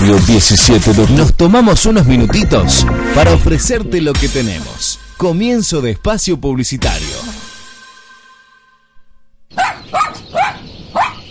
[0.00, 4.98] barrio 17 de Nos tomamos unos minutitos para ofrecerte lo que tenemos.
[5.18, 7.06] Comienzo de espacio publicitario.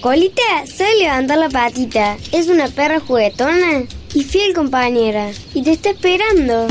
[0.02, 2.18] Colita, sabe levantar la patita.
[2.32, 5.32] Es una perra juguetona y fiel compañera.
[5.56, 6.68] Y te está esperando.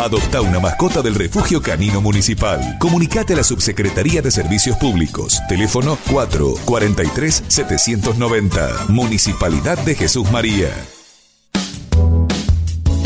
[0.00, 2.78] Adopta una mascota del Refugio Canino Municipal.
[2.78, 5.40] Comunicate a la Subsecretaría de Servicios Públicos.
[5.48, 8.86] Teléfono 4 43 790.
[8.88, 10.70] Municipalidad de Jesús María.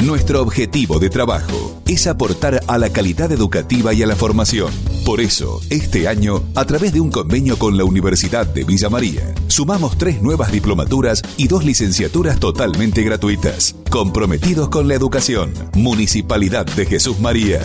[0.05, 4.73] Nuestro objetivo de trabajo es aportar a la calidad educativa y a la formación.
[5.05, 9.35] Por eso, este año, a través de un convenio con la Universidad de Villa María,
[9.49, 13.75] sumamos tres nuevas diplomaturas y dos licenciaturas totalmente gratuitas.
[13.91, 15.53] Comprometidos con la educación.
[15.75, 17.61] Municipalidad de Jesús María.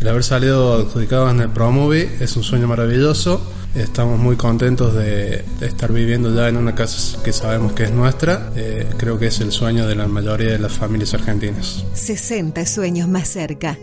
[0.00, 3.42] El haber salido adjudicados en el Promove es un sueño maravilloso.
[3.74, 7.90] Estamos muy contentos de, de estar viviendo ya en una casa que sabemos que es
[7.90, 8.52] nuestra.
[8.54, 11.84] Eh, creo que es el sueño de la mayoría de las familias argentinas.
[11.92, 13.76] 60 sueños más cerca.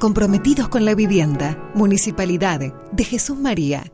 [0.00, 1.70] Comprometidos con la vivienda.
[1.74, 3.84] Municipalidad de Jesús María.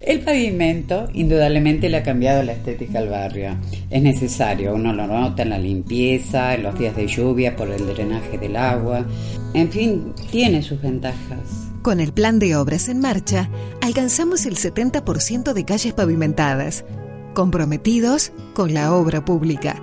[0.00, 3.56] El pavimento indudablemente le ha cambiado la estética al barrio.
[3.88, 7.86] Es necesario, uno lo nota en la limpieza, en los días de lluvia por el
[7.86, 9.06] drenaje del agua.
[9.54, 11.69] En fin, tiene sus ventajas.
[11.82, 13.48] Con el plan de obras en marcha,
[13.80, 16.84] alcanzamos el 70% de calles pavimentadas,
[17.32, 19.76] comprometidos con la obra pública.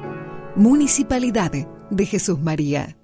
[0.56, 1.52] Municipalidad
[1.90, 2.96] de Jesús María.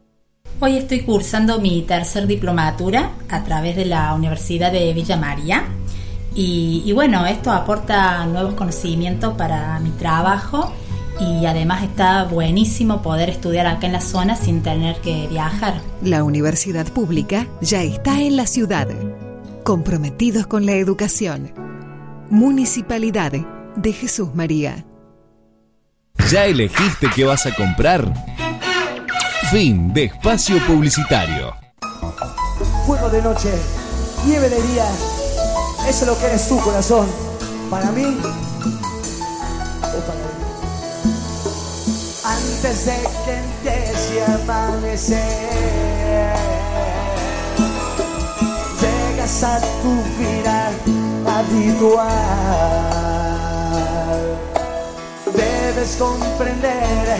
[0.59, 5.63] Hoy estoy cursando mi tercer diplomatura a través de la Universidad de Villa María.
[6.35, 10.71] Y, y bueno, esto aporta nuevos conocimientos para mi trabajo
[11.19, 15.81] y además está buenísimo poder estudiar acá en la zona sin tener que viajar.
[16.01, 18.87] La universidad pública ya está en la ciudad.
[19.63, 21.53] Comprometidos con la educación.
[22.29, 23.31] Municipalidad
[23.75, 24.85] de Jesús María.
[26.29, 28.11] ¿Ya elegiste qué vas a comprar?
[29.51, 31.53] Fin de espacio publicitario.
[32.85, 33.49] Fuego de noche,
[34.25, 34.85] nieve de día,
[35.87, 37.07] eso es lo que eres tu corazón.
[37.69, 38.17] Para mí
[42.65, 45.19] Antes de que empiece a amanecer,
[48.79, 50.71] llegas a tu vida
[51.27, 52.07] habitual.
[55.35, 57.17] Debes comprender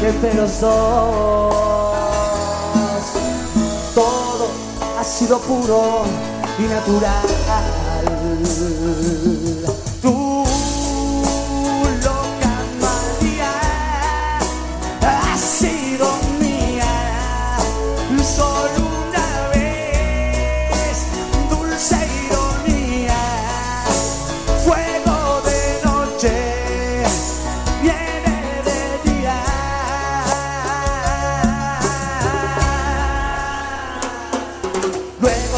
[0.00, 1.54] que los dos
[3.94, 4.48] todo
[4.98, 6.02] ha sido puro
[6.58, 7.22] y natural.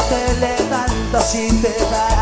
[0.08, 2.17] Te levantas y te vas.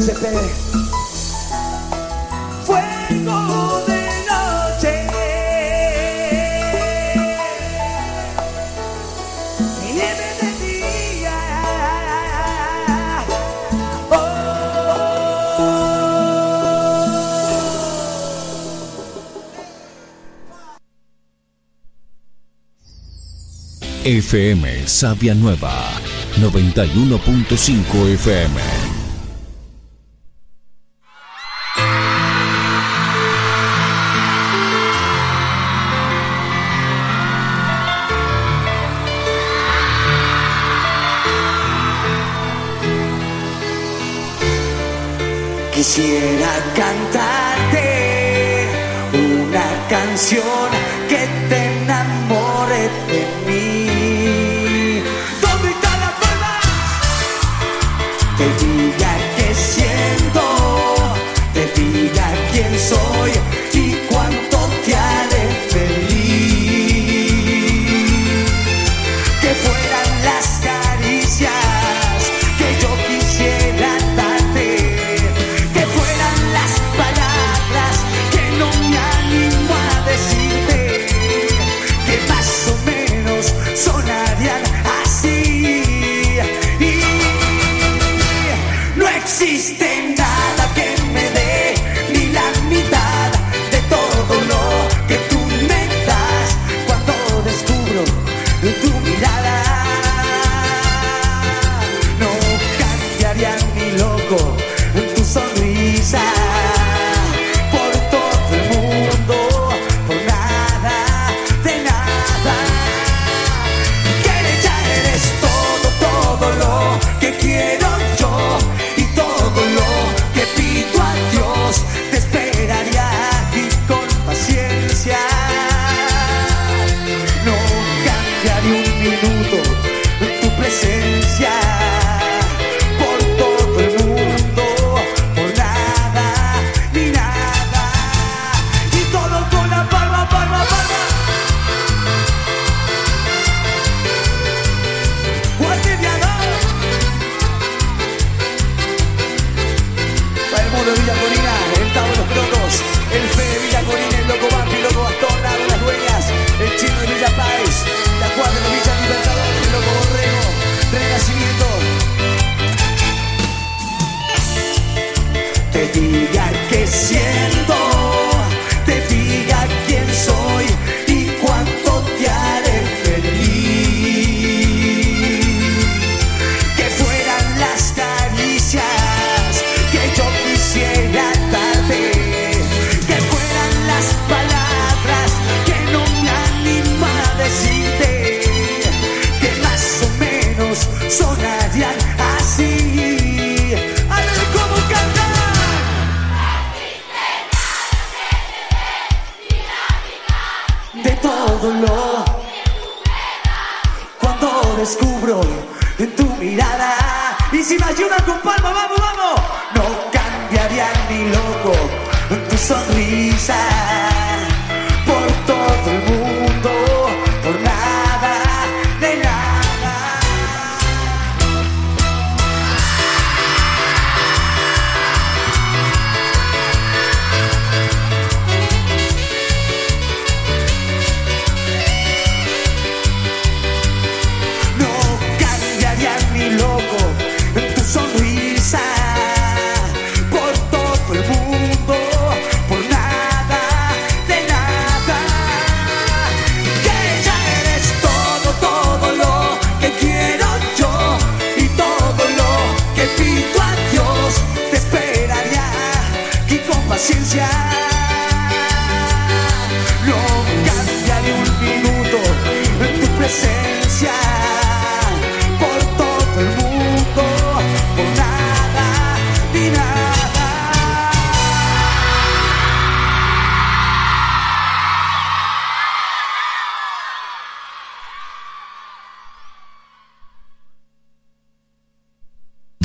[0.00, 0.24] SCP.
[2.64, 4.00] Fuego de
[4.30, 4.92] noche.
[9.84, 11.36] Nieve de día.
[14.10, 14.30] Oh.
[24.04, 25.74] FM Sabia Nueva
[26.40, 28.79] 91.5 FM
[50.20, 50.59] canción.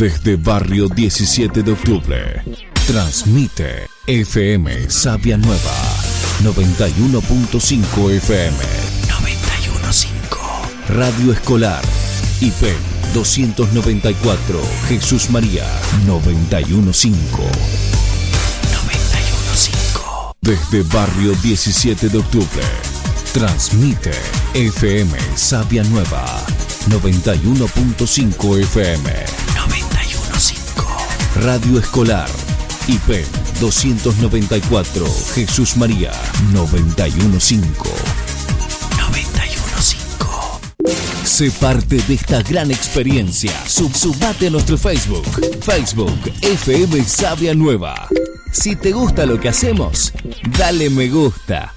[0.06, 2.44] Desde Barrio 17 de Octubre,
[2.86, 5.74] transmite FM Sabia Nueva
[6.44, 8.58] 91.5 FM
[9.08, 11.82] 91.5 Radio Escolar
[12.40, 12.76] IP
[13.16, 15.66] 294 Jesús María
[16.06, 17.16] 91.5
[18.86, 22.64] 91.5 Desde Barrio 17 de Octubre,
[23.34, 24.12] transmite
[24.54, 26.46] FM Sabia Nueva
[26.92, 29.35] 91.5 FM 91.5
[31.36, 32.30] Radio Escolar
[32.88, 33.26] IP
[33.60, 36.12] 294 Jesús María
[36.54, 37.58] 915
[38.98, 39.98] 915
[41.24, 43.52] Sé parte de esta gran experiencia.
[43.68, 45.26] Sub sumate a nuestro Facebook.
[45.62, 48.08] Facebook FM Sabia Nueva.
[48.54, 50.14] Si te gusta lo que hacemos,
[50.58, 51.74] dale me gusta.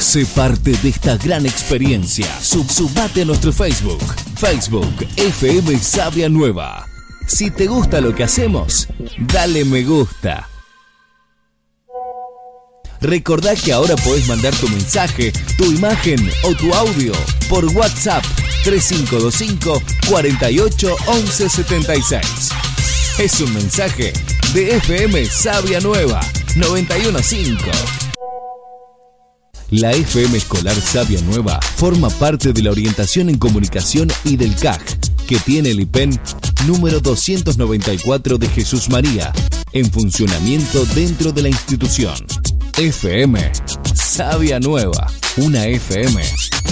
[0.00, 2.26] Sé parte de esta gran experiencia.
[2.40, 4.02] Sub sumate a nuestro Facebook.
[4.36, 6.95] Facebook FM Sabia Nueva.
[7.26, 10.48] Si te gusta lo que hacemos, dale me gusta.
[13.00, 17.12] Recordá que ahora podés mandar tu mensaje, tu imagen o tu audio
[17.48, 18.24] por WhatsApp
[18.64, 22.50] 3525 48 11 76.
[23.18, 24.12] Es un mensaje
[24.54, 26.20] de FM Sabia Nueva
[26.56, 27.56] 915.
[29.70, 34.80] La FM Escolar Sabia Nueva forma parte de la orientación en comunicación y del CAG,
[35.26, 36.18] que tiene el IPEN
[36.66, 39.32] número 294 de Jesús María,
[39.72, 42.14] en funcionamiento dentro de la institución.
[42.76, 43.52] FM
[43.94, 46.22] Sabia Nueva, una FM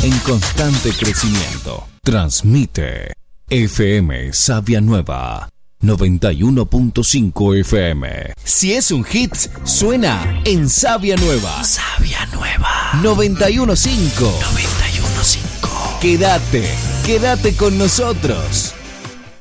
[0.03, 1.87] en constante crecimiento.
[2.03, 3.13] Transmite
[3.49, 5.49] FM Sabia Nueva.
[5.83, 8.33] 91.5 FM.
[8.43, 9.35] Si es un hit,
[9.65, 11.63] suena en Sabia Nueva.
[11.63, 12.93] Sabia Nueva.
[13.03, 14.13] 91.5.
[14.15, 15.99] 91.5.
[16.01, 16.71] Quédate,
[17.05, 18.73] quédate con nosotros.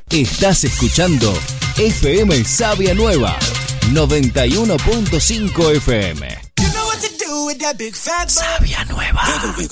[0.10, 1.34] Estás escuchando
[1.78, 3.38] FM Sabia Nueva.
[3.92, 6.44] 91.5 FM.
[8.28, 9.22] Sabia Nueva.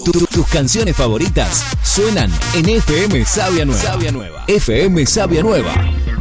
[0.04, 3.82] Tu- tus canciones favoritas suenan en FM Sabia Nueva.
[3.82, 4.44] Sabia Nueva.
[4.48, 5.74] FM Sabia Nueva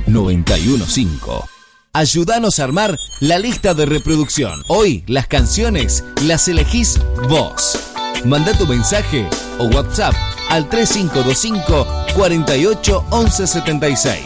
[0.06, 1.44] 915.
[1.92, 4.62] Ayúdanos a armar la lista de reproducción.
[4.68, 6.98] Hoy las canciones las elegís
[7.28, 7.78] vos.
[8.24, 9.26] Manda tu mensaje
[9.58, 10.14] o WhatsApp
[10.50, 14.24] al 3525 48 11 76.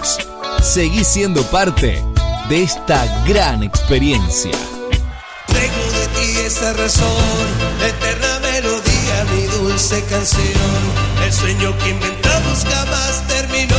[0.62, 2.02] Seguí siendo parte
[2.48, 4.52] de esta gran experiencia.
[5.46, 7.06] Tengo de ti esa razón,
[7.86, 10.42] eterna melodía, mi dulce canción.
[11.24, 13.74] El sueño que inventamos jamás terminó.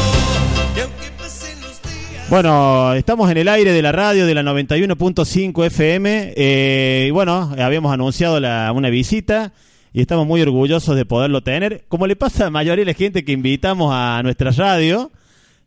[0.76, 2.30] Y aunque pasen los días.
[2.30, 6.34] Bueno, estamos en el aire de la radio de la 91.5 FM.
[6.36, 9.52] eh, y bueno, habíamos anunciado la- una visita
[9.96, 11.86] y estamos muy orgullosos de poderlo tener.
[11.88, 15.10] Como le pasa a la mayoría de la gente que invitamos a nuestra radio,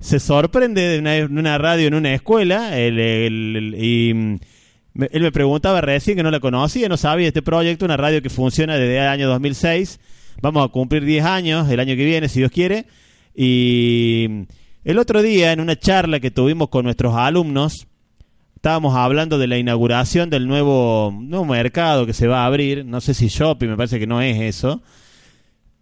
[0.01, 2.79] se sorprende de una, radio en una escuela.
[2.79, 4.39] el- el- el- y mm,
[4.93, 8.21] me- él me preguntaba recién que no la conocía, no sabía este proyecto, una radio
[8.21, 9.99] que funciona desde el año 2006.
[10.43, 12.85] Vamos a cumplir 10 años el año que viene, si Dios quiere.
[13.35, 14.29] Y
[14.85, 17.88] el otro día, en una charla que tuvimos con nuestros alumnos,
[18.59, 22.85] estábamos hablando de la inauguración del nuevo, nuevo mercado que se va a abrir.
[22.85, 24.83] No sé si shopping, me parece que no es eso.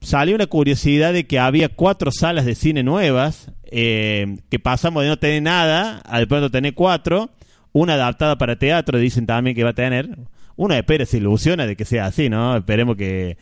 [0.02, 5.08] Salió una curiosidad de que había cuatro salas de cine nuevas, eh, que pasamos de
[5.08, 7.30] no tener nada a de pronto tener cuatro.
[7.72, 10.10] Una adaptada para teatro, dicen también que va a tener.
[10.56, 12.58] Uno espera, se ilusiona de que sea así, ¿no?
[12.58, 13.38] Esperemos que...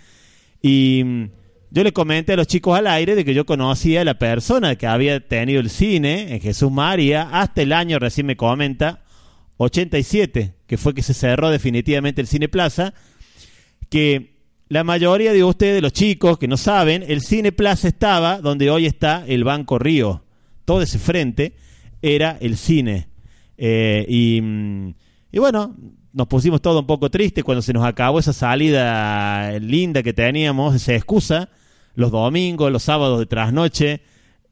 [0.62, 1.24] Y mm,
[1.72, 4.76] yo le comenté a los chicos al aire de que yo conocía a la persona
[4.76, 9.03] que había tenido el cine Jesús María hasta el año, recién me comenta,
[9.56, 12.94] 87, que fue que se cerró definitivamente el Cine Plaza,
[13.88, 14.34] que
[14.68, 18.86] la mayoría de ustedes, los chicos que no saben, el Cine Plaza estaba donde hoy
[18.86, 20.24] está el Banco Río.
[20.64, 21.54] Todo ese frente
[22.02, 23.08] era el cine.
[23.56, 24.94] Eh, y, mm,
[25.32, 25.76] y bueno,
[26.14, 30.74] nos pusimos todo un poco tristes cuando se nos acabó esa salida linda que teníamos,
[30.74, 31.50] esa excusa,
[31.96, 34.00] los domingos, los sábados de trasnoche,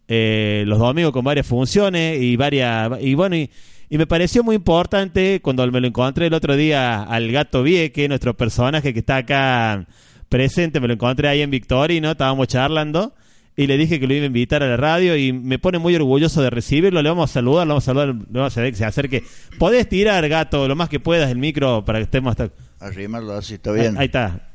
[0.09, 3.49] eh, los domingos con varias funciones y varias y bueno y,
[3.93, 8.09] y me pareció muy importante cuando me lo encontré el otro día al gato Vieque,
[8.09, 9.87] nuestro personaje que está acá
[10.31, 13.13] presente, me lo encontré ahí en Victorino, estábamos charlando
[13.55, 15.95] y le dije que lo iba a invitar a la radio y me pone muy
[15.95, 18.71] orgulloso de recibirlo, le vamos a saludar, le vamos a saludar, le vamos a hacer
[18.71, 19.25] que se acerque.
[19.59, 22.49] Podés tirar, gato, lo más que puedas el micro para que estemos hasta...
[22.81, 23.99] Arrimarlo así, está bien.
[23.99, 24.52] Ahí está.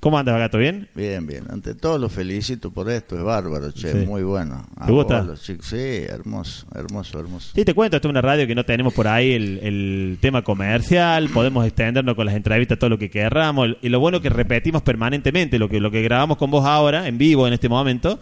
[0.00, 0.58] ¿Cómo andas, gato?
[0.58, 0.88] ¿Bien?
[0.94, 1.44] Bien, bien.
[1.50, 4.06] Ante todo lo felicito por esto, es bárbaro, che, Sí.
[4.06, 4.64] muy bueno.
[4.86, 5.18] ¿Te gusta?
[5.18, 7.50] vos, los chicos, sí, hermoso, hermoso, hermoso.
[7.54, 10.42] Sí, te cuento, esto es una radio que no tenemos por ahí el, el tema
[10.42, 14.82] comercial, podemos extendernos con las entrevistas todo lo que querramos, y lo bueno que repetimos
[14.82, 18.20] permanentemente, lo que, lo que grabamos con vos ahora, en vivo en este momento,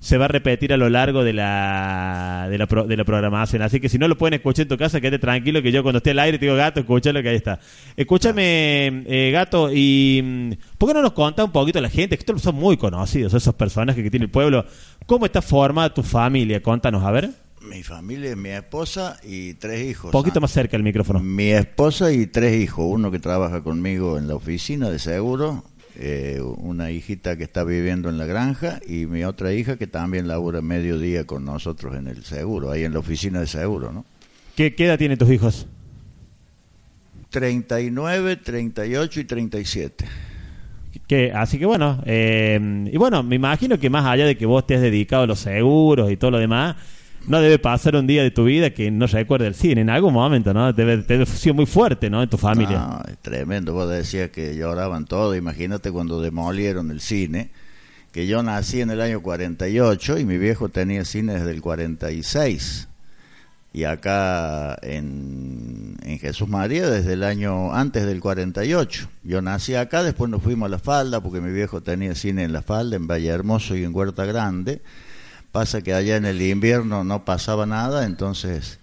[0.00, 3.62] se va a repetir a lo largo de la, de la, pro- de la programación,
[3.62, 5.98] así que si no lo pueden escuchar en tu casa, quédate tranquilo que yo cuando
[5.98, 7.58] esté al aire te digo, gato, escúchalo que ahí está.
[7.96, 12.22] Escúchame, eh, gato, y mm, ¿por qué no nos contás un poquito la gente, que
[12.22, 14.64] estos son muy conocidos, esos personajes que tiene el pueblo,
[15.06, 16.62] cómo está formada tu familia?
[16.62, 17.30] Contanos, a ver.
[17.60, 20.06] Mi familia es mi esposa y tres hijos.
[20.06, 21.18] Un poquito Ah, más cerca el micrófono.
[21.20, 25.64] Mi esposa y tres hijos, uno que trabaja conmigo en la oficina de seguro,
[25.98, 30.28] eh, una hijita que está viviendo en la granja y mi otra hija que también
[30.28, 34.04] labura mediodía con nosotros en el seguro, ahí en la oficina de seguro, ¿no?
[34.54, 35.66] ¿Qué, qué edad tienen tus hijos?
[37.30, 40.04] 39, 38 y 37.
[41.06, 44.66] Que, así que bueno, eh, y bueno, me imagino que más allá de que vos
[44.66, 46.76] te has dedicado a los seguros y todo lo demás,
[47.26, 50.14] no debe pasar un día de tu vida que no recuerde el cine en algún
[50.14, 50.72] momento, ¿no?
[50.72, 52.22] Debe, debe muy fuerte, ¿no?
[52.22, 52.78] En tu familia.
[52.78, 53.74] No, es tremendo.
[53.74, 55.34] Vos decías que lloraban todo.
[55.34, 57.50] Imagínate cuando demolieron el cine,
[58.12, 62.88] que yo nací en el año 48 y mi viejo tenía cine desde el 46.
[63.74, 69.08] Y acá en, en Jesús María desde el año antes del 48.
[69.24, 72.54] Yo nací acá, después nos fuimos a La Falda porque mi viejo tenía cine en
[72.54, 74.80] La Falda, en Valle Hermoso y en Huerta Grande.
[75.52, 78.78] Pasa que allá en el invierno no pasaba nada, entonces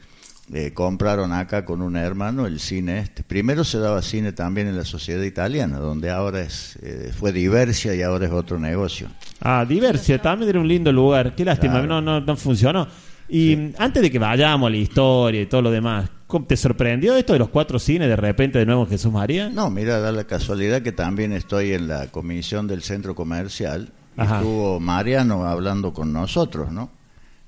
[0.54, 3.24] eh, compraron acá con un hermano el cine este.
[3.24, 7.94] Primero se daba cine también en la sociedad italiana, donde ahora es eh, fue Diversia
[7.96, 9.08] y ahora es otro negocio.
[9.42, 11.36] Ah, Diversia, también era un lindo lugar.
[11.36, 11.88] Qué lástima, Claro.
[11.88, 12.88] no, no, no funcionó.
[13.30, 16.58] Y mm, antes de que vayamos a la historia y todo lo demás, ¿cómo- ¿te
[16.58, 19.50] sorprendió esto de los cuatro cines de repente de nuevo en Jesús María?
[19.50, 23.92] No, mira, da la casualidad que también estoy en la comisión del centro comercial.
[24.18, 24.38] Y.
[24.38, 26.90] Estuvo Mariano hablando con nosotros, ¿no?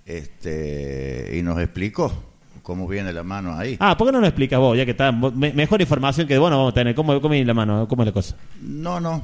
[0.06, 2.12] Este, y nos explicó
[2.64, 3.78] cómo viene la mano ahí.
[3.80, 4.78] Ah, ¿por qué no nos explicas vos?
[4.78, 6.96] Ya que está me- mejor información que bueno vamos a tener.
[6.96, 7.88] ¿Cómo, cómo viene la mano?
[7.88, 8.36] ¿Cómo es la cosa?
[8.62, 9.22] No, no.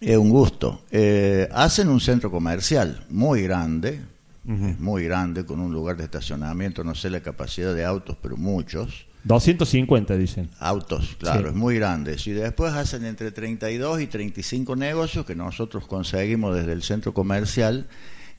[0.00, 0.82] Es un gusto.
[0.90, 4.00] Eh, hacen un centro comercial muy grande,
[4.44, 9.06] muy grande, con un lugar de estacionamiento, no sé la capacidad de autos, pero muchos.
[9.24, 10.48] 250 dicen.
[10.58, 11.46] Autos, claro, Sí.
[11.48, 12.16] es muy grande.
[12.24, 17.86] Y después hacen entre 32 y 35 negocios que nosotros conseguimos desde el centro comercial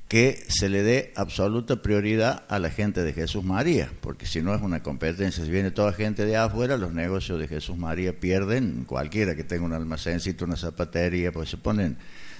[0.08, 4.54] que se le dé absoluta prioridad a la gente de Jesús María, porque si no
[4.54, 8.84] es una competencia, si viene toda gente de afuera, los negocios de Jesús María pierden,
[8.86, 11.98] cualquiera que tenga un almacencito, una zapatería, pues se ponen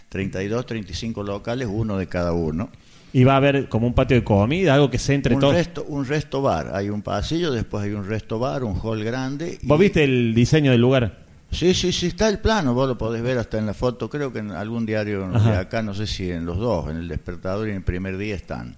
[0.10, 2.70] 32, 35 locales, uno de cada uno.
[3.14, 5.54] Y va a haber como un patio de comida, algo que se entre un todos.
[5.56, 9.60] resto, un resto bar, hay un pasillo, después hay un resto bar, un hall grande.
[9.62, 11.20] y- ¿Vos viste el diseño del lugar?
[11.52, 14.32] Sí, sí, sí, está el plano, vos lo podés ver hasta en la foto, creo
[14.32, 17.68] que en algún diario de acá, no sé si en los dos, en el despertador
[17.68, 18.78] y en el primer día están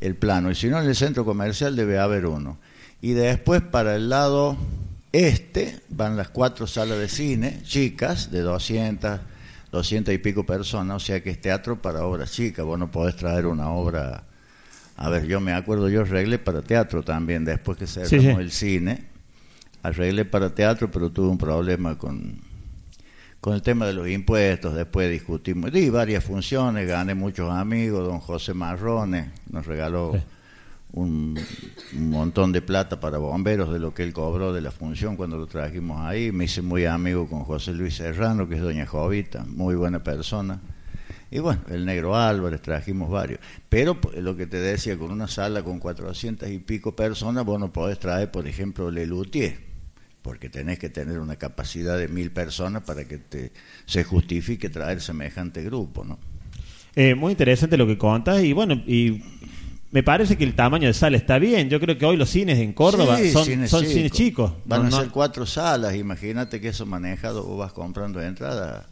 [0.00, 2.58] el plano, y si no en el centro comercial debe haber uno.
[3.00, 4.56] Y después para el lado
[5.12, 9.20] este van las cuatro salas de cine, chicas, de 200,
[9.72, 13.16] 200 y pico personas, o sea que es teatro para obras chicas, vos no podés
[13.16, 14.24] traer una obra...
[14.96, 18.28] A ver, yo me acuerdo, yo arreglé para teatro también, después que cerramos Sí, sí.
[18.28, 19.04] el cine,
[19.82, 22.38] arreglé para teatro, pero tuve un problema con,
[23.40, 28.20] con el tema de los impuestos, después discutimos, di varias funciones, gané muchos amigos, don
[28.20, 30.12] José Marrones nos regaló
[30.92, 31.38] un,
[31.94, 35.46] montón de plata para bomberos de lo que él cobró de la función cuando lo
[35.46, 39.74] trajimos ahí, me hice muy amigo con José Luis Serrano, que es doña Jovita, muy
[39.74, 40.60] buena persona.
[41.30, 43.40] Y bueno, el negro Álvarez, trajimos varios.
[43.70, 47.58] Pero p- lo que te decía, con una sala con 400 y pico personas, vos
[47.58, 49.56] no podés traer, por ejemplo, Lelutier,
[50.20, 53.50] porque tenés que tener una capacidad de mil personas para que te,
[53.86, 56.18] se justifique traer semejante grupo, ¿no?
[56.94, 59.22] Eh, muy interesante lo que contas y bueno, y
[59.92, 61.68] me parece que el tamaño de sala está bien.
[61.70, 63.94] Yo creo que hoy los cines en Córdoba Sí, son, cines son chicos.
[63.94, 64.52] cines chicos.
[64.64, 68.88] Van No, a no- ser cuatro salas, imagínate que eso manejado, vos vas comprando entrada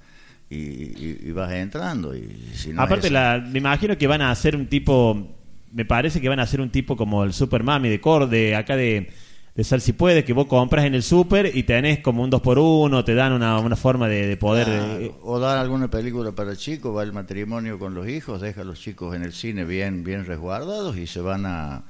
[0.48, 2.14] y, y- y vas entrando.
[2.14, 5.26] Y si no Aparte, es- la, me imagino que van a hacer un tipo,
[5.72, 8.76] me parece que van a hacer un tipo como el Super Mami de de acá
[8.76, 9.10] de,
[9.54, 12.40] de Sal Si Puede, que vos compras en el super y tenés como un 2
[12.40, 14.68] por 1 te dan una, una forma de, de poder...
[14.68, 18.64] Eh, o dar alguna película para chicos, va el matrimonio con los hijos, deja a
[18.64, 21.82] los chicos en el cine bien bien resguardados y se van a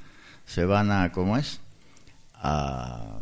[0.46, 1.60] se van a ¿cómo es?
[2.34, 3.20] a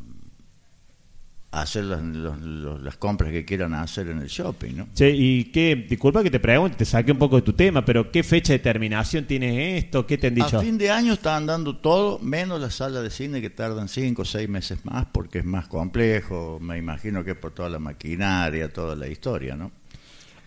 [1.50, 4.88] hacer las, los- los- las compras que quieran hacer en el shopping, ¿no?
[4.94, 8.10] Che, y qué, disculpa que te pregunte, te saqué un poco de tu tema, pero
[8.12, 10.06] ¿qué fecha de terminación tienes esto?
[10.06, 10.58] ¿Qué te han dicho?
[10.58, 14.22] A fin de año están dando todo, menos la sala de cine que tardan cinco
[14.22, 17.78] o seis meses más porque es más complejo, me imagino que es por toda la
[17.78, 19.72] maquinaria, toda la historia, ¿no?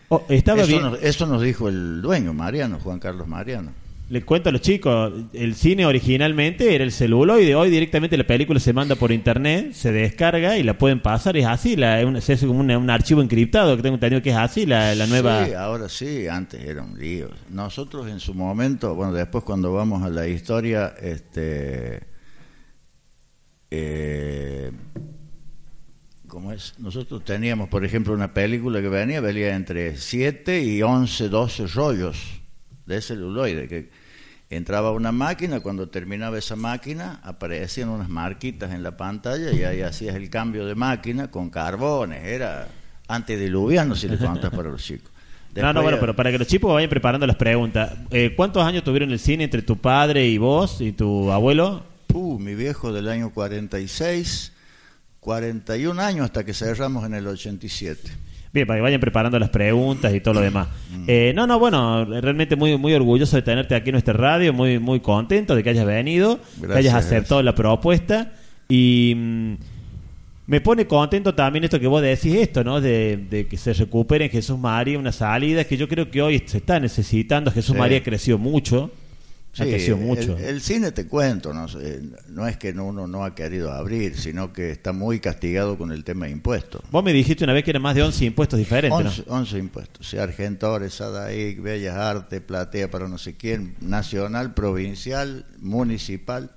[0.09, 0.81] Oh, estaba eso, bien.
[0.83, 3.71] nos, eso nos dijo el dueño, Mariano, Juan Carlos Mariano.
[4.11, 8.59] Les cuento a los chicos, el cine originalmente era el celuloide, hoy directamente la película
[8.59, 12.59] se manda por internet, se descarga y la pueden pasar, es así, la, es como
[12.59, 15.45] una- un archivo encriptado, que tengo entendido que es así, la, la nueva...
[15.45, 17.29] Sí, ahora sí, antes era un lío.
[17.51, 22.01] Nosotros en su momento, bueno, después cuando vamos a la historia, este,
[23.69, 24.71] eh,
[26.27, 26.73] ¿cómo es?
[26.79, 32.17] Nosotros teníamos, por ejemplo, una película que venía, venía entre 7 y 11, 12 rollos
[32.85, 34.00] de celuloide, que
[34.51, 39.81] entraba una máquina, cuando terminaba esa máquina aparecían unas marquitas en la pantalla y ahí
[39.81, 42.67] hacías el cambio de máquina con carbones, era
[43.07, 45.09] antediluviano si le contas para los chicos.
[45.55, 48.83] no, no, bueno, pero para que los chicos vayan preparando las preguntas, eh, ¿cuántos años
[48.83, 51.83] tuvieron el cine entre tu padre y vos y tu abuelo?
[52.13, 54.51] Uh, mi viejo del año 46,
[55.21, 58.11] 41 años hasta que cerramos en el 87.
[58.53, 60.67] Bien, para que vayan preparando las preguntas y todo lo demás.
[61.07, 64.77] Eh, no, no, bueno, realmente muy muy orgulloso de tenerte aquí en nuestra radio, muy
[64.77, 68.33] muy contento de que hayas venido, que Gracias, hayas aceptado la propuesta
[68.67, 69.53] y mm,
[70.47, 72.81] me pone contento también esto que vos decís esto, ¿no?
[72.81, 76.43] De, de que se recupere en Jesús María una salida que yo creo que hoy
[76.45, 77.51] se está necesitando.
[77.51, 77.79] Jesús Sí.
[77.79, 78.91] María creció mucho,
[79.59, 80.37] ha Sí, crecido mucho.
[80.37, 84.71] El, el cine, te cuento, no, es que uno no ha querido abrir, sino que
[84.71, 86.81] está muy castigado con el tema de impuestos.
[86.89, 90.07] Vos me dijiste una vez que eran más de 11 impuestos diferentes, 11, 11 impuestos,
[90.07, 96.51] sea Argentores, Sadaic, Bellas Artes, Platea para no sé quién, nacional, provincial, municipal.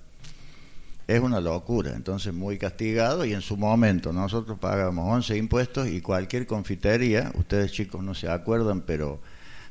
[1.06, 6.00] Es una locura, entonces muy castigado y en su momento nosotros pagábamos 11 impuestos y
[6.00, 9.20] cualquier confitería, ustedes chicos no se acuerdan, pero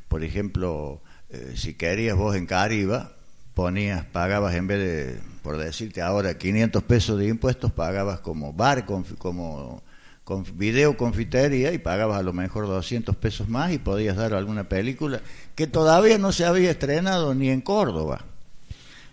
[0.10, 1.02] por ejemplo,
[1.34, 3.12] eh, si querías vos en Cariba,
[3.54, 8.86] ponías, pagabas en vez de, por decirte ahora, 500 pesos de impuestos, pagabas como bar,
[8.86, 9.82] como
[10.24, 14.64] con video confitería y pagabas a lo mejor 200 pesos más y podías dar alguna
[14.70, 15.20] película
[15.54, 18.24] que todavía no se había estrenado ni en Córdoba.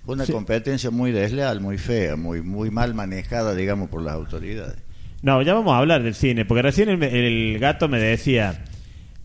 [0.06, 0.32] Fue una Sí.
[0.32, 4.76] competencia muy desleal, muy fea, muy muy mal manejada, digamos, por las autoridades.
[5.22, 8.64] No, ya vamos a hablar del cine, porque recién el, el gato me decía,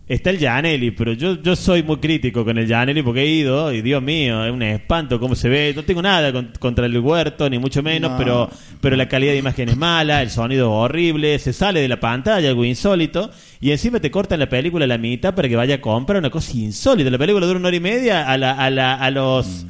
[0.08, 3.74] está el Gianelli, pero yo, yo soy muy crítico con el Gianelli porque he ido
[3.74, 6.98] y Dios mío, es un espanto cómo se ve, no tengo nada con- contra el
[7.00, 8.18] huerto, ni mucho menos, No.
[8.18, 8.50] pero,
[8.82, 12.00] pero la calidad de imagen es mala, el sonido es horrible, se sale de la
[12.00, 15.76] pantalla, algo insólito, y encima te cortan la película a la mitad para que vaya
[15.76, 18.70] a comprar una cosa insólita, la película dura una hora y media, a, la, a,
[18.70, 19.66] la, a los...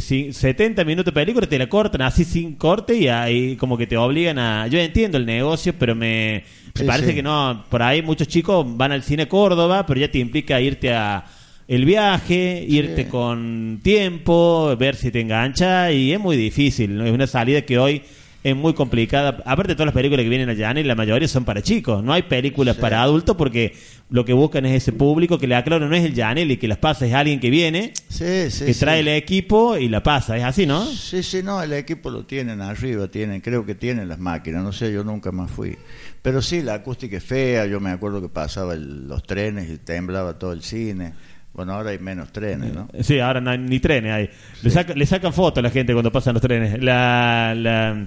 [0.00, 3.86] si- 70 minutos de película te la cortan así sin corte y ahí como que
[3.86, 7.14] te obligan a yo entiendo el negocio pero me, me Sí, parece sí.
[7.16, 10.92] que no por ahí muchos chicos van al cine Córdoba pero ya te implica irte
[10.92, 11.24] a
[11.68, 17.04] el viaje irte con tiempo ver si te engancha y es muy difícil ¿no?
[17.06, 18.02] es una salida que hoy
[18.50, 22.02] es muy complicada aparte todas las películas que vienen allá la mayoría son para chicos
[22.04, 23.74] no hay películas para adultos porque
[24.10, 26.68] lo que buscan es ese público que le aclaro no es el Janel y que
[26.68, 30.36] las pasa es alguien que viene Sí, sí, que trae el equipo y la pasa,
[30.36, 30.84] es así, ¿no?
[30.86, 34.72] Sí, sí, no, el equipo lo tienen arriba, tienen, creo que tienen las máquinas, no
[34.72, 35.76] sé, yo nunca más fui.
[36.22, 39.78] Pero sí, la acústica es fea, yo me acuerdo que pasaba el- los trenes y
[39.78, 41.12] temblaba todo el cine.
[41.52, 42.88] Bueno, ahora hay menos trenes, ¿no?
[43.02, 44.30] Sí, ahora no hay ni trenes hay.
[44.62, 46.82] Le, saca- le sacan fotos a la gente cuando pasan los trenes.
[46.82, 48.06] La, la-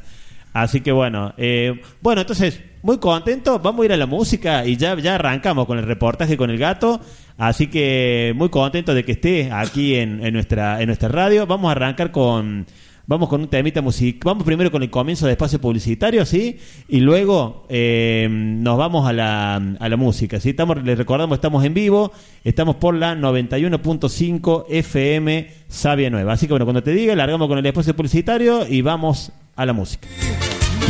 [0.61, 4.75] Así que bueno, eh, bueno, entonces, muy contento, vamos a ir a la música y
[4.75, 6.99] ya, ya arrancamos con el reportaje con el gato.
[7.37, 11.47] Así que muy contento de que esté aquí en, en nuestra, en nuestra radio.
[11.47, 12.65] Vamos a arrancar con...
[13.07, 14.19] Vamos con un temita musical.
[14.23, 16.59] Vamos primero con el comienzo de espacio publicitario, ¿sí?
[16.87, 20.51] Y luego eh, nos vamos a la, a la música, ¿sí?
[20.51, 22.11] Estamos, les recordamos, estamos en vivo.
[22.43, 26.33] Estamos por la 91.5 FM Sabia Nueva.
[26.33, 29.73] Así que bueno, cuando te diga, largamos con el espacio publicitario y vamos a la
[29.73, 30.07] música.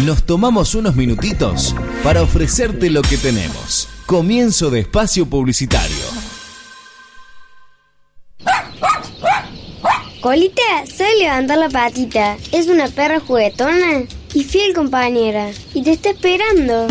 [0.06, 3.90] Nos tomamos unos minutitos para ofrecerte lo que tenemos.
[4.06, 5.98] Comienzo de espacio publicitario.
[10.22, 12.38] Colita, sabe levantar la patita.
[12.52, 15.52] Es una perra juguetona y fiel compañera.
[15.74, 16.88] Y te está esperando.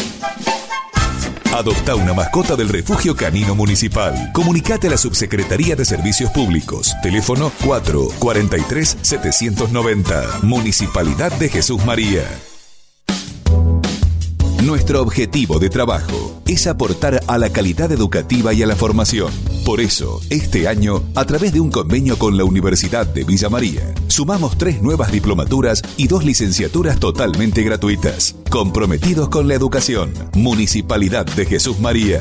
[1.55, 4.33] Adopta una mascota del Refugio Canino Municipal.
[4.35, 6.94] Comunicate a la Subsecretaría de Servicios Públicos.
[7.03, 10.40] Teléfono 4 43 790.
[10.42, 12.25] Municipalidad de Jesús María.
[14.64, 19.31] Nuestro objetivo de trabajo es aportar a la calidad educativa y a la formación.
[19.64, 23.94] Por eso, este año, a través de un convenio con la Universidad de Villa María,
[24.09, 28.35] sumamos tres nuevas diplomaturas y dos licenciaturas totalmente gratuitas.
[28.51, 30.12] Comprometidos con la educación.
[30.35, 32.21] Municipalidad de Jesús María.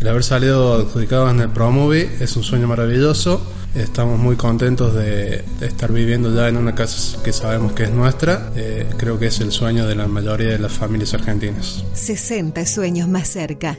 [0.00, 3.42] El haber salido adjudicados en el Promovi es un sueño maravilloso.
[3.74, 8.52] Estamos muy contentos de, estar viviendo ya en una casa que sabemos que es nuestra.
[8.54, 11.84] Eh, creo que es el sueño de la mayoría de las familias argentinas.
[11.92, 13.76] 60 sueños más cerca.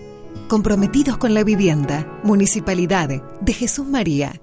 [0.50, 2.20] comprometidos con la vivienda.
[2.24, 3.10] Municipalidad
[3.42, 4.34] de Jesús María.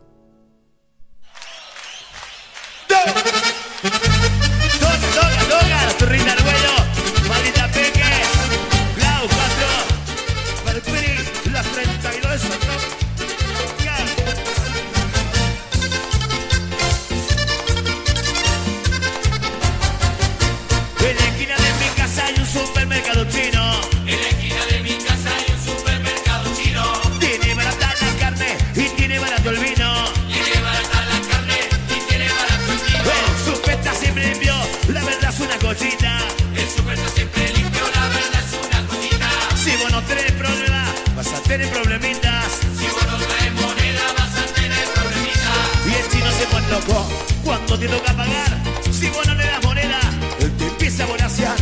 [47.45, 48.63] Cuando te toca pagar.
[48.93, 50.01] Si vos no le das moneda,
[50.41, 51.57] él te empieza a voraciar.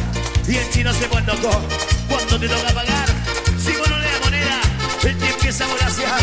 [0.49, 1.51] Y el chino se pone loco
[2.09, 3.09] cuando te toca pagar.
[3.63, 4.61] Si vos no le das moneda,
[5.03, 6.21] él te empieza a voraciar.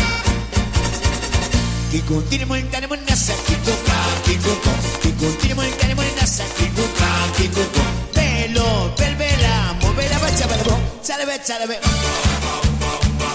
[1.90, 4.70] Que continuemos en que coca, que coco,
[5.02, 7.80] que continuemos en que coca, que coco.
[8.12, 11.78] Pelo, pel, vela, movela, bacha, balbo, chalabe, chalabe.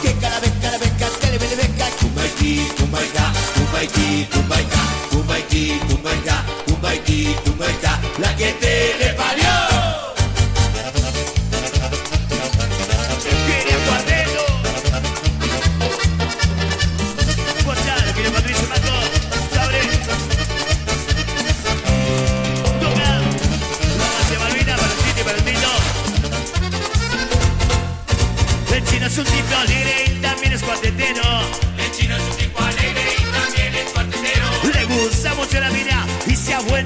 [0.02, 3.34] Que cada vez, cada vez, cada vez, vele, venga, kumbaiki, kumbaika,
[3.73, 9.72] kumbaiki, kumbaika, kumbaiki, kumbaika, kumbaiki, kumbaika, la que te le parió.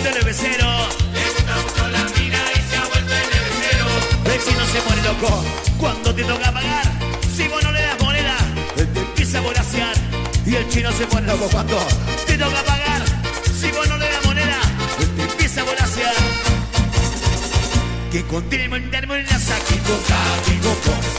[0.08, 0.88] Vuelto el becero.
[1.13, 3.13] Le gusta mucho la mina y se ha vuelto
[4.38, 5.43] chino se pone loco
[5.78, 6.91] cuando te toca pagar.
[7.36, 8.38] Si vos no le das moneda,
[8.78, 9.96] él te empieza a voraciar.
[10.46, 11.78] Y el chino se pone loco cuando
[12.26, 13.04] te toca pagar.
[13.60, 14.60] Si vos no le das moneda,
[15.00, 16.13] él te empieza a voraciar.
[18.12, 21.17] Que continuemos en la moneda, que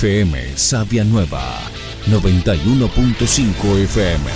[0.00, 1.60] FM Sabia Nueva
[2.06, 4.30] 91.5 FM.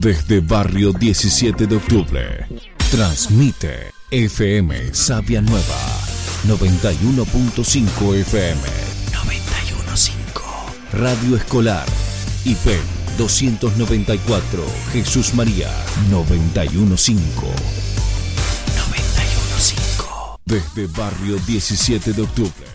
[0.00, 2.48] Desde Barrio 17 de Octubre.
[2.90, 5.78] Transmite FM Sabia Nueva
[6.48, 8.62] 91.5 FM.
[9.12, 10.42] 91.5.
[10.94, 11.86] Radio Escolar.
[12.44, 12.80] IP
[13.16, 15.70] 294 Jesús María
[16.10, 17.14] 915.
[17.14, 19.76] 915.
[20.44, 22.69] Desde Barrio 17 de Octubre.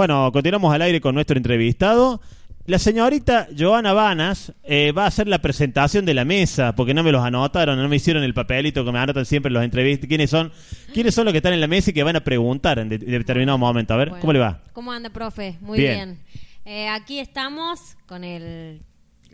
[0.00, 2.22] Bueno, continuamos al aire con nuestro entrevistado.
[2.64, 7.02] La señorita Joana Vanas eh, va a hacer la presentación de la mesa, porque no
[7.02, 10.08] me los anotaron, no me hicieron el papelito que me anotan siempre los entrevistas.
[10.08, 10.52] ¿Quiénes son?
[10.94, 12.96] ¿Quiénes son los que están en la mesa y que van a preguntar en de-
[12.96, 13.92] determinado momento?
[13.92, 14.62] A ver, Bueno, ¿cómo le va?
[14.72, 15.58] ¿Cómo anda, profe?
[15.60, 15.94] Muy Bien.
[15.94, 16.24] bien.
[16.64, 18.80] Eh, aquí estamos con el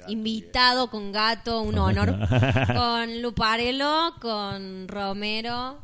[0.09, 2.13] invitado con gato, un honor.
[2.77, 5.79] con Luparelo, con Romero,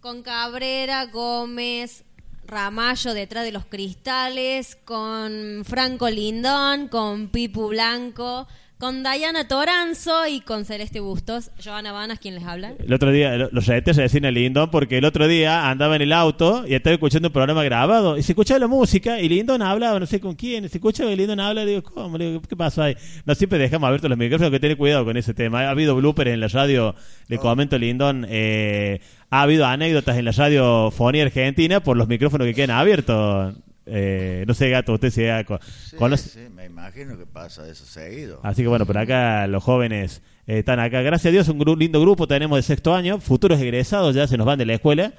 [0.00, 2.06] con Cabrera, Gómez,
[2.46, 8.46] Ramallo detrás de los cristales, con Franco Lindón, con Pipu Blanco,
[8.78, 11.50] con Diana Toranzo y con Celeste Bustos.
[11.64, 12.74] Joana Vanas, quien les habla.
[12.78, 15.96] El otro día, lo- los retes se decían el Lindon porque el otro día andaba
[15.96, 19.28] en el auto y estaba escuchando un programa grabado y se escuchaba la música y
[19.28, 22.18] Lindon hablaba, no sé con quién, se escuchaba y Lindon habla, digo, ¿cómo?
[22.18, 22.96] Le digo, ¿qué pasó ahí?
[23.24, 25.62] No siempre dejamos abiertos los micrófonos, que tener cuidado con ese tema.
[25.62, 26.94] Ha habido bloopers en la radio,
[27.28, 32.44] le comento Lindon, eh, ha habido anécdotas en la radio Fonía Argentina por los micrófonos
[32.46, 33.54] que quedan abiertos.
[33.86, 37.68] Eh, no sé, gato, usted se ha co- Sí, conoce- sí, me imagino que pasa
[37.68, 38.40] eso seguido.
[38.42, 41.02] Así que bueno, por acá los jóvenes eh, están acá.
[41.02, 43.20] Gracias a Dios, un gru- lindo grupo tenemos de sexto año.
[43.20, 45.12] Futuros egresados ya se nos van de la escuela.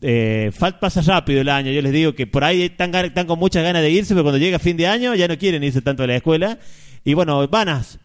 [0.00, 1.72] Eh, fal- pasa rápido el año.
[1.72, 2.92] Yo les digo que por ahí están,
[3.26, 5.82] con muchas ganas de irse, pero cuando llega fin de año ya no quieren irse
[5.82, 6.58] tanto de la escuela.
[7.04, 7.98] Y bueno, Vanas,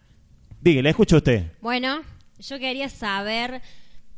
[0.62, 1.52] dígale, escucha usted.
[1.62, 2.02] Bueno,
[2.40, 3.62] yo quería saber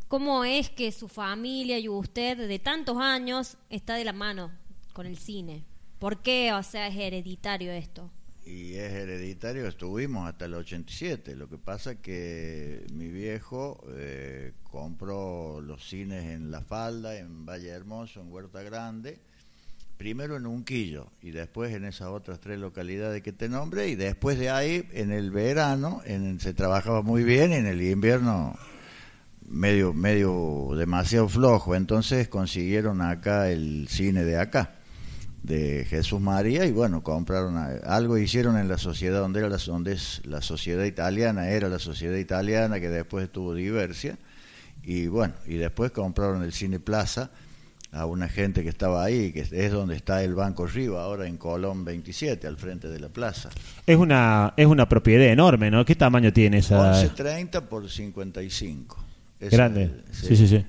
[0.08, 4.52] cómo es que su familia y usted de tantos años está de la mano
[4.96, 5.66] con el cine.
[6.00, 6.54] ¿Por qué?
[6.54, 8.10] O sea, es hereditario esto.
[8.46, 11.36] Y es hereditario, estuvimos hasta el 87.
[11.36, 17.70] Lo que pasa que mi viejo eh, compró los cines en La Falda, en Valle
[17.70, 19.20] Hermoso, en Huerta Grande,
[19.98, 24.40] primero en Unquillo y después en esas otras tres localidades que te nombré y después
[24.40, 28.58] de ahí en el verano en, se trabajaba muy bien y en el invierno
[29.48, 34.76] medio medio demasiado flojo entonces consiguieron acá el cine de acá
[35.46, 37.56] de Jesús María y bueno compraron
[37.86, 41.80] algo hicieron en la sociedad donde era la donde es la sociedad italiana era la
[41.80, 44.18] sociedad italiana que después tuvo Diversia
[44.84, 47.30] y bueno y después compraron el cine Plaza
[47.92, 51.38] a una gente que estaba ahí que es donde está el Banco Río ahora en
[51.38, 53.50] Colón 27 al frente de la plaza
[53.86, 55.86] Es una, es una propiedad enorme, ¿no?
[55.86, 56.92] ¿Qué tamaño tiene esa?
[57.04, 58.98] 11.30 por 55
[59.40, 59.84] Es Grande.
[59.84, 60.66] el- Sí, sí, sí.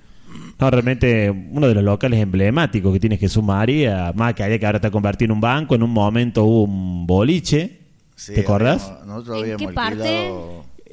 [0.58, 4.66] No, realmente uno de los locales emblemáticos que tiene Jesús María, más que allá que
[4.66, 7.80] ahora está convertido en un banco, en un momento hubo un boliche,
[8.14, 8.82] Sí, ¿te acordás?
[8.84, 10.30] habíamos- nosotros ¿En qué parte?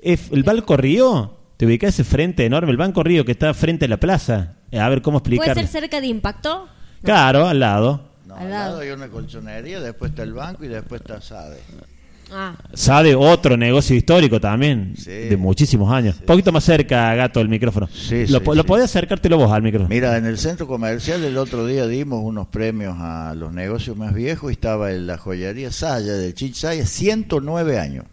[0.03, 3.87] el Banco Río, te ubicás ese frente enorme, el Banco Río que está frente a
[3.87, 4.55] la plaza.
[4.69, 5.61] Eh, A ver cómo ¿Puede explicarlo.
[5.69, 6.67] ser cerca de Impacto?
[7.03, 8.09] Claro, al lado.
[8.25, 8.69] no, Al al lado.
[8.71, 11.59] lado hay una colchonería después está el banco y después está Sade
[12.35, 15.11] Ah, Sade, otro negocio histórico también, Sí.
[15.11, 16.17] de muchísimos años.
[16.19, 17.87] Un poquito más cerca, gato, el micrófono.
[17.93, 18.67] Sí, lo, lo sí.
[18.67, 19.89] podés acercártelo vos al micrófono.
[19.89, 24.13] Mira, en el centro comercial el otro día dimos unos premios a los negocios más
[24.13, 28.05] viejos y estaba en la joyería Saya del Chich Saya, 109 años.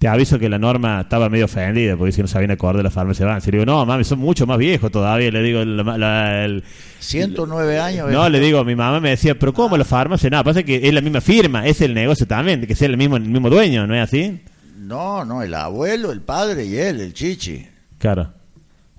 [0.00, 2.90] Te aviso que la norma estaba medio ofendida porque si no sabían acordar de la
[2.90, 3.26] farmacia.
[3.38, 5.30] Le digo, no, mami, son mucho más viejos todavía.
[5.30, 6.64] Le digo, la- la- el-
[7.00, 8.10] 109 años.
[8.10, 10.30] no, le digo, mi mamá me decía, pero ¿cómo la farmacia?
[10.30, 13.18] No, pasa que es la misma firma, es el negocio también, que sea el mismo,
[13.18, 14.40] el mismo dueño, ¿no es así?
[14.78, 17.66] No, no, el abuelo, el padre y él, el Chichi.
[17.98, 18.32] Claro.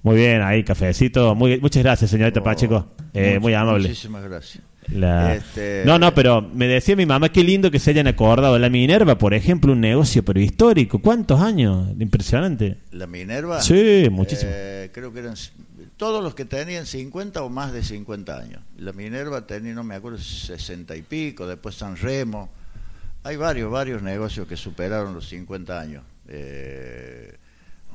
[0.04, 1.34] Muy bien, ahí, cafecito.
[1.34, 2.92] Muy, muchas gracias, señorita Oh, Pacheco.
[3.16, 3.88] Eh, muy amable.
[3.90, 4.64] Muchísimas gracias.
[4.92, 8.58] La- Este- No, no, pero me decía mi mamá, qué lindo que se hayan acordado.
[8.60, 11.00] La Minerva, por ejemplo, un negocio pero histórico.
[11.00, 11.90] ¿Cuántos años?
[12.00, 12.78] Impresionante.
[12.92, 13.62] La Minerva.
[13.62, 14.52] Sí, muchísimo.
[14.54, 15.36] eh, creo que eran
[15.98, 18.62] todos los que tenían 50 o más de 50 años.
[18.78, 22.50] La Minerva tenía, no me acuerdo, 60 y pico, después San Remo.
[23.24, 26.04] Hay varios, varios negocios que superaron los 50 años.
[26.28, 27.36] Eh,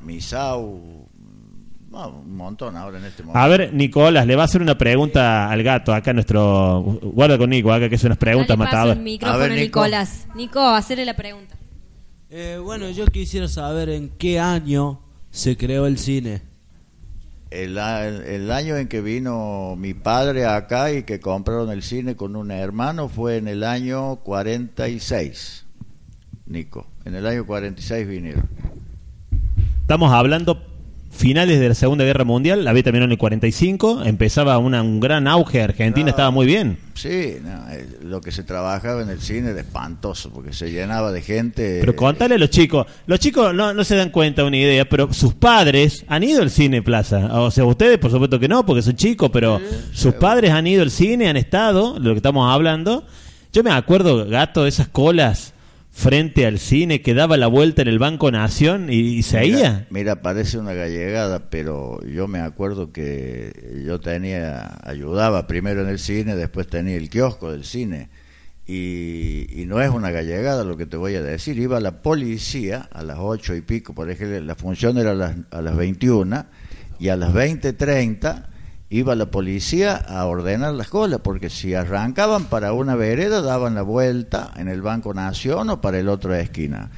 [0.03, 1.07] Misau,
[1.91, 3.39] un montón ahora en este momento.
[3.39, 5.93] A ver, Nicolás, le va a hacer una pregunta al gato.
[5.93, 6.81] Acá nuestro.
[7.01, 8.97] Guarda con Nico, acá que es unas preguntas matadoras.
[8.97, 9.63] el micrófono A ver, Nico.
[9.63, 10.27] Nicolás.
[10.35, 11.55] Nico, hacerle la pregunta.
[12.29, 16.41] Eh, bueno, yo quisiera saber en qué año se creó el cine.
[17.49, 22.51] El año en que vino mi padre acá y que compraron el cine con un
[22.51, 25.65] hermano fue en el año 46,
[26.47, 26.87] Nico.
[27.05, 28.49] En el año 46 vinieron.
[29.79, 30.61] Estamos hablando
[31.17, 32.67] finales de la Segunda Guerra Mundial.
[32.67, 34.03] Había también en el 45.
[34.05, 35.61] Empezaba una- un gran auge.
[35.61, 36.09] Argentina No.
[36.11, 36.77] estaba muy bien.
[36.93, 41.11] Sí, no, eh, lo que se trabajaba en el cine era espantoso porque se llenaba
[41.11, 41.77] de gente.
[41.79, 42.87] Pero contale a los chicos.
[43.05, 46.49] Los chicos no, no se dan cuenta una idea, pero sus padres han ido al
[46.49, 47.41] cine Plaza.
[47.41, 49.59] O sea, ustedes por supuesto que no, porque son chicos, pero
[49.93, 53.05] sus padres han ido al cine, han estado, lo que estamos hablando.
[53.53, 55.53] Yo me acuerdo, gato, de esas colas
[55.97, 59.57] frente al cine que daba la vuelta en el Banco Nación y, y se Mira,
[59.59, 59.85] iba.
[59.89, 65.97] mira, parece una gallegada, pero yo me acuerdo que yo tenía, ayudaba primero en el
[65.97, 68.09] cine, después tenía el kiosco del cine.
[68.67, 71.57] Y, y no es una gallegada lo que te voy a decir.
[71.57, 75.35] Iba la policía a las ocho y pico, por ejemplo, la función era a las,
[75.49, 76.45] a las 21
[76.99, 78.43] y a las 20.30
[78.89, 83.81] iba la policía a ordenar las colas, porque si arrancaban para una vereda daban la
[83.81, 86.89] vuelta en el Banco Nación o para el otro esquina.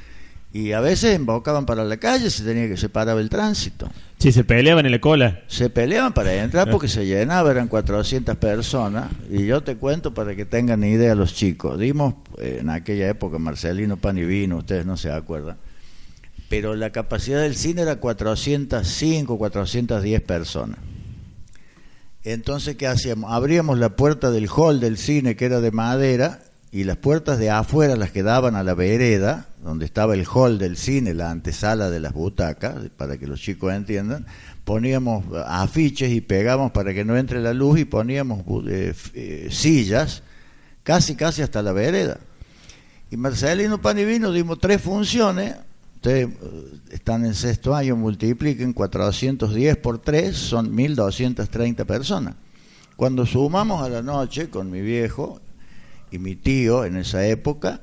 [0.52, 3.88] Y a veces embocaban para la calle, se tenía que separar el tránsito.
[4.18, 5.42] Sí, se peleaban en la cola.
[5.46, 9.10] Se peleaban para entrar porque se llenaba, eran 400 personas.
[9.30, 11.78] Y yo te cuento para que tengan idea los chicos.
[11.78, 15.56] Dimos eh, en aquella época Marcelino Pan y Vino, ustedes no se acuerdan.
[16.48, 20.78] Pero la capacidad del cine era 405, 410 personas.
[22.24, 23.32] Entonces, ¿qué hacíamos?
[23.32, 26.42] Abríamos la puerta del hall del cine, que era de madera,
[26.72, 30.58] y las puertas de afuera, las que daban a la vereda, donde estaba el hall
[30.58, 34.26] del cine, la antesala de las butacas, para que los chicos entiendan,
[34.64, 40.22] poníamos afiches y pegamos para que no entre la luz y poníamos eh, eh, sillas
[40.82, 42.18] casi casi hasta la vereda.
[43.10, 45.56] Y Marcelino Pan y Vino dimos tres funciones,
[46.00, 52.36] ustedes eh, están en sexto año, multipliquen 410 por 3, son 1230 personas.
[52.96, 55.40] Cuando sumamos a la noche con mi viejo
[56.10, 57.82] y mi tío en esa época,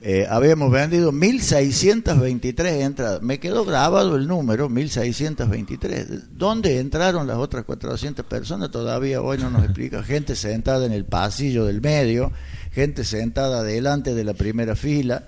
[0.00, 3.22] eh, habíamos vendido 1623 entradas.
[3.22, 6.36] Me quedó grabado el número, 1623.
[6.36, 8.70] ¿Dónde entraron las otras 400 personas?
[8.70, 10.02] Todavía hoy no nos explica.
[10.02, 12.32] Gente sentada en el pasillo del medio,
[12.72, 15.26] gente sentada delante de la primera fila,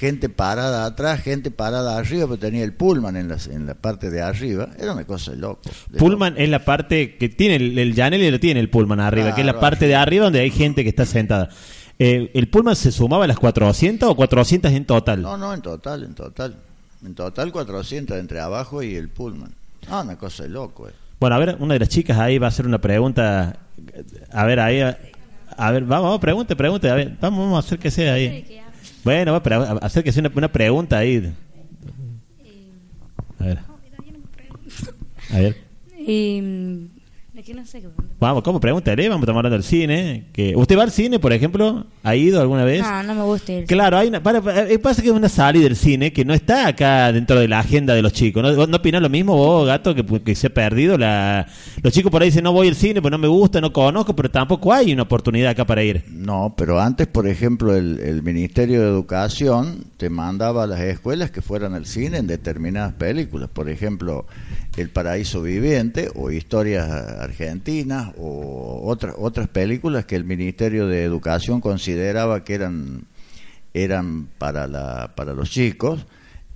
[0.00, 4.10] gente parada atrás, gente parada arriba, pero tenía el pullman en, las, en la parte
[4.10, 4.70] de arriba.
[4.78, 5.60] Era una cosa de loco.
[5.90, 9.34] de Pullman es la parte que tiene el, el Janelli lo tiene el Pullman arriba,
[9.34, 11.50] que es la parte de arriba donde hay gente que está sentada.
[11.98, 15.20] Eh, ¿El Pullman se sumaba a las 400 o 400 en total?
[15.20, 16.56] No, no, en total, en total.
[17.04, 19.52] En total 400 entre abajo y el pullman.
[19.88, 20.88] Ah, una cosa de loco.
[20.88, 20.92] eh.
[21.20, 23.56] Bueno, a ver, una de las chicas ahí va a hacer una pregunta.
[24.32, 24.80] A ver, ahí.
[24.80, 24.96] A,
[25.56, 26.88] a ver, vamos, vamos, pregunte, pregunte.
[26.88, 28.60] A ver, vamos, vamos a hacer que sea ahí.
[29.04, 31.32] Bueno, va a pre- a hacer que sea una, una pregunta ahí.
[33.38, 33.58] A ver.
[35.32, 35.56] A ver.
[35.98, 36.88] Y.
[37.40, 37.88] Es que no sé qué.
[38.18, 38.60] Vamos, ¿cómo?
[38.60, 40.26] Pregúntale, vamos a estar hablando del cine.
[40.30, 41.86] Que, ¿Usted va al cine, por ejemplo?
[42.02, 42.82] ¿Ha ido alguna vez?
[42.82, 43.64] No, no me gusta ir.
[43.64, 46.34] Claro, hay una, para, para- eh, pasa que es una salida del cine que no
[46.34, 48.42] está acá dentro de la agenda de los chicos.
[48.42, 50.98] ¿No, ¿Vos no opinás lo mismo vos, gato, que, que se ha perdido?
[50.98, 51.46] la
[51.82, 54.14] Los chicos por ahí dicen, no voy al cine, pues no me gusta, no conozco,
[54.14, 56.04] pero tampoco hay una oportunidad acá para ir.
[56.10, 61.30] No, pero antes, por ejemplo, el, el Ministerio de Educación te mandaba a las escuelas
[61.30, 63.48] que fueran al cine en determinadas películas.
[63.50, 64.26] Por ejemplo,
[64.76, 71.60] El Paraíso Viviente o Historias Argentinas o otras otras películas que el Ministerio de Educación
[71.60, 73.04] consideraba que eran
[73.72, 76.06] eran para la para los chicos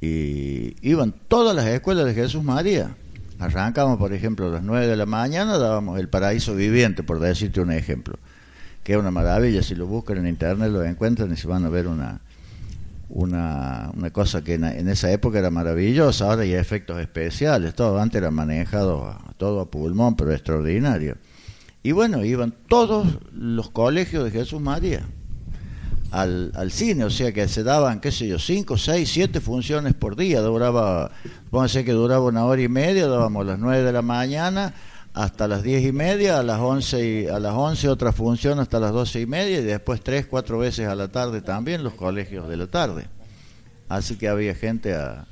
[0.01, 2.97] y iban todas las escuelas de Jesús María.
[3.39, 7.61] Arrancamos, por ejemplo, a las 9 de la mañana, dábamos El Paraíso Viviente, por decirte
[7.61, 8.19] un ejemplo
[8.85, 9.63] que es una maravilla.
[9.63, 12.21] Si lo buscan en internet lo encuentran y se van a ver una
[13.09, 16.27] una, una cosa que en, en esa época era maravillosa.
[16.27, 17.75] Ahora hay efectos especiales.
[17.75, 21.17] Todo antes era manejado a- todo a pulmón, pero extraordinario.
[21.83, 25.07] Y bueno, iban todos los colegios de Jesús María
[26.11, 29.95] al, al cine, o sea que se daban, qué sé yo, cinco, seis, siete funciones
[29.95, 31.11] por día, duraba,
[31.51, 34.73] pónganse que duraba una hora y media, dábamos a las nueve de la mañana
[35.15, 38.81] hasta las diez y media, a las once, y, a las once otra función hasta
[38.81, 42.49] las doce y media, y después tres, cuatro veces a la tarde también los colegios
[42.49, 43.07] de la tarde.
[43.89, 45.27] Así que había gente a...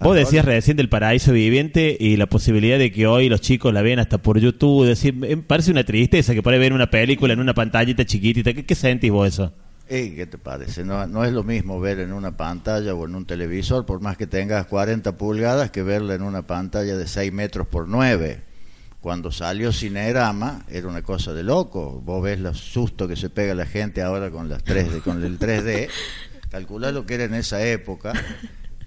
[0.00, 3.82] Vos decías recién del paraíso viviente y la posibilidad de que hoy los chicos la
[3.82, 4.86] vean hasta por YouTube.
[4.86, 8.52] Decir, me parece una tristeza que por ahí ven una película en una pantallita chiquitita.
[8.52, 9.52] ¿Qué, qué sentís vos eso?
[9.88, 10.84] ¿Qué te parece?
[10.84, 14.16] No, no es lo mismo ver en una pantalla o en un televisor, por más
[14.16, 18.47] que tengas 40 pulgadas, que verla en una pantalla de 6 metros por 9.
[19.00, 22.00] Cuando salió Cinerama era una cosa de loco.
[22.04, 25.38] Vos ves los sustos que se pega la gente ahora con las 3D, con el
[25.38, 25.88] 3D.
[26.50, 28.12] Calculá lo que era en esa época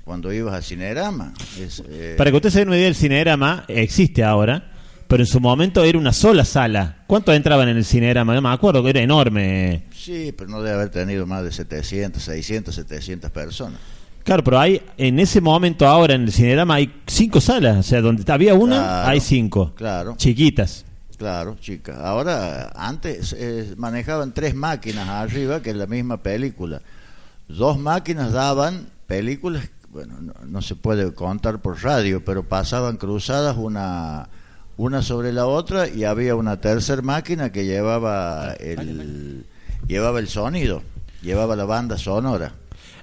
[0.04, 1.34] cuando ibas a Cinerama.
[1.58, 4.72] Es, eh, Para que usted se den una idea, el Cinerama existe ahora,
[5.08, 7.04] pero en su momento era una sola sala.
[7.08, 8.34] ¿Cuántos entraban en el Cinerama?
[8.34, 9.84] No me acuerdo, que era enorme.
[9.96, 13.80] Sí, pero no debe haber tenido más de 700, 600, 700 personas.
[14.24, 17.78] Claro, pero hay, en ese momento ahora en el Cinerama hay cinco salas.
[17.78, 19.74] O sea, donde había una, Claro, hay cinco.
[19.76, 20.16] claro.
[20.18, 20.86] Chiquitas.
[21.18, 21.98] Claro, chicas.
[22.00, 26.82] Ahora, antes eh, manejaban tres máquinas arriba, que es la misma película.
[27.48, 33.56] Dos máquinas daban películas, bueno, no, no se puede contar por radio, pero pasaban cruzadas
[33.58, 34.30] una,
[34.78, 39.46] una sobre la otra y había una tercer máquina que llevaba el,
[39.88, 40.82] llevaba el sonido,
[41.22, 42.54] llevaba la banda sonora.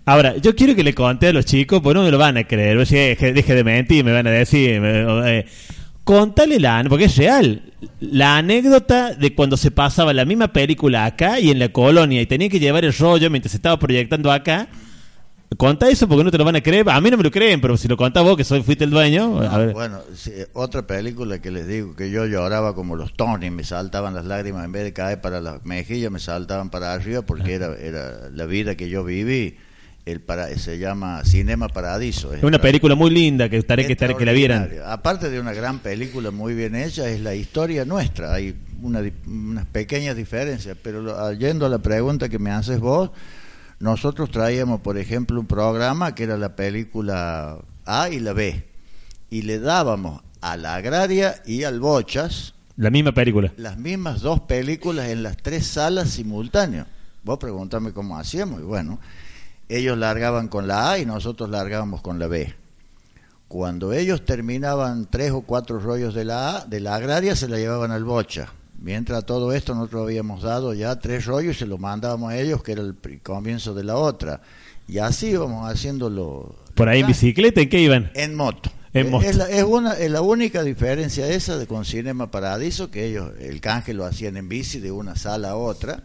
[0.09, 2.45] Ahora, yo quiero que le conté a los chicos, pues no me lo van a
[2.45, 2.87] creer.
[2.87, 4.81] Si deje, deje de mentir, me van a decir.
[4.81, 5.47] me- eh,
[6.05, 7.63] contale la, porque es real,
[8.01, 12.27] la anécdota de cuando se pasaba la misma película acá y en la colonia y
[12.27, 14.69] tenía que llevar el rollo mientras se estaba proyectando acá.
[15.57, 16.89] Contá eso porque no te lo van a creer.
[16.89, 18.91] A mí no me lo creen, pero si lo contás vos, que soy, fuiste el
[18.91, 19.41] dueño.
[19.43, 19.73] a ver.
[19.73, 24.15] Bueno, sí, otra película que les digo que yo lloraba como los Tony, me saltaban
[24.15, 27.75] las lágrimas en vez de caer para las mejillas, me saltaban para arriba porque era,
[27.79, 29.57] era la vida que yo viví.
[30.11, 32.33] El para, se llama Cinema Paradiso.
[32.33, 34.71] Es una película muy linda que estaré que, estaré que la vieran.
[34.87, 38.33] Aparte de una gran película muy bien hecha, es la historia nuestra.
[38.33, 43.11] Hay una, unas pequeñas diferencias, pero lo- yendo a la pregunta que me haces vos,
[43.81, 48.65] nosotros traíamos, por ejemplo, un programa que era la película A y la B,
[49.31, 53.53] y le dábamos a la agraria y al Bochas La misma película.
[53.57, 56.87] las mismas dos películas en las tres salas simultáneos.
[57.25, 58.99] Vos preguntame cómo hacíamos, y bueno,
[59.69, 62.55] ellos largaban con la A y nosotros largábamos con la B.
[63.49, 67.57] Cuando ellos terminaban tres o cuatro rollos de la A, de la agraria se la
[67.57, 68.53] llevaban al bocha.
[68.81, 72.63] Mientras todo esto nosotros habíamos dado ya tres rollos y se lo mandábamos a ellos,
[72.63, 74.41] que era el comienzo de la otra.
[74.87, 76.55] Y así íbamos haciéndolo.
[76.75, 78.11] Por ahí en bicicleta, ¿en qué iban?
[78.15, 78.71] En moto.
[78.93, 79.27] En Es- moto.
[79.27, 83.33] Es, la, es una, es la única diferencia esa de con Cinema Paradiso, que ellos,
[83.41, 86.05] el canje lo hacían en bici de una sala a otra,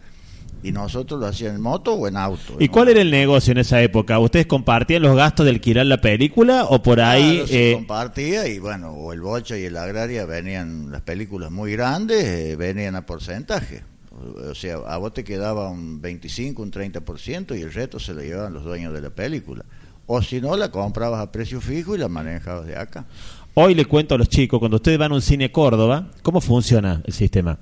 [0.64, 2.56] y nosotros lo hacían en moto o en auto.
[2.58, 4.18] ¿Y cuál era el negocio en esa época?
[4.18, 7.34] ¿Ustedes compartían los gastos de alquilar la película o por ahí...
[7.34, 11.50] Claro, se eh, compartía y bueno, o el Bocha y el Agraria venían, las películas
[11.50, 13.82] muy grandes, eh, venían a porcentaje.
[14.10, 18.14] O, o sea, a vos te quedaba un 25, un 30% y el resto se
[18.14, 19.66] lo llevaban los dueños de la película.
[20.06, 23.04] O si no, la comprabas a precio fijo y la manejabas de acá.
[23.52, 27.02] Hoy le cuento a los chicos, cuando ustedes van a un cine Córdoba, ¿cómo funciona
[27.04, 27.58] el sistema?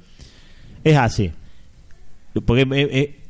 [0.84, 1.32] Es así.
[2.40, 3.20] Porque eh, eh,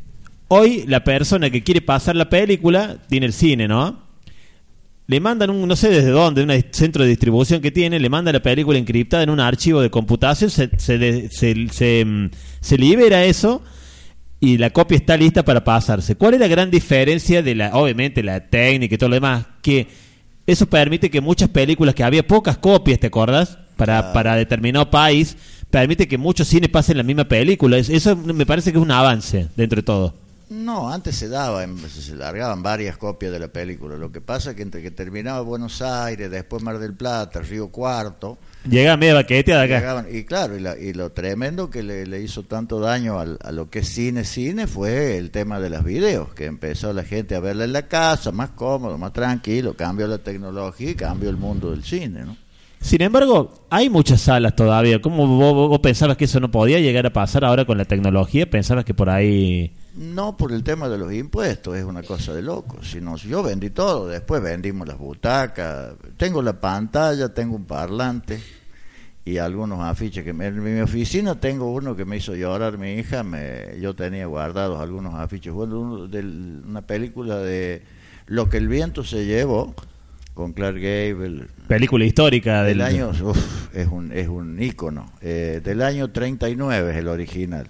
[0.49, 4.01] hoy la persona que quiere pasar la película tiene el cine, ¿no?
[5.07, 8.33] Le mandan un, no sé desde dónde, un centro de distribución que tiene, le manda
[8.33, 12.31] la película encriptada en un archivo de computación, se, se, de- se, se, mm,
[12.61, 13.63] se libera eso
[14.41, 16.15] y la copia está lista para pasarse.
[16.15, 19.47] ¿Cuál es la gran diferencia de la, obviamente, la técnica y todo lo demás?
[19.61, 19.89] Que
[20.47, 23.59] eso permite que muchas películas que había pocas copias, ¿te acuerdas?
[23.77, 25.37] Para, para determinado país,
[25.73, 27.79] permite que muchos cines pasen la misma película.
[27.79, 30.15] Es- Eso me parece que es un avance dentro de todo.
[30.51, 33.97] No, antes se daba, se largaban varias copias de la película.
[33.97, 37.69] Lo que pasa es que entre que terminaba Buenos Aires, después Mar del Plata, Río
[37.69, 38.37] Cuarto,
[38.69, 39.79] Llega media baqueteada acá.
[39.81, 43.39] llegaban- y claro, y, la- y lo tremendo que le, le hizo tanto daño al-
[43.43, 47.03] a lo que es cine, cine, fue el tema de los videos, que empezó la
[47.05, 51.31] gente a verla en la casa, más cómodo, más tranquilo, cambió la tecnología y cambió
[51.31, 52.37] el mundo del cine, ¿no?
[52.83, 55.01] Sin embargo, hay muchas salas todavía.
[55.01, 58.51] ¿Cómo vos, vos- pensabas que eso no podía llegar a pasar ahora con la tecnología?
[58.51, 59.73] ¿Pensabas que por ahí...
[59.95, 62.89] No por el tema de los impuestos, es una cosa de locos.
[62.91, 68.41] Sino, yo vendí todo, después vendimos las butacas, tengo la pantalla, tengo un parlante
[69.25, 72.95] y algunos afiches que me, en mi oficina tengo uno que me hizo llorar mi
[72.95, 77.83] hija, me, yo tenía guardados algunos afiches, bueno, uno de una película de
[78.27, 79.75] Lo que el viento se llevó
[80.35, 85.61] con Clark Gable, Película histórica del, del año, uf, es un es un ícono, eh,
[85.63, 87.69] del año 39 es el original.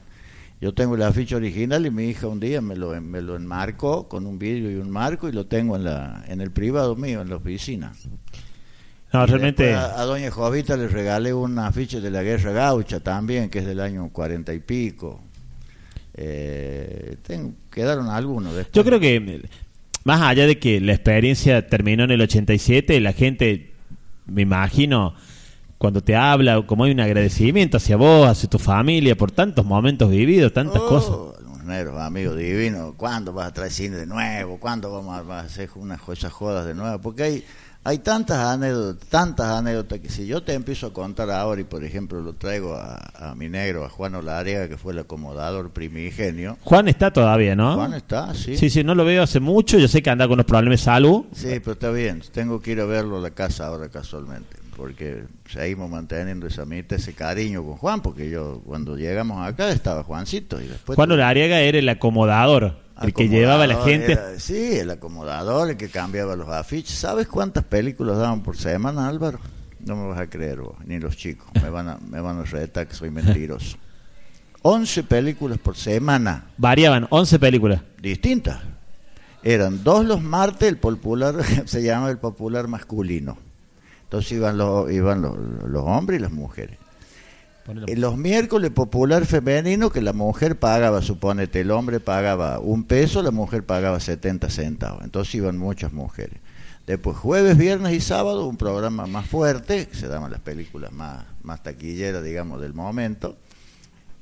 [0.61, 4.09] Yo tengo el afiche original y mi hija un día me lo, me lo enmarcó
[4.09, 7.21] con un vidrio y un marco y lo tengo en la en el privado mío,
[7.21, 7.93] en la oficina.
[9.13, 9.75] No, Y realmente...
[9.75, 13.67] A, a doña Jovita le regalé un afiche de la Guerra Gaucha también, que es
[13.67, 15.21] del año cuarenta y pico.
[16.15, 18.55] Eh, tengo- quedaron algunos.
[18.55, 18.73] después.
[18.75, 19.43] Yo creo que,
[20.05, 23.73] más allá de que la experiencia terminó en el 87, la gente,
[24.27, 25.15] me imagino,
[25.79, 30.11] cuando te habla, como hay un agradecimiento hacia vos, hacia tu familia, por tantos momentos
[30.11, 31.43] vividos, tantas Oh, cosas.
[31.45, 34.59] los negros, amigos divinos, ¿cuándo vas a traer cine de nuevo?
[34.59, 37.01] ¿Cuándo vamos a, vas a hacer unas esas jodas de nuevo?
[37.01, 37.45] Porque hay,
[37.85, 41.83] hay tantas anécdotas, tantas anécdotas que si yo te empiezo a contar ahora y por
[41.85, 46.59] ejemplo lo traigo a, a mi negro, a Juan Olariega, que fue el acomodador primigenio.
[46.63, 47.75] Juan está todavía, ¿no?
[47.75, 48.57] Juan está, sí.
[48.57, 49.79] Sí, sí, no lo veo hace mucho.
[49.79, 51.25] Yo sé que anda con los problemas de salud.
[51.35, 52.23] Sí, pero está bien.
[52.33, 56.99] Tengo que ir a verlo a la casa ahora casualmente, porque seguimos manteniendo esa amistad,
[56.99, 61.61] ese cariño con Juan, porque yo cuando llegamos acá estaba Juancito y después Juan Olariega
[61.61, 64.13] era el acomodador, el que llevaba a la gente.
[64.13, 66.97] era- sí, el acomodador, el que cambiaba los afiches.
[66.99, 69.39] ¿Sabes cuántas películas daban por semana, Álvaro?
[69.85, 71.49] No me vas a creer vos, ni los chicos.
[71.61, 73.77] Me van a, me van a retar que soy mentiroso.
[74.63, 76.45] 11 películas por semana.
[76.57, 77.81] Variaban 11 películas.
[78.01, 78.61] Distintas.
[79.43, 81.35] Eran dos los martes, el popular,
[81.67, 83.37] se llama el popular masculino.
[84.05, 85.37] Entonces iban los, iban los,
[85.67, 86.79] los hombres y las mujeres.
[87.87, 93.23] Eh, Los miércoles popular femenino que la mujer pagaba, suponete, el hombre pagaba un peso,
[93.23, 95.05] la mujer pagaba 70 centavos.
[95.05, 96.41] Entonces iban muchas mujeres.
[96.87, 101.25] Después jueves, viernes y sábado un programa más fuerte, que se daban las películas más,
[101.43, 103.37] más taquilleras, digamos, del momento.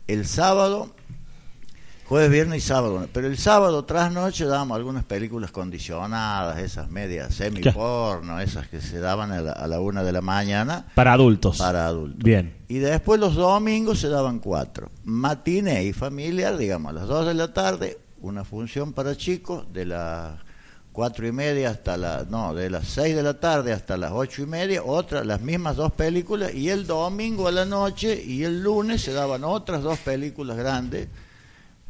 [0.07, 0.91] El sábado,
[2.11, 3.09] jueves, viernes y sábado.
[3.13, 8.99] Pero el sábado tras noche dábamos algunas películas condicionadas, esas medias semi-porno, esas que se
[8.99, 10.87] daban a la, a la una de la mañana.
[10.97, 11.59] Para adultos.
[11.59, 12.19] Para adultos.
[12.19, 12.57] Bien.
[12.67, 14.91] Y después los domingos se daban cuatro.
[15.05, 19.87] Matiné y familiar, digamos, a las dos de la tarde, una función para chicos de
[19.87, 20.33] las
[20.91, 24.43] cuatro y media hasta las, no, de las 6 de la tarde hasta las ocho
[24.43, 28.65] y media, otras, las mismas dos películas, y el domingo a la noche y el
[28.65, 31.07] lunes se daban otras dos películas grandes,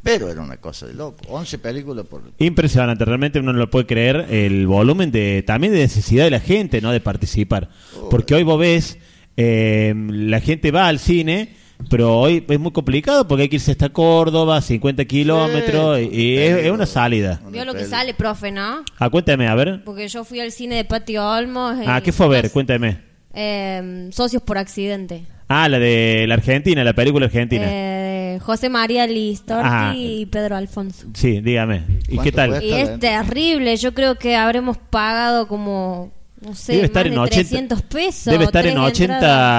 [0.03, 2.21] pero era una cosa de loco, 11 películas por...
[2.39, 6.39] Impresionante, realmente uno no lo puede creer el volumen de también de necesidad de la
[6.39, 6.91] gente, ¿no?
[6.91, 7.69] De participar.
[8.09, 8.97] Porque hoy vos ves,
[9.37, 11.49] eh, la gente va al cine,
[11.89, 16.37] pero hoy es muy complicado porque hay que irse hasta Córdoba, 50 kilómetros, y, y
[16.37, 17.41] es, es una salida.
[17.51, 18.83] Vio lo que sale, profe, ¿no?
[18.97, 19.83] Ah, cuéntame, a ver.
[19.83, 21.75] Porque yo fui al cine de Patio Olmos.
[21.85, 22.51] Ah, y- ¿qué fue a ver?
[22.51, 22.99] Cuéntame.
[23.33, 25.25] Eh, Socios por accidente.
[25.47, 27.65] Ah, la de la Argentina, la película argentina.
[27.67, 28.00] Eh,
[28.39, 29.93] José María Listorti Ah.
[29.95, 31.07] y Pedro Alfonso.
[31.13, 31.83] Sí, dígame.
[32.09, 32.63] ¿Y qué tal?
[32.63, 33.75] Y es terrible.
[33.77, 36.11] Yo creo que habremos pagado como,
[36.41, 38.25] no sé, Debe más estar en de 80 300 pesos.
[38.31, 39.13] Debe estar en 80,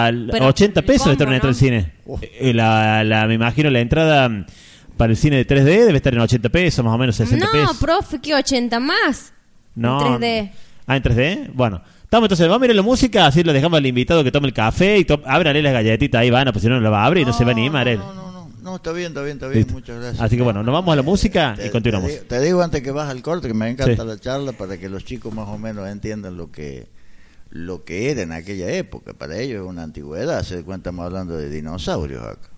[0.08, 0.14] entradas.
[0.32, 1.54] Pero 80 pesos el estar una combo, entrada al
[2.20, 2.28] cine.
[2.40, 4.46] Eh, La, la, me imagino la entrada mm,
[4.96, 7.50] para el cine de 3D debe estar en 80 pesos, más o menos 60 No,
[7.52, 7.76] pesos.
[7.78, 9.32] profe, que 80 más.
[9.74, 10.16] No.
[10.16, 10.50] En 3D.
[10.86, 11.50] Ah, en 3D.
[11.54, 11.80] Bueno.
[12.02, 14.46] Estamos entonces, vamos a ir a la música, así lo dejamos al invitado que tome
[14.46, 17.04] el café y to ábrale las galletitas ahí, van, pues si no, no lo va
[17.04, 18.00] a abrir y no se va a animar él.
[18.00, 18.31] No,
[18.76, 19.72] está bien, está bien, está bien, Listo.
[19.74, 20.20] muchas gracias.
[20.22, 22.08] Así que bueno, nos vamos a la música y Te- continuamos.
[22.10, 24.08] Te, digo- te digo antes que vas al corte que me encanta Sí.
[24.08, 26.86] la charla para que los chicos más o menos entiendan lo que
[27.50, 29.12] lo que era en aquella época.
[29.12, 32.48] Para ellos es una antigüedad, se cuenta estamos hablando de dinosaurios acá.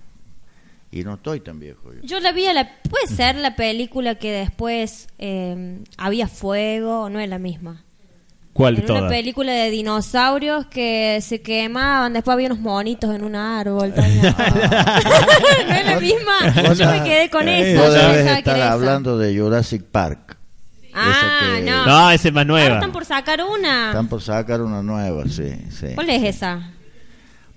[0.93, 2.01] Y no estoy tan viejo yo.
[2.03, 2.71] Yo la vi a la...
[2.89, 7.85] Puede ser la película que después eh, había fuego, no es la misma.
[8.55, 9.13] ¿Cuál de En una todas?
[9.13, 13.93] película de dinosaurios que se quemaban, después había unos monitos en un árbol.
[13.97, 16.75] no es la misma.
[16.75, 17.83] Yo me quedé con eso.
[17.91, 20.37] Debes pensaba que estar hablando de Jurassic Park.
[20.95, 21.85] Ah, que- no.
[21.87, 22.63] No, esa es más nueva.
[22.67, 23.89] Ahora están por sacar una.
[23.89, 25.89] Están por sacar una nueva, sí, sí.
[25.97, 26.71] ¿Cuál es esa?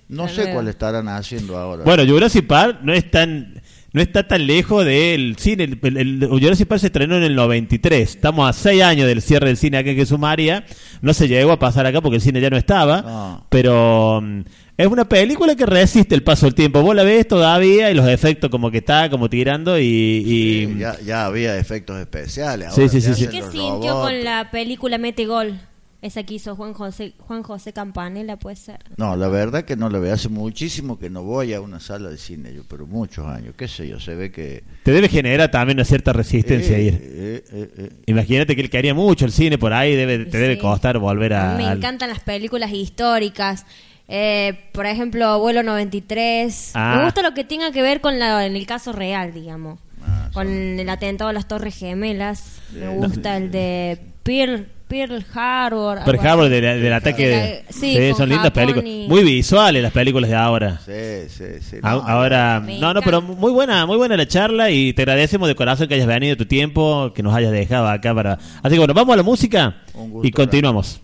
[0.10, 0.54] No La sé nueva.
[0.54, 1.84] cuál estarán haciendo ahora.
[1.84, 3.62] Bueno, Jurassic Park no es tan
[3.94, 5.64] no está tan lejos del cine.
[5.64, 8.10] El, el- el Jurassic Park se estrenó en el 93.
[8.16, 10.66] Estamos a seis años del cierre del cine acá en Jesús María.
[11.02, 13.04] No se llegó a pasar acá porque el cine ya no estaba.
[13.06, 13.44] Ah.
[13.50, 14.42] Pero mm,
[14.78, 16.82] es una película que resiste el paso del tiempo.
[16.82, 19.84] Vos la ves todavía y los efectos como que está, como tirando y...
[19.86, 22.74] y- Sí, ya, ya había efectos especiales.
[22.76, 23.26] Sí, ahora sí, sí, sí.
[23.26, 23.62] hacen ¿Qué sintió
[23.94, 24.02] robots.
[24.12, 25.60] con la película Mete Gol?
[26.00, 28.78] Esa que hizo Juan José, Juan José Campanella, puede ser.
[28.98, 30.14] No, la verdad que no lo veo.
[30.14, 33.56] Hace muchísimo que no voy a una sala de cine, yo, pero muchos años.
[33.58, 34.00] ¿Qué sé yo?
[34.00, 34.64] Se ve que.
[34.84, 36.94] Te debe generar también una cierta resistencia a Eh, ir.
[37.02, 37.90] eh, eh, eh.
[38.06, 41.56] Imagínate que él quería mucho el cine por ahí, debe, te debe costar volver a...
[41.58, 43.66] Me al- encantan las películas históricas.
[44.08, 46.72] Eh, por ejemplo, Vuelo 93.
[46.76, 46.96] Ah.
[46.98, 49.80] Me gusta lo que tenga que ver con la, en el caso real, digamos.
[50.06, 52.60] Ah, con el atentado a las Torres Gemelas.
[52.72, 56.00] Me gusta el de Pearl, Pearl Harbor.
[56.06, 58.86] Pearl Harbor del, del ataque De sí, son lindas Japón películas.
[58.86, 60.80] y- Muy visuales las películas de ahora.
[60.86, 61.76] Sí, sí, sí.
[61.84, 65.56] No, ahora, no, no, pero muy buena, muy buena la charla y te agradecemos de
[65.56, 68.40] corazón que hayas venido tu tiempo, que nos hayas dejado acá para.
[68.64, 71.02] Así que bueno, vamos a la música Un gusto y continuamos.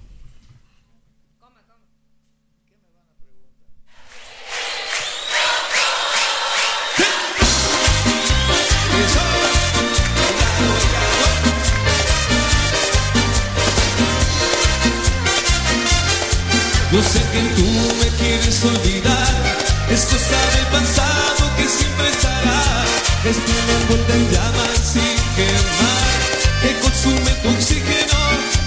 [23.26, 26.20] Es me envuelta en llamas sin quemar,
[26.62, 28.20] que consume tu oxígeno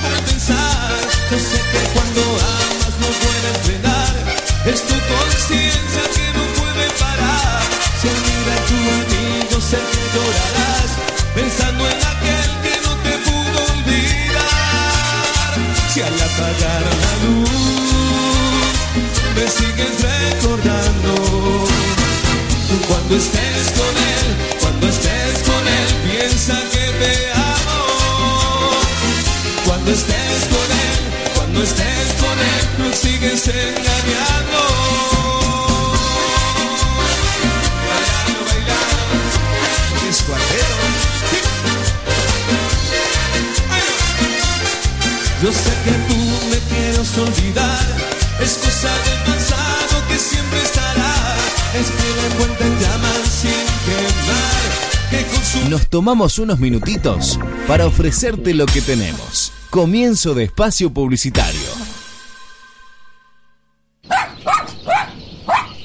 [0.02, 0.96] al pensar.
[1.30, 4.14] Yo sé que cuando amas no puedes frenar,
[4.64, 7.64] es tu conciencia que no puede parar.
[8.00, 10.90] Si al mirar tu amigo sé que llorarás,
[11.34, 15.52] pensando en aquel que no te pudo olvidar.
[15.92, 17.50] Si al apagar la luz
[19.36, 21.12] me sigues recordando.
[22.88, 23.55] Cuando estés
[31.56, 34.60] cuando estés con él, lo sigues engañando.
[37.88, 40.86] Bailando, bailando, es cuarteto.
[45.42, 46.18] Yo sé que tú
[46.50, 47.86] me quieres olvidar,
[48.40, 51.36] es cosa del pasado que siempre estará.
[51.74, 54.70] Es que la envuelta en llamas sin quemar,
[55.10, 59.45] que con su Nos tomamos unos minutitos para ofrecerte lo que tenemos.
[59.70, 61.60] Comienzo de espacio publicitario.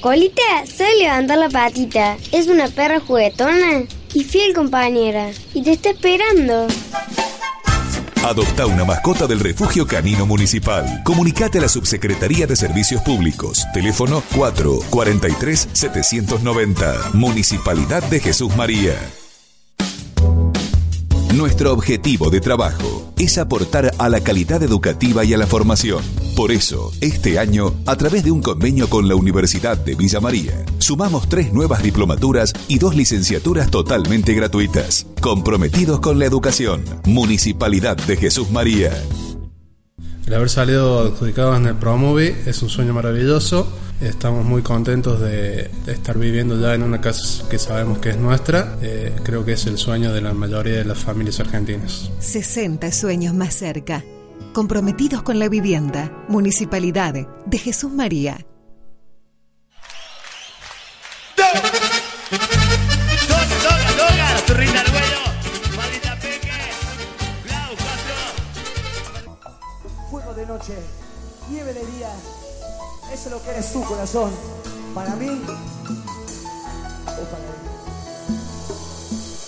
[0.00, 2.16] Colita sabe levantar la patita.
[2.32, 5.30] Es una perra juguetona y fiel compañera.
[5.54, 6.66] Y te está esperando.
[8.24, 11.02] Adopta una mascota del Refugio Canino Municipal.
[11.04, 13.64] Comunicate a la Subsecretaría de Servicios Públicos.
[13.74, 17.10] Teléfono 4 43 790.
[17.14, 18.96] Municipalidad de Jesús María.
[21.32, 26.04] Nuestro objetivo de trabajo es aportar a la calidad educativa y a la formación.
[26.36, 30.62] Por eso, este año, a través de un convenio con la Universidad de Villa María,
[30.78, 35.06] sumamos tres nuevas diplomaturas y dos licenciaturas totalmente gratuitas.
[35.22, 36.84] Comprometidos con la educación.
[37.06, 38.92] Municipalidad de Jesús María.
[40.26, 43.66] El haber salido adjudicados en el Promove es un sueño maravilloso.
[44.00, 48.16] Estamos muy contentos de, de estar viviendo ya en una casa que sabemos que es
[48.16, 48.76] nuestra.
[48.82, 52.10] Eh, creo que es el sueño de la mayoría de las familias argentinas.
[52.20, 54.04] 60 sueños más cerca.
[54.52, 56.12] Comprometidos con la vivienda.
[56.28, 57.14] Municipalidad
[57.46, 58.38] de Jesús María.
[70.62, 70.78] Noche,
[71.50, 72.10] nieve de día.
[73.12, 74.30] Eso es lo que eres tú, corazón.
[74.94, 77.68] Para mí o para mí.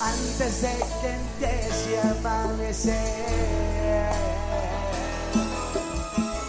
[0.01, 4.13] Antes de que empiece a amanecer,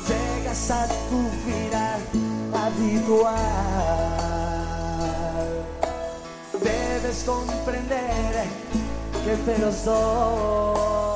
[0.07, 1.99] llegas a tu vida
[2.66, 3.36] habitual.
[6.53, 8.45] Debes comprender
[9.24, 11.14] que entre los dos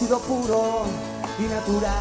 [0.00, 0.84] sido puro
[1.38, 1.92] y natural.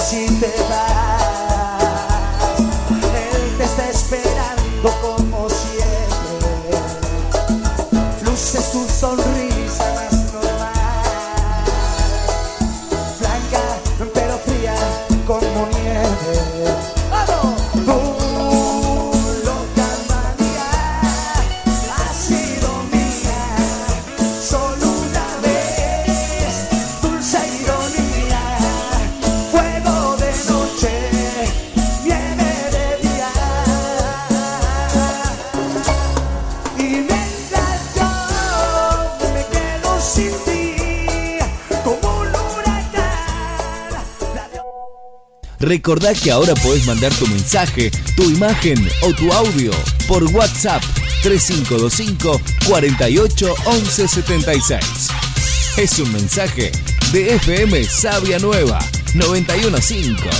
[0.00, 0.69] Y te
[45.60, 49.70] Recordá que ahora podés mandar tu mensaje, tu imagen o tu audio
[50.08, 50.82] por WhatsApp
[51.22, 55.08] 3525 48 11 76.
[55.76, 56.72] Es un mensaje
[57.12, 58.78] de FM Sabia Nueva
[59.14, 60.30] 915.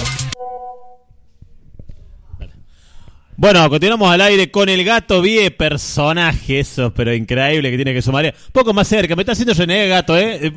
[3.36, 8.02] Bueno, continuamos al aire con el gato Vie, personaje eso, pero increíble que tiene que
[8.02, 8.34] sumar.
[8.52, 10.52] Poco más cerca, me está haciendo René gato, ¿eh?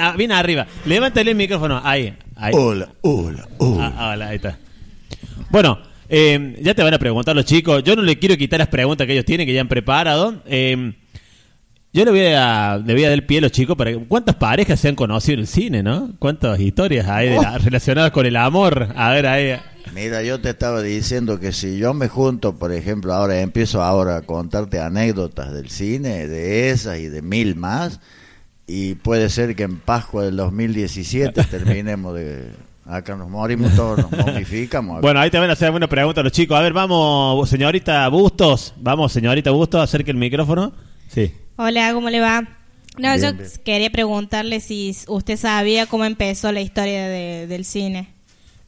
[0.00, 0.66] A- viene arriba.
[0.84, 1.80] Levántale el micrófono.
[1.84, 2.52] Ahí, ahí.
[2.56, 3.92] Hola, hola, hola.
[3.96, 4.58] Ah, hola, ahí está.
[5.50, 5.78] Bueno,
[6.08, 7.82] eh, ya te van a preguntar los chicos.
[7.84, 10.42] Yo no le quiero quitar las preguntas que ellos tienen, que ya han preparado.
[10.46, 10.94] Eh,
[11.92, 13.98] yo le voy a, le voy a dar el pie a los chicos para que-
[13.98, 16.12] ¿Cuántas parejas se han conocido en el cine, no?
[16.18, 18.88] ¿Cuántas historias hay de la- relacionadas con el amor?
[18.96, 19.56] A ver, ahí.
[19.94, 24.16] Mira, yo te estaba diciendo que si yo me junto, por ejemplo, ahora empiezo ahora
[24.16, 28.00] a contarte anécdotas del cine, de esas y de mil más,
[28.66, 32.50] y puede ser que en Pascua del 2017 terminemos de...
[32.86, 35.00] Acá nos morimos todos, nos momificamos.
[35.00, 36.56] Bueno, ahí te van a hacer una pregunta a los chicos.
[36.58, 38.74] A ver, vamos, señorita Bustos.
[38.76, 40.74] Vamos, señorita Bustos, acerque el micrófono.
[41.08, 41.32] Sí.
[41.56, 42.42] Hola, ¿cómo le va?
[42.98, 43.48] No, Bien, yo bien.
[43.64, 48.08] quería preguntarle si usted sabía cómo empezó la historia de- del cine.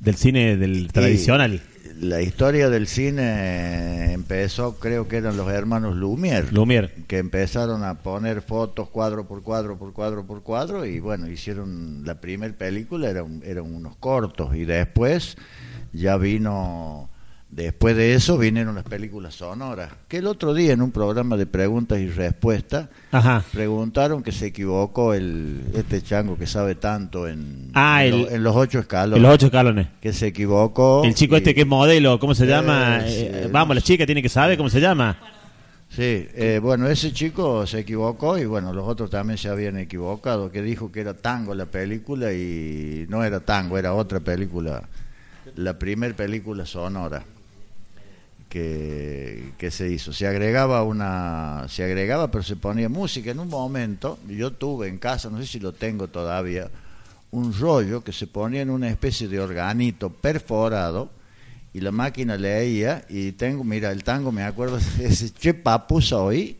[0.00, 1.60] Del cine del tradicional.
[2.00, 6.50] La historia del cine empezó, creo que eran los hermanos Lumière.
[6.50, 6.90] Lumière.
[7.06, 12.02] Que empezaron a poner fotos cuadro por cuadro por cuadro por cuadro y bueno, hicieron
[12.04, 15.38] la primera película, eran, eran unos cortos y después
[15.94, 17.08] ya vino,
[17.50, 19.90] después de eso vinieron las películas sonoras.
[20.08, 23.42] Que el otro día en un programa de preguntas y respuestas Ajá.
[23.52, 28.30] preguntaron que se equivocó el este chango que sabe tanto en, Ah, en, el- lo-
[28.30, 29.16] en los ocho escalones.
[29.18, 29.88] En los ocho escalones.
[30.00, 31.02] Que se equivocó.
[31.04, 32.98] El chico y- este que es modelo, ¿cómo se llama?
[33.04, 35.16] Eh, sí, Eh, eh, vamos, la chica tiene que saber cómo se llama.
[35.88, 36.02] Sí,
[36.34, 40.60] eh, bueno, ese chico se equivocó y bueno, los otros también se habían equivocado, que
[40.60, 44.82] dijo que era tango la película y no era tango, era otra película,
[45.54, 47.22] la primer película sonora
[49.58, 50.12] que, se hizo.
[50.12, 54.18] Se agregaba una, se agregaba, pero se ponía música en un momento.
[54.28, 56.70] Yo tuve en casa, no sé si lo tengo todavía,
[57.32, 61.10] un rollo que se ponía en una especie de organito perforado
[61.74, 66.56] y la máquina leía y tengo, mira, el tango me acuerdo ese che papu soy.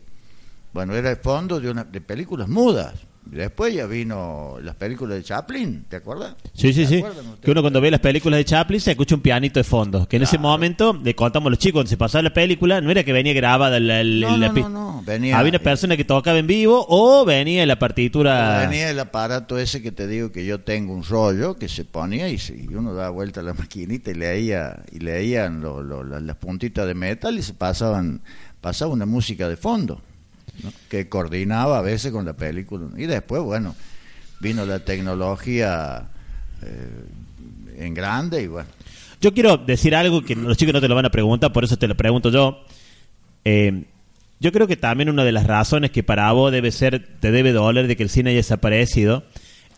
[0.73, 2.93] Bueno, era el fondo de, una, de películas mudas.
[3.31, 6.35] Después ya vino las películas de Chaplin, ¿te acuerdas?
[6.53, 7.03] Sí, sí, ¿Se sí.
[7.41, 10.07] Que uno cuando ve las películas de Chaplin se escucha un pianito de fondo.
[10.07, 12.89] Que en ese momento, le contamos a los chicos, cuando se pasaba la película, no
[12.91, 15.95] era que venía grabada la, la- No, la no, no, no, venía- Había una persona
[15.97, 18.59] que tocaba en vivo o venía la partitura.
[18.67, 22.29] Venía el aparato ese que te digo que yo tengo un rollo que se ponía
[22.29, 26.19] y, y uno daba vuelta a la maquinita y leía y leían lo- lo- la-
[26.19, 28.21] las puntitas de metal y se pasaban
[28.61, 30.01] pasaba una música de fondo
[30.89, 33.75] que coordinaba a veces con la película y después bueno
[34.39, 36.09] vino la tecnología
[36.63, 38.69] eh, en grande y bueno
[39.21, 41.77] Yo quiero decir algo que los chicos no te lo van a preguntar, por eso
[41.77, 42.63] te lo pregunto yo.
[43.45, 43.85] Eh,
[44.39, 47.51] yo creo que también una de las razones que para vos debe ser, te debe
[47.53, 49.23] doler de que el cine haya desaparecido,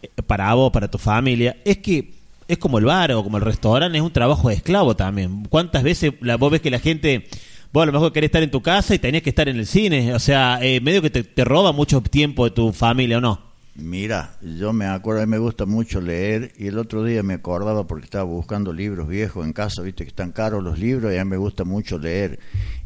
[0.01, 2.13] eh, para vos, para tu familia, es que
[2.47, 5.45] es como el bar o como el restaurante, es un trabajo de esclavo también.
[5.45, 7.27] ¿Cuántas veces la, vos ves que la gente,
[7.71, 9.65] vos a lo mejor querés estar en tu casa y tenés que estar en el
[9.65, 10.13] cine?
[10.13, 13.49] O sea, eh, medio que te, te roba mucho tiempo de tu familia, ¿o no?
[13.81, 17.35] Mira, yo me acuerdo, a mí me gusta mucho leer y el otro día me
[17.35, 21.17] acordaba porque estaba buscando libros viejos en casa, viste que están caros los libros y
[21.17, 22.39] a mí me gusta mucho leer.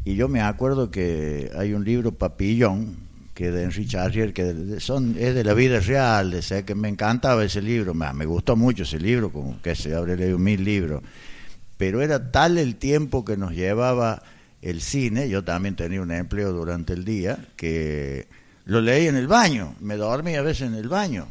[0.04, 2.96] Y yo me acuerdo que hay un libro Papillón,
[3.34, 6.88] que de Henri Charrier, que son, es de la vida real, o sea, que me
[6.88, 10.62] encantaba ese libro, me, me gustó mucho ese libro, como que se habré leído mil
[10.62, 11.02] libros.
[11.76, 14.22] Pero era tal el tiempo que nos llevaba
[14.64, 18.26] el cine, yo también tenía un empleo durante el día, que
[18.64, 21.28] lo leí en el baño, me dormí a veces en el baño.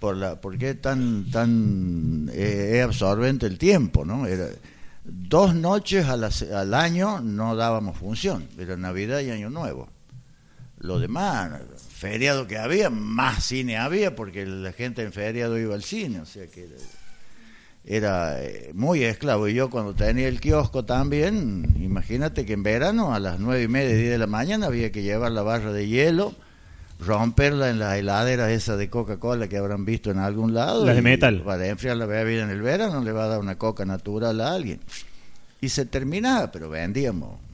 [0.00, 4.26] Por la, porque tan, tan eh, absorbente el tiempo, ¿no?
[4.26, 4.48] Era,
[5.04, 9.88] dos noches a la al año no dábamos función, era Navidad y Año Nuevo.
[10.80, 11.52] Lo demás,
[11.88, 16.26] feriado que había, más cine había, porque la gente en feriado iba al cine, o
[16.26, 16.68] sea que
[17.90, 19.48] era, eh, muy esclavo.
[19.48, 23.68] Y yo cuando tenía el kiosco también, imagínate que en verano a las nueve y
[23.68, 26.34] media, diez de la mañana había que llevar la barra de hielo,
[27.00, 30.84] romperla en las heladeras esa de Coca-Cola que habrán visto en algún lado.
[30.84, 31.42] Las de metal.
[31.42, 34.52] Para enfriar la bebida en el verano le va a dar una coca natural a
[34.52, 34.80] alguien.
[35.62, 37.47] Y se terminaba, pero vendíamos.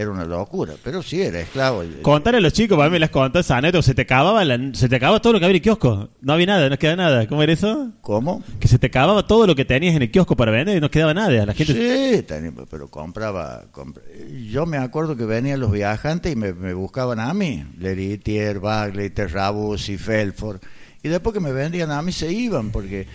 [0.00, 1.82] Era una locura, pero sí, era esclavo.
[2.00, 4.58] Contale a los chicos, para mí me las contás esa anécdota, se te acababa la-
[4.72, 6.08] se te acababa todo lo que había en el kiosco.
[6.22, 7.26] No había nada, no quedaba nada.
[7.26, 7.90] ¿Cómo era eso?
[8.00, 8.42] ¿Cómo?
[8.58, 10.90] Que se te acababa todo lo que tenías en el kiosco para vender y no
[10.90, 11.44] quedaba nada.
[11.44, 14.02] La gente Sí, tenía- pero compraba, compra-
[14.50, 17.64] Yo me acuerdo que venían los viajantes y me, me buscaban a mí.
[17.78, 20.60] Leritier, Bagley, Terrabus y Felford.
[21.02, 23.06] Y después que me vendían a mí se iban, porque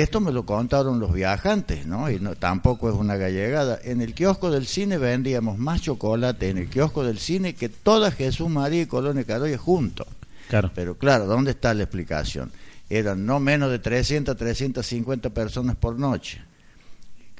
[0.00, 2.10] esto me lo contaron los viajantes, ¿no?
[2.10, 3.78] Y no, tampoco es una gallegada.
[3.82, 8.10] En el kiosco del cine vendíamos más chocolate en el kiosco del cine que toda
[8.10, 10.06] Jesús María y Colonia Carolla juntos.
[10.48, 10.70] Claro.
[10.74, 12.52] Pero claro, ¿dónde está la explicación?
[12.90, 16.42] Eran no menos de 300, 350 personas por noche.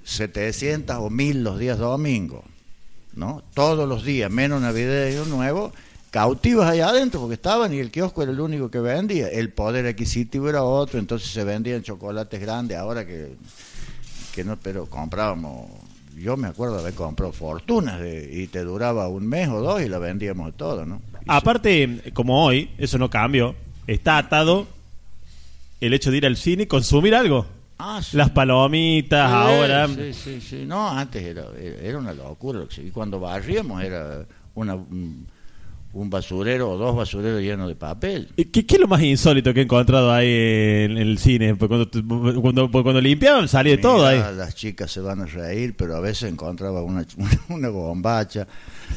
[0.04, 2.44] 700 o 1000 los días domingos,
[3.14, 3.42] ¿no?
[3.54, 5.72] Todos los días, menos Navidad y Año Nuevo,
[6.14, 9.26] cautivas allá adentro porque estaban y el kiosco era el único que vendía.
[9.26, 13.34] El poder adquisitivo era otro, entonces se vendían chocolates grandes, ahora que,
[14.32, 15.68] que no, pero comprábamos,
[16.16, 19.88] yo me acuerdo haber comprado fortunas de- y te duraba un mes o dos y
[19.88, 21.02] la vendíamos todo, ¿no?
[21.26, 23.56] Aparte, como hoy, eso no cambió,
[23.88, 24.68] está atado
[25.80, 27.44] el hecho de ir al cine y consumir algo.
[27.76, 28.16] Ah, sí.
[28.16, 29.88] Las palomitas, Sí, ahora.
[29.88, 30.64] Sí, sí, sí.
[30.64, 31.46] No, antes era,
[31.82, 32.60] era una locura.
[32.78, 35.26] Y cuando barríamos era una, un,
[35.94, 38.28] un basurero o dos basureros llenos de papel.
[38.36, 41.54] ¿Qué, qué es lo más insólito que he encontrado ahí en, el cine?
[41.56, 44.18] Porque cuando, cuando, cuando limpiaban salía todo ahí.
[44.36, 47.06] Las chicas se van a reír, pero a veces encontraba una,
[47.48, 48.46] una bombacha.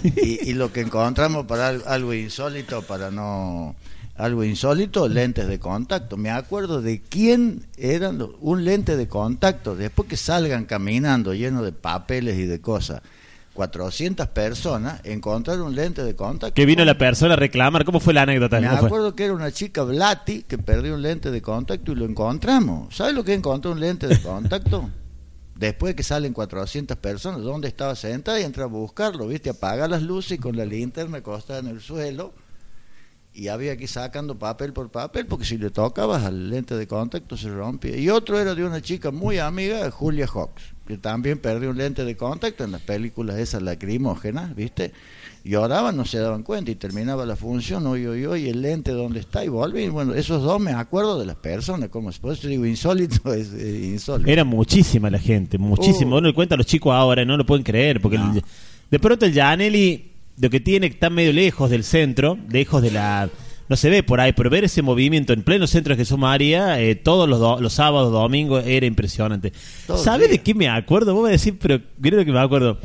[0.04, 3.76] Y, y lo que encontramos para al- algo insólito, para no.
[4.16, 6.18] Algo insólito, lentes de contacto.
[6.18, 9.76] Me acuerdo de quién eran los- un lente de contacto.
[9.76, 13.04] Después que salgan caminando lleno de papeles y de cosas,
[13.58, 16.54] 400 personas, encontrar un lente de contacto.
[16.54, 17.86] Que vino la persona a reclamar.
[17.86, 18.60] ¿Cómo fue la anécdota?
[18.60, 22.06] Me acuerdo que era una chica Blati que perdió un lente de contacto y lo
[22.06, 22.96] encontramos.
[22.96, 24.92] ¿Sabes lo que encontró un lente de contacto?
[25.56, 28.40] Después de que salen 400 personas, ¿dónde estaba sentada?
[28.40, 29.50] Y entra a buscarlo, ¿viste?
[29.50, 32.34] Apaga las luces y con la linterna acostada en el suelo.
[33.40, 36.88] Y había que ir sacando papel por papel, porque si le tocabas al lente de
[36.88, 37.96] contacto se rompía.
[37.96, 42.04] Y otro era de una chica muy amiga, Julia Hawks, que también perdió un lente
[42.04, 44.92] de contacto en las películas esas lacrimógenas, ¿viste?
[45.44, 49.20] Lloraban, no se daban cuenta y terminaba la función, hoy, hoy, hoy, el lente dónde
[49.20, 49.88] está y volví.
[49.88, 53.92] Bueno, esos dos me acuerdo de las personas, como por eso digo insólito, es eh,
[53.94, 54.32] insólito.
[54.32, 56.16] Era muchísima la gente, muchísimo.
[56.16, 56.18] Uh.
[56.18, 58.02] Uno le cuenta a los chicos ahora, no lo pueden creer.
[58.02, 58.44] Porque el-
[58.90, 63.30] de pronto el Gianelli, lo que tiene, está medio lejos del centro, lejos de la.
[63.70, 66.80] No se ve por ahí, pero ver ese movimiento en pleno centro de Jesús María,
[66.80, 69.52] eh, todos los, do- los sábados, domingos, era impresionante.
[69.98, 71.14] ¿Sabes de qué me acuerdo?
[71.14, 72.80] Vos me decís, pero creo que me acuerdo.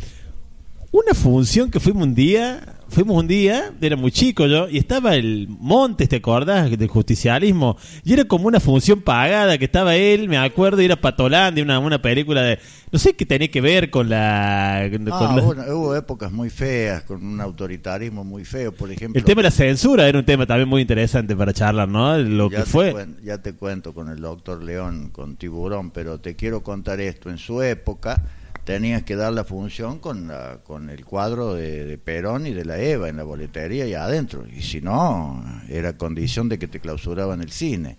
[0.92, 5.14] Una función que fuimos un día, fuimos un día, era muy chico yo, y estaba
[5.16, 6.70] el Montes, ¿te acordás?
[6.70, 7.78] Del justicialismo.
[8.04, 11.78] Y era como una función pagada, que estaba él, me acuerdo, y era Patolandia, una,
[11.78, 12.58] una película de...
[12.90, 14.86] No sé qué tenía que ver con la...
[14.92, 19.18] con Ah, la- bueno, hubo épocas muy feas, con un autoritarismo muy feo, por ejemplo.
[19.18, 22.18] el tema de la censura era un tema también muy interesante para charlar, ¿no?
[22.18, 22.94] Lo ya que fue...
[23.24, 27.30] ya te cuento con el doctor León, con Tiburón, pero te quiero contar esto.
[27.30, 28.22] En su época
[28.64, 32.78] tenías que dar la función con, la- con el cuadro de, Perón y de la
[32.78, 34.44] Eva en la boletería y adentro.
[34.46, 37.96] Y si no, era condición de que te clausuraban el cine.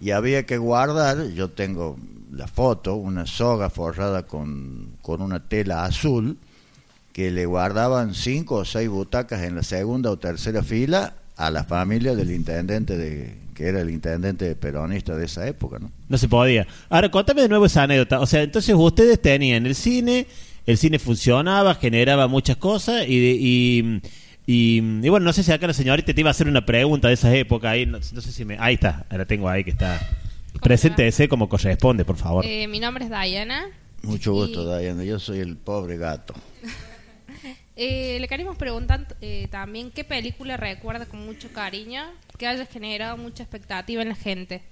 [0.00, 1.96] Y había que guardar, yo tengo
[2.32, 6.38] la foto, una soga forrada con, con una tela azul,
[7.12, 11.62] que le guardaban cinco o seis butacas en la segunda o tercera fila a la
[11.64, 15.90] familia del intendente de que era el intendente peronista de esa época, ¿no?
[16.08, 16.66] No se podía.
[16.88, 18.18] Ahora, contame de nuevo esa anécdota.
[18.20, 20.26] O sea, entonces ustedes tenían el cine,
[20.66, 24.00] el cine funcionaba, generaba muchas cosas y, de- y,
[24.46, 27.06] y, y bueno, no sé si acá la señorita te iba a hacer una pregunta
[27.08, 27.70] de esa época.
[27.70, 28.56] Ahí, no, no sé si me...
[28.58, 30.00] Ahí está, la tengo ahí que está.
[30.60, 32.44] Preséntese como corresponde, por favor.
[32.44, 33.66] Eh, mi nombre es Diana.
[34.02, 35.04] Mucho gusto, Diana.
[35.04, 36.34] Yo soy el pobre gato.
[37.76, 42.02] Eh, le queríamos preguntar eh, también qué película recuerda con mucho cariño,
[42.38, 44.62] que haya generado mucha expectativa en la gente.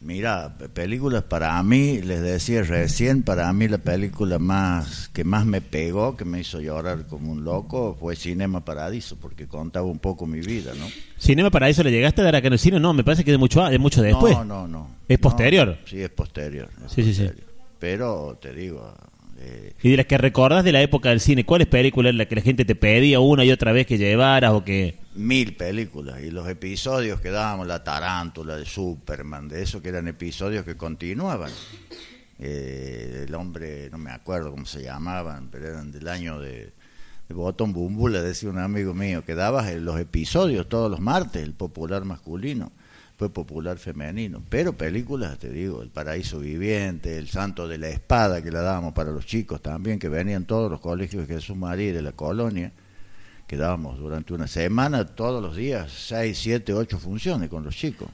[0.00, 5.46] Mira, pe- películas para mí, les decía recién, para mí la película más que más
[5.46, 10.00] me pegó, que me hizo llorar como un loco, fue Cinema Paradiso, porque contaba un
[10.00, 10.86] poco mi vida, ¿no?
[11.16, 12.80] ¿Cinema Paraíso le llegaste a dar acá en el cine?
[12.80, 14.34] No, me parece que de mucho, de mucho después.
[14.34, 14.90] No, no, no.
[15.08, 15.78] ¿Es No, posterior?
[15.86, 16.68] sí, es posterior.
[16.84, 17.22] es Sí, sí, sí.
[17.22, 17.48] posterior.
[17.78, 18.94] Pero te digo,
[19.82, 22.40] Y de que recordás de la época del cine, ¿cuáles películas en las que la
[22.40, 24.96] gente te pedía una y otra vez que llevaras o que...
[25.14, 30.08] mil películas y los episodios que dábamos, la tarántula de Superman, de eso que eran
[30.08, 31.50] episodios que continuaban.
[32.38, 36.72] Eh, el hombre, no me acuerdo cómo se llamaban, pero eran del año de,
[37.28, 41.00] de Botón Bumbu, le decía un amigo mío, que daba eh, los episodios todos los
[41.00, 42.72] martes, el popular masculino,
[43.16, 48.42] fue popular femenino, pero películas, te digo, El Paraíso Viviente, El Santo de la Espada,
[48.42, 51.92] que la dábamos para los chicos también, que venían todos los colegios de Jesús María
[51.92, 52.72] de la colonia,
[53.46, 58.08] que dábamos durante una semana, todos los días, seis, siete, ocho funciones con los chicos,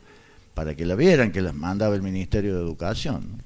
[0.53, 3.43] para que la vieran, que las mandaba el Ministerio de Educación.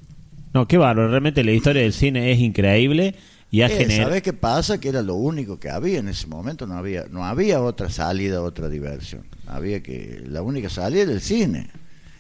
[0.53, 3.15] No, qué bárbaro, realmente la historia del cine es increíble
[3.51, 3.97] y Eh.
[3.97, 4.79] ¿Sabés qué pasa?
[4.79, 8.43] Que era lo único que había en ese momento, no había, no había otra salida,
[8.43, 9.27] otra diversión.
[9.47, 11.71] Había que, la única salida era el cine.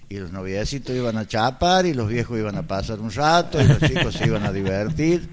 [0.08, 3.66] Y los noviecitos iban a chapar y los viejos iban a pasar un rato y
[3.66, 5.28] los chicos se iban a divertir.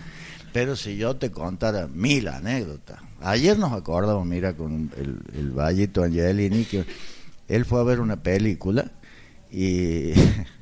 [0.53, 2.99] Pero si yo te contara mil anécdotas.
[3.21, 6.85] Ayer nos acordamos, mira, con el, el Vallito Angelini, que
[7.47, 8.91] él fue a ver una película
[9.51, 10.13] y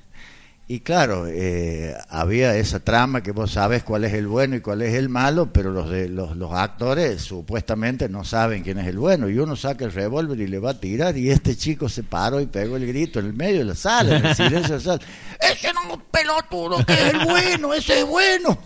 [0.72, 4.84] Y claro, eh, había esa trama que vos sabes cuál es el bueno y cuál
[4.84, 9.00] es el malo, pero los, de, los, los actores supuestamente no saben quién es el
[9.00, 9.28] bueno.
[9.30, 12.40] Y uno saca el revólver y le va a tirar y este chico se paró
[12.40, 14.80] y pegó el grito en el medio de la sala, en el silencio de la
[14.80, 15.00] sala.
[15.52, 18.60] Ese no es un pelotudo, que es el bueno, ese es bueno.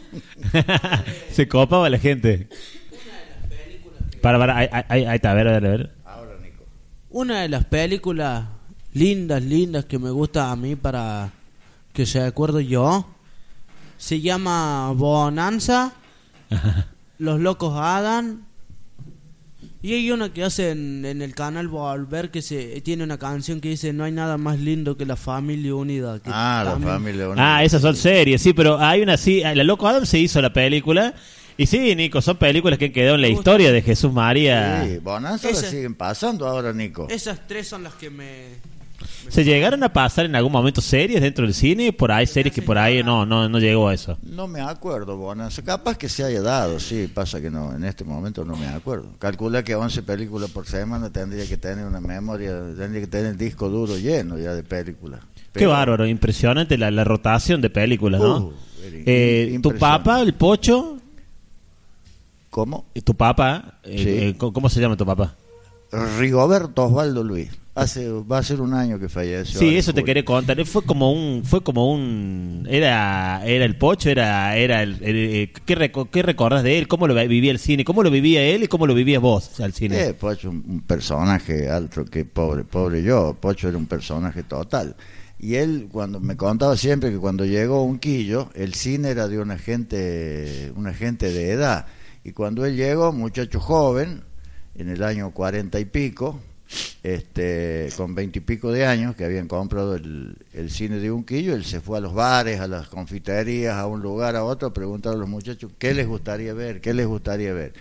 [1.31, 2.49] Se copaba la gente.
[4.21, 5.91] Para, para, ahí, ahí- ahí está, a ver, a ver, a ver.
[7.11, 8.43] Una de las películas
[8.91, 11.31] lindas, lindas que me gusta a mí para
[11.93, 13.07] que se acuerdo yo
[13.97, 15.93] se llama Bonanza,
[17.19, 18.41] Los Locos Adam.
[19.81, 23.59] Y hay una que hace en, en el canal Volver que se tiene una canción
[23.59, 26.19] que dice no hay nada más lindo que la familia unida.
[26.19, 27.57] que Ah, la familia unida.
[27.57, 30.53] Ah, esas son series, sí, pero hay una sí, la Loco Adam se hizo la
[30.53, 31.13] película.
[31.57, 34.85] Y sí, Nico, son películas que han quedado en la historia de Jesús María.
[34.85, 37.07] Sí, Bonanza la Ese- siguen pasando ahora, Nico.
[37.09, 38.47] Esas tres son las que me...
[39.29, 41.91] ¿Se llegaron a pasar en algún momento series dentro del cine?
[41.93, 44.17] Por ahí, series que por ahí no, no, no llegó a eso.
[44.23, 45.17] No me acuerdo.
[45.65, 49.07] Capaz que se haya dado, sí, pasa que no, en este momento no me acuerdo.
[49.19, 53.37] Calcula que 11 películas por semana tendría que tener una memoria, tendría que tener el
[53.37, 55.21] disco duro lleno ya de películas.
[55.53, 58.37] Qué bárbaro, impresionante la, la rotación de películas, ¿no?
[58.37, 58.53] Uh,
[59.05, 60.97] Eh, tu papá, el pocho.
[62.49, 62.85] ¿Cómo?
[63.03, 64.09] Tu papá, eh, Sí.
[64.09, 65.35] eh, ¿cómo cómo se llama tu papá?
[66.19, 67.49] Rigoberto Osvaldo Luis.
[67.75, 69.59] Hace, va a ser un año que falleció.
[69.59, 70.63] Sí, eso te quería contar.
[70.63, 75.53] Fue como un, fue como un, era, era el pocho, era, era el, el- eh,
[75.65, 76.87] ¿qué, reco- ¿qué recordás de él?
[76.87, 77.83] ¿Cómo lo vivía el cine?
[77.83, 79.99] ¿Cómo lo vivía él y cómo lo vivías vos al cine?
[80.09, 83.35] Eh, Pocho, un, un personaje alto que pobre, pobre yo.
[83.39, 84.95] Pocho era un personaje total.
[85.39, 89.39] Y él cuando me contaba siempre que cuando llegó a Unquillo, el cine era de
[89.39, 91.87] una gente, una gente de edad.
[92.23, 94.21] Y cuando él llegó, muchacho joven,
[94.75, 96.39] en el año cuarenta y pico,
[97.03, 101.81] este, con veintipico de años, que habían comprado el, el cine de Unquillo, él se
[101.81, 105.17] fue a los bares, a las confiterías, a un lugar, a otro, a preguntar a
[105.17, 107.73] los muchachos qué les gustaría ver, qué les gustaría ver.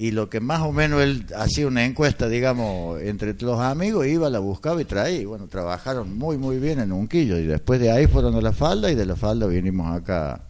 [0.00, 4.30] y lo que más o menos él hacía una encuesta, digamos, entre los amigos, iba,
[4.30, 5.20] la buscaba y traía.
[5.20, 7.36] Y bueno, trabajaron muy, muy bien en Unquillo.
[7.36, 10.42] Y después de ahí fueron a la falda y de la falda vinimos acá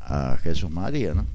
[0.00, 1.26] a Jesús María, ¿no?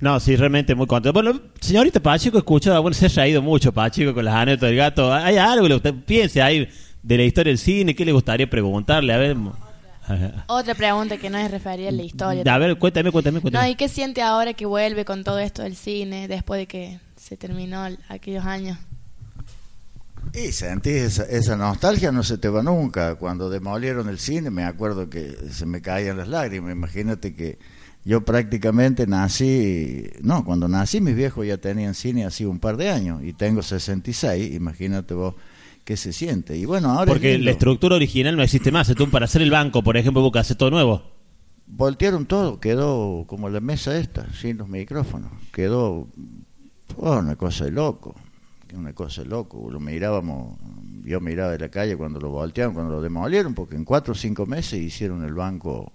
[0.00, 1.12] No, sí, realmente muy contento.
[1.12, 5.12] Bueno, señorita Pacheco, escucha, bueno, se ha reído mucho Pacheco con las anécdotas del gato.
[5.12, 6.68] ¿Hay algo que usted piense ahí
[7.02, 7.94] de la historia del cine?
[7.96, 9.12] ¿Qué le gustaría preguntarle?
[9.12, 9.36] A ver.
[10.46, 12.54] Otra pregunta que no es referida a la historia.
[12.54, 13.64] A ver, cuéntame, cuéntame, cuéntame.
[13.66, 17.00] No, ¿y qué siente ahora que vuelve con todo esto del cine después de que
[17.16, 18.78] se terminó el- aquellos años?
[20.32, 23.16] Y sentí esa, esa nostalgia, no se te va nunca.
[23.16, 26.72] Cuando demolieron el cine, me acuerdo que se me caían las lágrimas.
[26.72, 27.58] Imagínate que
[28.08, 32.88] yo prácticamente nací, no, cuando nací mis viejos ya tenían cine así un par de
[32.88, 35.34] años y tengo 66, imagínate vos
[35.84, 36.56] qué se siente.
[36.56, 38.88] Y bueno, ahora Porque la estructura original no existe más.
[38.88, 41.02] Entonces, para hacer el banco, por ejemplo, vos que haces todo nuevo.
[41.66, 46.08] voltearon todo, quedó como la mesa esta, sin los micrófonos, quedó
[46.96, 48.14] oh, una cosa de loco,
[48.72, 50.56] una cosa de loco, lo mirábamos,
[51.04, 54.16] yo miraba de la calle cuando lo voltearon, cuando lo demolieron, porque en cuatro o
[54.16, 55.92] cinco meses hicieron el banco,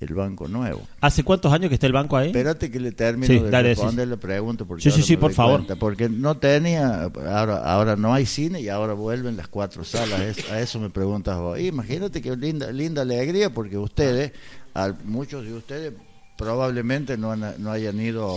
[0.00, 0.82] el banco nuevo.
[1.00, 2.28] ¿Hace cuántos años que está el banco ahí?
[2.28, 4.10] Espérate que le termino Sí, de dale, responder sí.
[4.10, 5.56] la pregunta porque Sí, sí, sí, por favor.
[5.60, 10.20] cuenta, porque no tenía, ahora, ahora no hay cine y ahora vuelven las cuatro salas,
[10.22, 11.60] es- a eso me preguntas vos.
[11.60, 14.32] Imagínate qué linda, linda alegría porque ustedes,
[14.74, 15.92] a muchos de ustedes
[16.36, 18.34] probablemente no, han- no hayan ido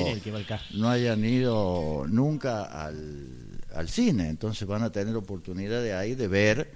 [0.74, 3.28] no hayan ido nunca al,
[3.74, 6.72] al cine, entonces van a tener oportunidad de ahí de ver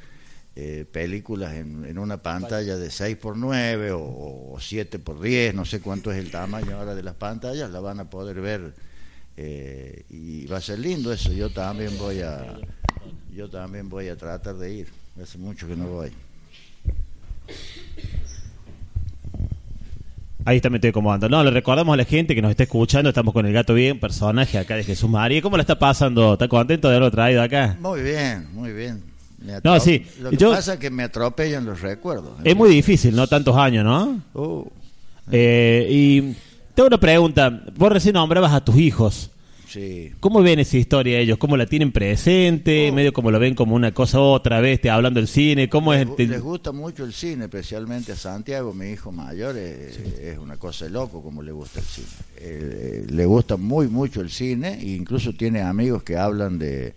[0.59, 5.53] eh, películas en, en una pantalla de 6 por 9 o, o 7 por 10,
[5.53, 8.73] no sé cuánto es el tamaño ahora de las pantallas, la van a poder ver
[9.37, 11.31] eh, y va a ser lindo eso.
[11.31, 12.57] Yo también voy a
[13.31, 14.87] yo también voy a tratar de ir.
[15.21, 16.11] Hace mucho que no voy.
[20.43, 21.29] Ahí está metido como anda.
[21.29, 23.09] No, le recordamos a la gente que nos está escuchando.
[23.09, 25.39] Estamos con el gato bien, personaje acá de Jesús María.
[25.43, 26.33] ¿Cómo la está pasando?
[26.33, 27.77] ¿Está contento de haberlo traído acá?
[27.79, 29.16] Muy bien, muy bien.
[29.63, 32.31] No, sí, Lo que yo- pasa es que me atropellan los recuerdos.
[32.43, 33.27] Es muy difícil, ¿no?
[33.27, 34.21] Tantos años, ¿no?
[34.33, 34.65] Uh.
[35.31, 36.21] Eh, y
[36.73, 37.63] tengo una pregunta.
[37.75, 39.29] Vos recién nombrabas a tus hijos.
[39.67, 40.13] Sí.
[40.21, 41.37] ¿Cómo ven esa historia ellos?
[41.37, 42.89] ¿Cómo la tienen presente?
[42.93, 45.67] Medio como lo ven como una cosa otra vez, te hablando del cine.
[45.69, 46.07] ¿Cómo es?
[46.17, 50.55] Les, les gusta mucho el cine, especialmente a Santiago, mi hijo mayor, es, es una
[50.55, 52.07] cosa de loco como le gusta el cine.
[52.37, 56.95] Eh, eh, le gusta muy mucho el cine, e incluso tiene amigos que hablan de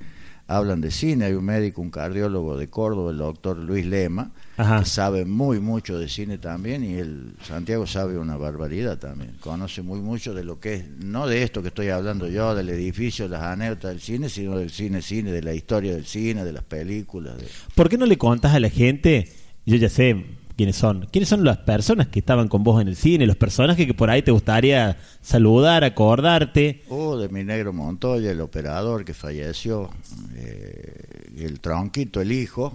[0.51, 1.27] hablan de cine.
[1.27, 4.81] Hay un médico, un cardiólogo de Córdoba, el doctor Luis Lema, Ajá.
[4.81, 9.37] que sabe muy mucho de cine también, y él, Santiago sabe una barbaridad también.
[9.41, 12.69] Conoce muy mucho de lo que es, no de esto que estoy hablando yo, del
[12.71, 16.53] edificio, las anécdotas del cine, sino del cine, cine, de la historia del cine, de
[16.53, 17.39] las películas.
[17.39, 17.47] de-
[17.77, 19.29] ¿Por qué no le contás a la gente?
[19.67, 20.25] Yo ya sé
[20.61, 21.07] quiénes son.
[21.11, 23.27] ¿Quiénes son las personas que estaban con vos en el cine?
[23.27, 26.83] Los personajes que por ahí te gustaría saludar, acordarte.
[26.91, 29.89] Oh, de mi negro Montoya, el operador que falleció,
[30.37, 32.75] eh, el tronquito, el hijo,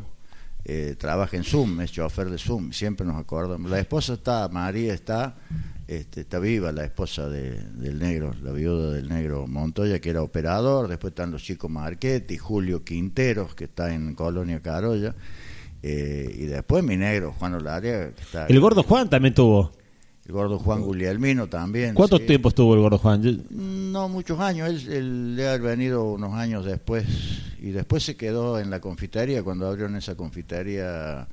[0.64, 3.70] eh, trabaja en Zoom, es chofer de Zoom, siempre nos acordamos.
[3.70, 5.36] La esposa está, María está,
[5.88, 10.24] este, está viva, la esposa de- del negro, la viuda del negro Montoya, que era
[10.24, 15.14] operador, después están los chicos Marchetti, Julio Quinteros, que está en Colonia Carolla,
[15.88, 18.48] eh, y después mi negro, Juan Olaria, que está...
[18.48, 19.72] El gordo Juan también tuvo.
[20.26, 21.94] El gordo Juan Guglielmino también.
[21.94, 22.26] ¿Cuánto sí.
[22.26, 23.22] tiempo estuvo el gordo Juan?
[23.22, 27.06] Yo- No muchos años, él, él debe haber venido unos años después
[27.62, 31.28] y después se quedó en la confitería cuando abrieron esa confitería.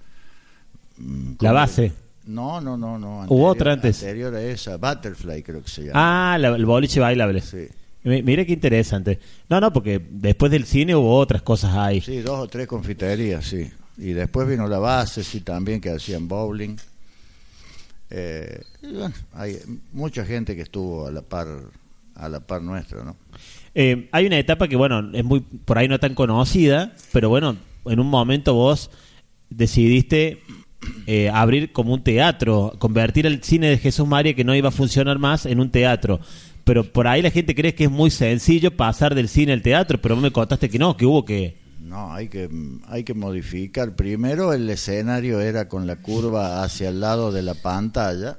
[0.98, 1.92] mm, La base.
[2.26, 3.24] No, no, no, no.
[3.28, 4.02] ¿Hubo otra antes?
[4.02, 6.34] Anterior a esa, Butterfly creo que se llama.
[6.34, 7.40] Ah, la- el boliche bailable.
[7.40, 7.68] Sí.
[8.04, 9.18] Mira qué interesante.
[9.48, 12.00] No, no, porque después del cine hubo otras cosas ahí.
[12.00, 13.70] Sí, dos o tres confiterías, sí.
[13.98, 16.76] Y después vino la base, sí, también que hacían bowling.
[18.10, 19.58] Eh, y bueno, hay
[19.92, 21.48] mucha gente que estuvo a la par,
[22.14, 23.16] a la par nuestra, ¿no?
[23.74, 27.56] Eh, hay una etapa que, bueno, es muy por ahí no tan conocida, pero bueno,
[27.86, 28.90] en un momento vos
[29.48, 30.42] decidiste
[31.06, 34.72] eh, abrir como un teatro, convertir el cine de Jesús María que no iba a
[34.72, 36.20] funcionar más en un teatro.
[36.64, 40.00] Pero por ahí la gente cree que es muy sencillo pasar del cine al teatro,
[40.00, 41.61] pero me contaste que no, que hubo que...
[41.92, 42.48] No, hay que,
[42.86, 43.94] hay que modificar.
[43.94, 48.38] Primero el escenario era con la curva hacia el lado de la pantalla,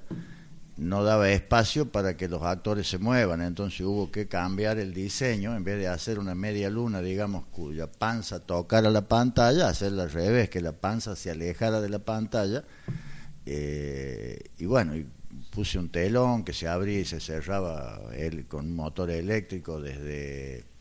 [0.77, 5.55] no daba espacio para que los actores se muevan, entonces hubo que cambiar el diseño,
[5.55, 10.11] en vez de hacer una media luna, digamos, cuya panza tocara la pantalla, hacerla al
[10.11, 12.63] revés, que la panza se alejara de la pantalla.
[13.45, 15.05] Eh, y bueno, y
[15.51, 20.72] puse un telón que se abría y se cerraba él con un motor eléctrico desde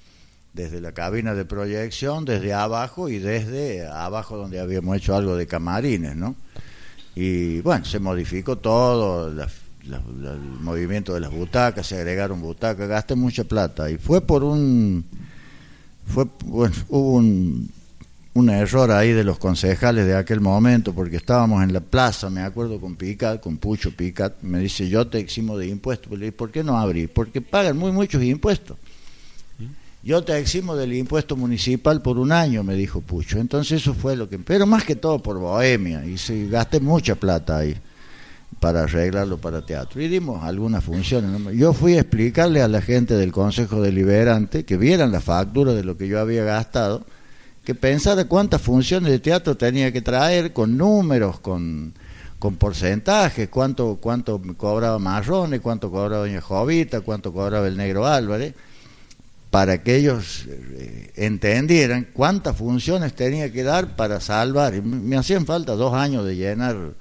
[0.53, 5.47] desde la cabina de proyección, desde abajo y desde abajo donde habíamos hecho algo de
[5.47, 6.37] camarines, ¿no?
[7.15, 13.45] Y bueno, se modificó todo, el movimiento de las butacas, se agregaron butacas, gasté mucha
[13.45, 15.05] plata y fue por un
[16.07, 17.70] fue bueno, hubo un,
[18.35, 22.43] un error ahí de los concejales de aquel momento porque estábamos en la plaza, me
[22.43, 26.33] acuerdo con Picat, con Pucho Picat, me dice, "Yo te eximo de impuestos." Le dije,
[26.33, 28.77] "¿Por qué no abrí?" Porque pagan muy muchos impuestos.
[30.05, 33.39] Yo te eximo del impuesto municipal por un año, me dijo Pucho.
[33.39, 34.37] Entonces eso fue lo que...
[34.39, 36.05] Pero más que todo por Bohemia.
[36.05, 37.77] Y sí, gasté mucha plata ahí
[38.59, 40.03] para arreglarlo para teatro.
[40.03, 41.57] Y dimos algunas funciones.
[41.57, 45.85] Yo fui a explicarle a la gente del Consejo Deliberante que vieran la factura de
[45.85, 47.07] lo que yo había gastado,
[47.65, 51.95] que pensara cuántas funciones de teatro tenía que traer con números, con,
[52.41, 58.53] con porcentajes, cuánto, cuánto cobraba Marrones, cuánto cobraba Doña Jovita, cuánto cobraba el Negro Álvarez
[59.53, 64.81] para que ellos eh, entendieran cuántas funciones tenía que dar para salvar.
[64.83, 66.95] Me hacían falta dos años de llenar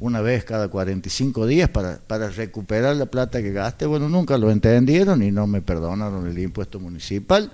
[0.00, 2.00] una vez cada 45 días para,
[2.30, 3.86] recuperar la plata que gasté.
[3.86, 7.52] Bueno, nunca lo entendieron y no me perdonaron el impuesto municipal.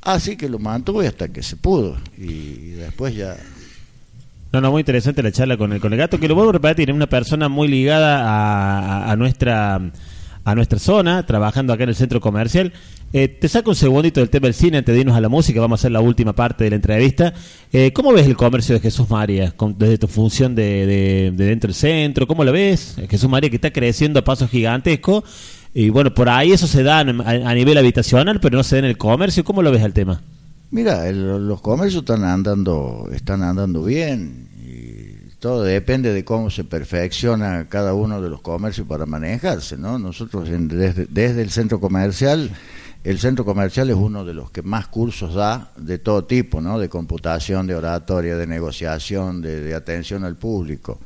[0.00, 1.98] Así que lo mantuve hasta que se pudo.
[2.16, 3.36] Y, después ya
[4.50, 6.54] No, no, muy interesante la charla con el, con el gato, que lo vuelvo a
[6.54, 9.92] repetir, es una persona muy ligada a nuestra
[10.50, 12.72] a nuestra zona, trabajando acá en el centro comercial.
[13.12, 15.60] Eh, te saco un segundito del tema del cine antes de irnos a la música,
[15.60, 17.32] vamos a hacer la última parte de la entrevista.
[17.72, 21.68] Eh, ¿Cómo ves el comercio de Jesús María desde tu función de, de- de dentro
[21.68, 22.26] del centro?
[22.26, 22.96] ¿Cómo lo ves?
[23.08, 25.24] Jesús María que está creciendo a pasos gigantescos.
[25.74, 28.84] Y bueno, por ahí eso se da a, nivel habitacional, pero no se da en
[28.86, 29.44] el comercio.
[29.44, 30.20] ¿Cómo lo ves el tema?
[30.70, 34.47] Mira, los comercios están andando, están andando bien
[35.38, 39.98] todo depende de cómo se perfecciona cada uno de los comercios para manejarse, ¿no?
[39.98, 42.50] Nosotros en- desde, desde el centro comercial,
[43.04, 46.78] el centro comercial es uno de los que más cursos da de todo tipo, ¿no?
[46.80, 50.98] De computación, de oratoria, de negociación, de, atención al público.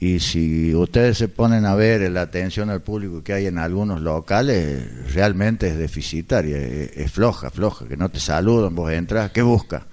[0.00, 4.00] Y si ustedes se ponen a ver la atención al público que hay en algunos
[4.00, 9.42] locales, realmente es deficitaria, es, es floja, floja, que no te saludan, vos entras, ¿qué
[9.42, 9.86] busca?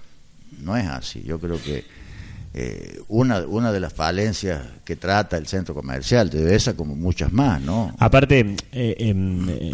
[0.63, 1.85] No es así, yo creo que
[2.53, 7.31] eh, una, una de las falencias que trata el centro comercial, de esa como muchas
[7.31, 7.93] más, ¿no?
[7.99, 9.71] Aparte, eh, em, eh,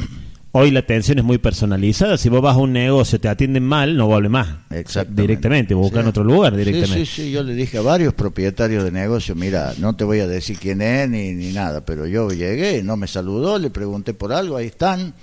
[0.51, 2.17] hoy la atención es muy personalizada.
[2.17, 4.49] Si vos vas a un negocio, te atienden mal, no vuelve más.
[4.69, 5.21] Exactamente.
[5.21, 6.09] Directamente, buscan Sí.
[6.09, 7.05] otro lugar Sí, directamente.
[7.05, 10.27] Sí, sí, yo le dije a varios propietarios de negocio, mira, no te voy a
[10.27, 14.33] decir quién es ni, ni nada, pero yo llegué, no me saludó, le pregunté por
[14.33, 15.13] algo, ahí están.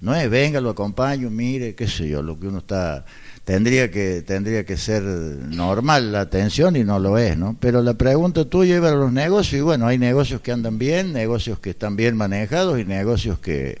[0.00, 3.06] No es, venga, lo acompaño, mire, qué sé yo, lo que uno está
[3.44, 7.56] tendría que tendría que ser normal la atención y no lo es, ¿no?
[7.60, 11.12] Pero la pregunta tuya iba a los negocios y bueno, hay negocios que andan bien,
[11.12, 13.78] negocios que están bien manejados y negocios que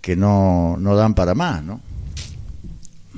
[0.00, 1.80] que no no dan para más, ¿no?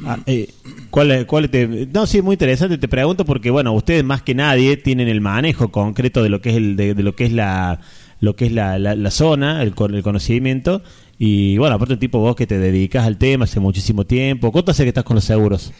[0.04, 0.50] Ah, eh,
[0.90, 2.76] ¿cuál, cuál te- no, sí, muy interesante.
[2.76, 6.50] Te pregunto porque, bueno, ustedes más que nadie tienen el manejo concreto de lo que
[6.50, 7.80] es el, de, lo que es la,
[8.20, 10.82] lo que es la, la- la zona, el, el conocimiento.
[11.18, 14.52] Y bueno, aparte un tipo vos que te dedicas al tema hace muchísimo tiempo.
[14.52, 15.72] ¿Cuánto hace que estás con los seguros?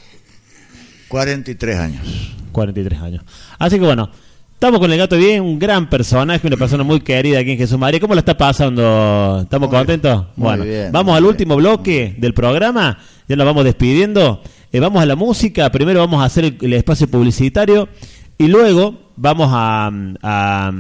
[1.08, 2.32] 43 años.
[2.52, 3.24] 43 años.
[3.58, 4.10] Así que bueno,
[4.54, 7.78] estamos con el gato bien, un gran personaje, una persona muy querida aquí en Jesús
[7.78, 8.00] María.
[8.00, 9.40] ¿Cómo la está pasando?
[9.42, 10.26] ¿Estamos contentos?
[10.36, 12.98] muy bueno, bien, vamos al último bloque del programa,
[13.28, 14.42] ya nos vamos despidiendo.
[14.72, 17.88] Eh, vamos a la música, primero vamos a hacer el, el espacio publicitario
[18.36, 19.90] y luego vamos a,
[20.22, 20.72] a, a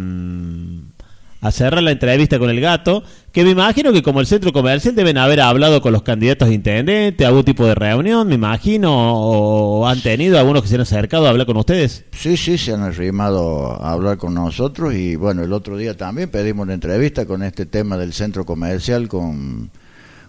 [1.52, 3.02] cerrar la entrevista con el gato,
[3.32, 6.52] que me imagino que como el centro comercial deben haber hablado con los candidatos a
[6.52, 11.26] intendente, algún tipo de reunión, me imagino, o han tenido algunos que se han acercado
[11.26, 12.04] a hablar con ustedes.
[12.12, 16.30] Sí, sí, se han arrimado a hablar con nosotros y bueno, el otro día también
[16.30, 19.70] pedimos una entrevista con este tema del centro comercial con,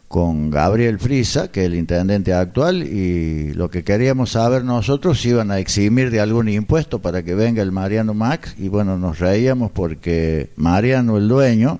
[0.07, 5.29] con Gabriel Frisa, que es el intendente actual, y lo que queríamos saber nosotros si
[5.29, 9.19] iban a eximir de algún impuesto para que venga el Mariano Max y bueno, nos
[9.19, 11.79] reíamos porque Mariano, el dueño,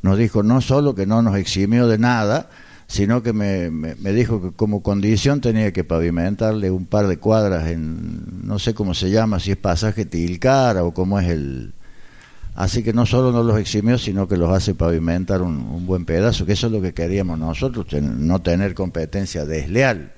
[0.00, 2.48] nos dijo no solo que no nos eximió de nada,
[2.86, 7.18] sino que me, me, me dijo que como condición tenía que pavimentarle un par de
[7.18, 11.74] cuadras en, no sé cómo se llama, si es pasaje Tilcara o cómo es el...
[12.54, 16.04] Así que no solo no los eximió, sino que los hace pavimentar un, un buen
[16.04, 20.12] pedazo, que eso es lo que queríamos nosotros, ten- no tener competencia desleal.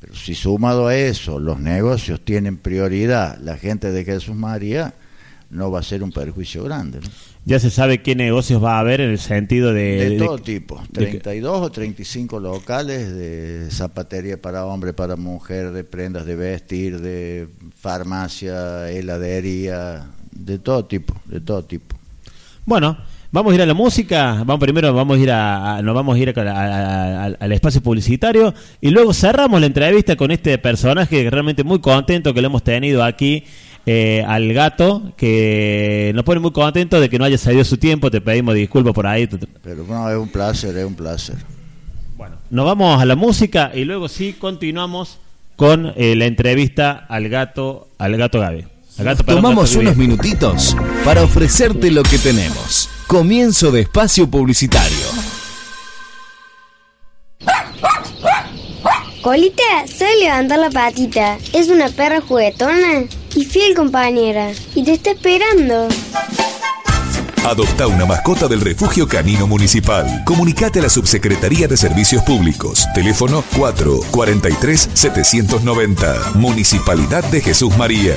[0.00, 4.94] Pero si sumado a eso los negocios tienen prioridad, la gente de Jesús María,
[5.50, 7.00] no va a ser un perjuicio grande.
[7.00, 7.08] ¿no?
[7.46, 9.96] Ya se sabe qué negocios va a haber en el sentido de...
[9.96, 15.16] De, de- todo tipo, de que- 32 o 35 locales de zapatería para hombre, para
[15.16, 20.06] mujer, de prendas de vestir, de farmacia, heladería,
[20.38, 21.96] de todo tipo, de todo tipo.
[22.64, 22.96] Bueno,
[23.32, 24.34] vamos a ir a la música.
[24.44, 28.54] Vamos primero, vamos a ir a, a- nos vamos a ir a- al espacio publicitario
[28.80, 32.62] y luego cerramos la entrevista con este personaje que realmente muy contento que lo hemos
[32.62, 33.44] tenido aquí
[33.86, 38.10] eh, al gato, que nos pone muy contentos de que no haya salido su tiempo.
[38.10, 39.26] Te pedimos disculpas por ahí.
[39.62, 41.36] Pero no, es un placer, es un placer.
[42.50, 45.18] Nos vamos a la música y luego sí continuamos
[45.56, 48.64] con eh, la entrevista al gato, al gato Gaby.
[49.24, 52.88] Tomamos unos minutitos para ofrecerte lo que tenemos.
[53.06, 55.06] Comienzo de espacio publicitario.
[59.22, 61.38] Colita sabe levantar la patita.
[61.52, 63.04] Es una perra juguetona
[63.36, 64.50] y fiel compañera.
[64.74, 65.88] Y te está esperando.
[67.44, 70.24] Adopta una mascota del Refugio Canino Municipal.
[70.24, 72.86] Comunicate a la Subsecretaría de Servicios Públicos.
[72.94, 76.32] Teléfono 443 790.
[76.34, 78.16] Municipalidad de Jesús María.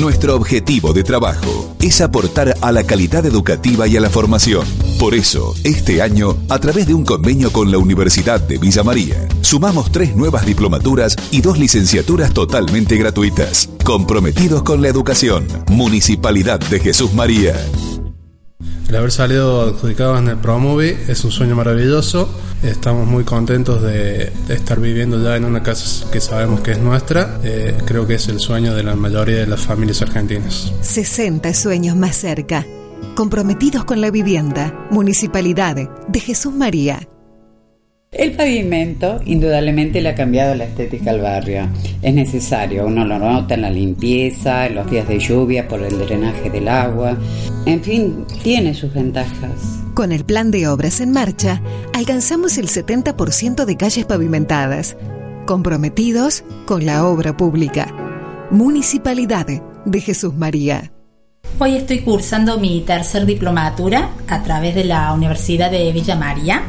[0.00, 4.66] Nuestro objetivo de trabajo es aportar a la calidad educativa y a la formación.
[4.98, 9.28] Por eso, este año, a través de un convenio con la Universidad de Villa María,
[9.42, 13.68] sumamos tres nuevas diplomaturas y dos licenciaturas totalmente gratuitas.
[13.84, 15.46] Comprometidos con la educación.
[15.68, 17.54] Municipalidad de Jesús María.
[18.90, 22.28] El haber salido adjudicados en el Promovi es un sueño maravilloso.
[22.60, 27.38] Estamos muy contentos de, estar viviendo ya en una casa que sabemos que es nuestra.
[27.44, 30.72] Eh, creo que es el sueño de la mayoría de las familias argentinas.
[30.80, 32.66] 60 sueños más cerca.
[33.14, 34.88] Comprometidos con la vivienda.
[34.90, 36.98] Municipalidad de Jesús María.
[38.12, 41.68] El pavimento indudablemente le ha cambiado la estética al barrio.
[42.02, 45.96] Es necesario, uno lo nota en la limpieza, en los días de lluvia por el
[45.96, 47.16] drenaje del agua.
[47.66, 49.78] En fin, tiene sus ventajas.
[49.94, 51.62] Con el plan de obras en marcha,
[51.94, 54.96] alcanzamos el 70% de calles pavimentadas.
[55.46, 57.94] Comprometidos con la obra pública.
[58.50, 59.46] Municipalidad
[59.84, 60.90] de Jesús María.
[61.60, 66.64] Hoy estoy cursando mi tercer diplomatura a través de la Universidad de Villa María.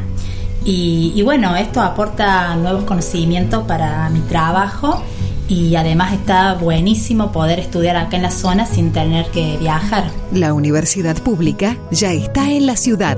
[0.63, 5.03] Y, y bueno, esto aporta nuevos conocimientos para mi trabajo
[5.51, 10.09] y además está buenísimo poder estudiar acá en la zona sin tener que viajar.
[10.31, 13.17] La universidad pública ya está en la ciudad.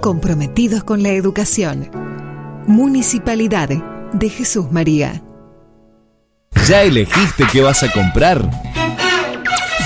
[0.00, 1.90] Comprometidos con la educación.
[2.68, 3.70] Municipalidad
[4.12, 5.20] de Jesús María.
[6.68, 8.48] ¿Ya elegiste qué vas a comprar?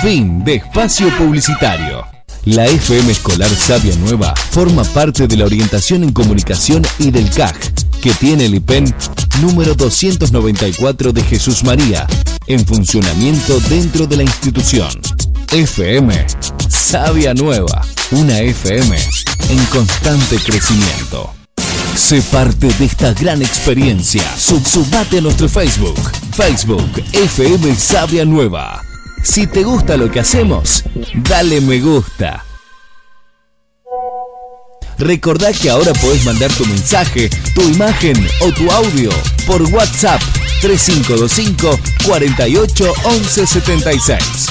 [0.02, 2.04] Fin de espacio publicitario.
[2.44, 7.56] La FM Escolar Sabia Nueva forma parte de la orientación en comunicación y del CAG,
[8.01, 8.93] que tiene el IPEN
[9.40, 12.05] número 294 de Jesús María,
[12.48, 14.90] en funcionamiento dentro de la institución.
[15.52, 16.27] FM
[16.69, 18.97] Sabia Nueva, una FM
[19.48, 21.32] en constante crecimiento.
[21.94, 24.24] Sé parte de esta gran experiencia.
[24.36, 26.10] Sub sumate a nuestro Facebook.
[26.35, 28.82] Facebook FM Sabia Nueva.
[29.22, 30.84] Si te gusta lo que hacemos,
[31.14, 32.44] dale me gusta.
[34.98, 39.10] Recordá que ahora podés mandar tu mensaje, tu imagen o tu audio
[39.46, 40.20] por WhatsApp
[40.60, 44.46] 3525 48 11 76.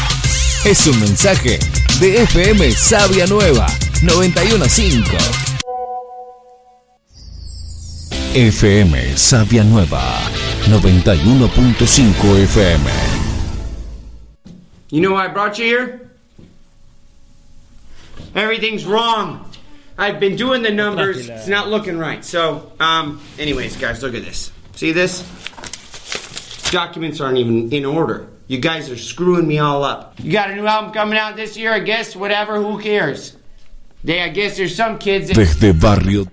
[0.66, 1.60] Es un mensaje
[2.00, 3.68] de FM Sabia Nueva
[4.02, 5.18] 915.
[8.34, 10.22] FM Sabia Nueva
[10.68, 13.21] 91.5 FM.
[14.92, 16.12] You know why I brought you here?
[18.36, 19.50] Everything's wrong.
[19.98, 21.30] I've been doing the numbers.
[21.30, 22.24] It's not looking right.
[22.26, 24.52] So, um, anyways, guys, look at this.
[24.76, 25.22] See this?
[26.72, 28.28] Documents aren't even in order.
[28.48, 30.20] You guys are screwing me all up.
[30.20, 32.16] You got a new album coming out this year, I guess.
[32.16, 32.62] Whatever.
[32.62, 33.38] Who cares?
[34.04, 35.36] They, I guess there's some kids that.
[35.36, 36.26] Desde Barrio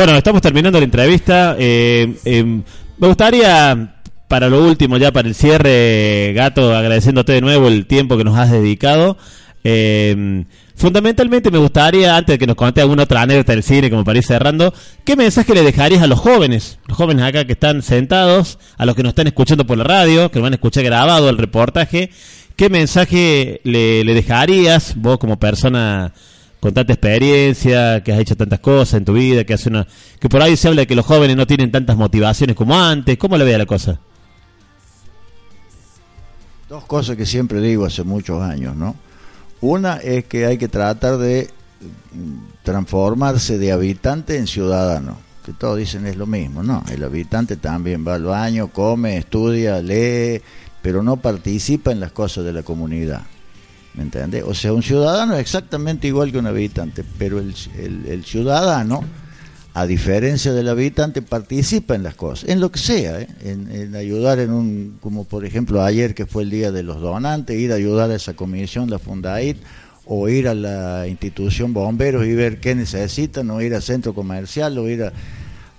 [0.00, 1.56] Bueno, estamos terminando la entrevista.
[1.58, 3.96] Eh, eh, me gustaría,
[4.28, 8.38] para lo último, ya para el cierre, Gato, agradeciéndote de nuevo el tiempo que nos
[8.38, 9.18] has dedicado.
[9.62, 14.02] Eh, fundamentalmente me gustaría, antes de que nos conté alguna otra anécdota del cine, como
[14.02, 14.72] para ir cerrando,
[15.04, 16.78] ¿qué mensaje le dejarías a los jóvenes?
[16.88, 20.30] Los jóvenes acá que están sentados, a los que nos están escuchando por la radio,
[20.30, 22.08] que van a escuchar grabado el reportaje.
[22.56, 26.14] ¿Qué mensaje le, le dejarías vos como persona
[26.60, 29.86] con tanta experiencia, que has hecho tantas cosas en tu vida, que hace una,
[30.18, 33.16] que por ahí se habla de que los jóvenes no tienen tantas motivaciones como antes.
[33.16, 33.98] ¿Cómo le ve la cosa?
[36.68, 38.94] Dos cosas que siempre digo hace muchos años, ¿no?
[39.62, 41.48] Una es que hay que tratar de
[42.12, 46.84] mm, transformarse de habitante en ciudadano, que todos dicen es lo mismo, ¿no?
[46.92, 50.42] El habitante también va al baño, come, estudia, lee,
[50.82, 53.22] pero no participa en las cosas de la comunidad.
[54.00, 54.44] ¿Me entiendes?
[54.46, 57.54] O sea, un ciudadano es exactamente igual que un habitante, pero el,
[58.08, 59.04] el- ciudadano
[59.74, 63.28] a diferencia del habitante, participa en las cosas, en lo que sea, ¿eh?
[63.44, 67.00] en, en ayudar en un, como por ejemplo ayer que fue el día de los
[67.02, 69.56] donantes, ir a ayudar a esa comisión, la Fundaid,
[70.06, 74.76] o ir a la institución bomberos y ver qué necesitan, o ir al centro comercial,
[74.78, 75.12] o ir a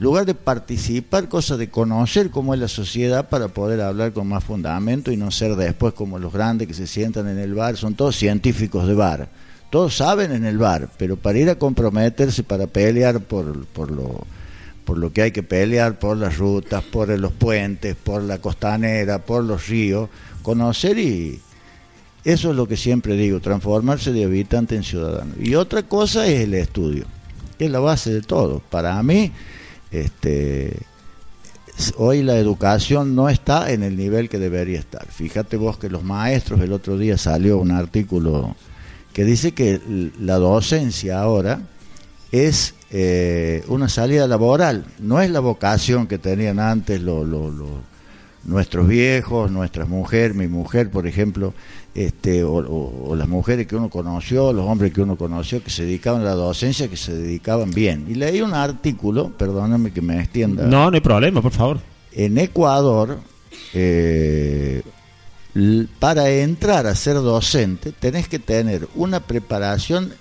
[0.01, 4.43] lugar de participar, cosa de conocer cómo es la sociedad para poder hablar con más
[4.43, 7.93] fundamento y no ser después como los grandes que se sientan en el bar, son
[7.93, 9.29] todos científicos de bar,
[9.69, 14.25] todos saben en el bar, pero para ir a comprometerse, para pelear por, por lo
[14.85, 19.19] por lo que hay que pelear, por las rutas, por los puentes, por la costanera,
[19.19, 20.09] por los ríos,
[20.41, 21.39] conocer y
[22.23, 25.35] eso es lo que siempre digo, transformarse de habitante en ciudadano.
[25.39, 27.05] Y otra cosa es el estudio,
[27.59, 28.63] que es la base de todo.
[28.71, 29.31] Para mí,
[29.91, 30.77] este,
[31.97, 35.05] hoy la educación no está en el nivel que debería estar.
[35.07, 38.55] Fíjate vos que los maestros, el otro día salió un artículo
[39.13, 41.61] que dice que la docencia ahora
[42.31, 47.90] es eh, una salida laboral, no es la vocación que tenían antes lo- lo- lo-
[48.43, 51.53] nuestros viejos, nuestras mujeres, mi mujer, por ejemplo,
[51.93, 55.69] este, o, o- o las mujeres que uno conoció, los hombres que uno conoció, que
[55.69, 58.05] se dedicaban a la docencia, que se dedicaban bien.
[58.09, 60.65] Y leí un artículo, perdóname que me extienda.
[60.65, 61.80] No, no hay problema, por favor.
[62.13, 63.19] En Ecuador,
[63.73, 64.81] eh,
[65.99, 70.13] para entrar a ser docente, tenés que tener una preparación,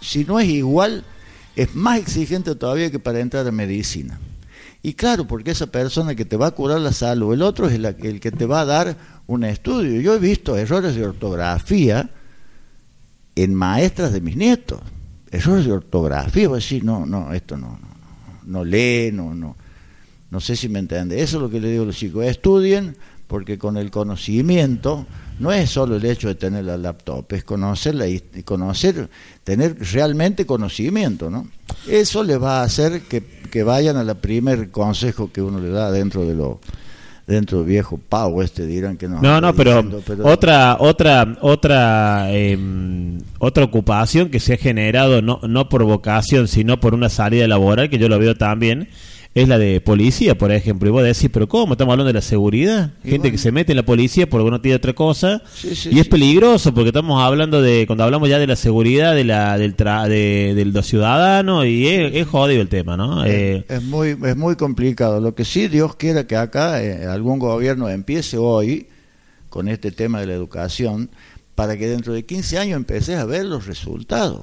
[0.00, 1.04] si no es igual,
[1.56, 4.18] es más exigente todavía que para entrar a medicina.
[4.82, 7.74] Y claro, porque esa persona que te va a curar la salud, el otro es
[7.74, 8.96] el que te va a dar
[9.26, 10.00] un estudio.
[10.00, 12.10] Yo he visto errores de ortografía
[13.34, 14.80] en maestras de mis nietos.
[15.30, 19.34] Errores de ortografía, voy a decir, no, no, esto no, no, no, no lee, no,
[19.34, 19.56] no.
[20.30, 21.22] No sé si me entiende.
[21.22, 22.24] Eso es lo que le digo a los chicos.
[22.24, 22.96] Estudien,
[23.26, 25.06] porque con el conocimiento
[25.38, 29.08] no es solo el hecho de tener la laptop, es conocerla y conocer,
[29.44, 31.46] tener realmente conocimiento, ¿no?
[31.86, 35.70] Eso les va a hacer que, que vayan a la primer consejo que uno le
[35.70, 36.60] da dentro de lo
[37.26, 42.32] dentro del viejo pavo este dirán que no No, no, pero, diciendo, otra otra otra
[42.32, 47.46] em, otra ocupación que se ha generado no no por vocación, sino por una salida
[47.46, 48.88] laboral que yo lo veo también
[49.34, 50.88] es la de policía, por ejemplo.
[50.88, 51.74] Y vos decís, pero ¿cómo?
[51.74, 52.90] Estamos hablando de la seguridad.
[53.04, 53.32] Y Gente bueno.
[53.32, 55.42] que se mete en la policía porque no tiene otra cosa.
[55.54, 56.10] Sí, sí, y es sí.
[56.10, 60.08] peligroso porque estamos hablando de, cuando hablamos ya de la seguridad de la, del tra-
[60.08, 63.24] de, de los ciudadanos y es, es jodido el tema, ¿no?
[63.24, 65.20] Eh, es muy es muy complicado.
[65.20, 68.88] Lo que sí Dios quiera que acá eh, algún gobierno empiece hoy
[69.50, 71.10] con este tema de la educación
[71.54, 74.42] para que dentro de 15 años empeces a ver los resultados.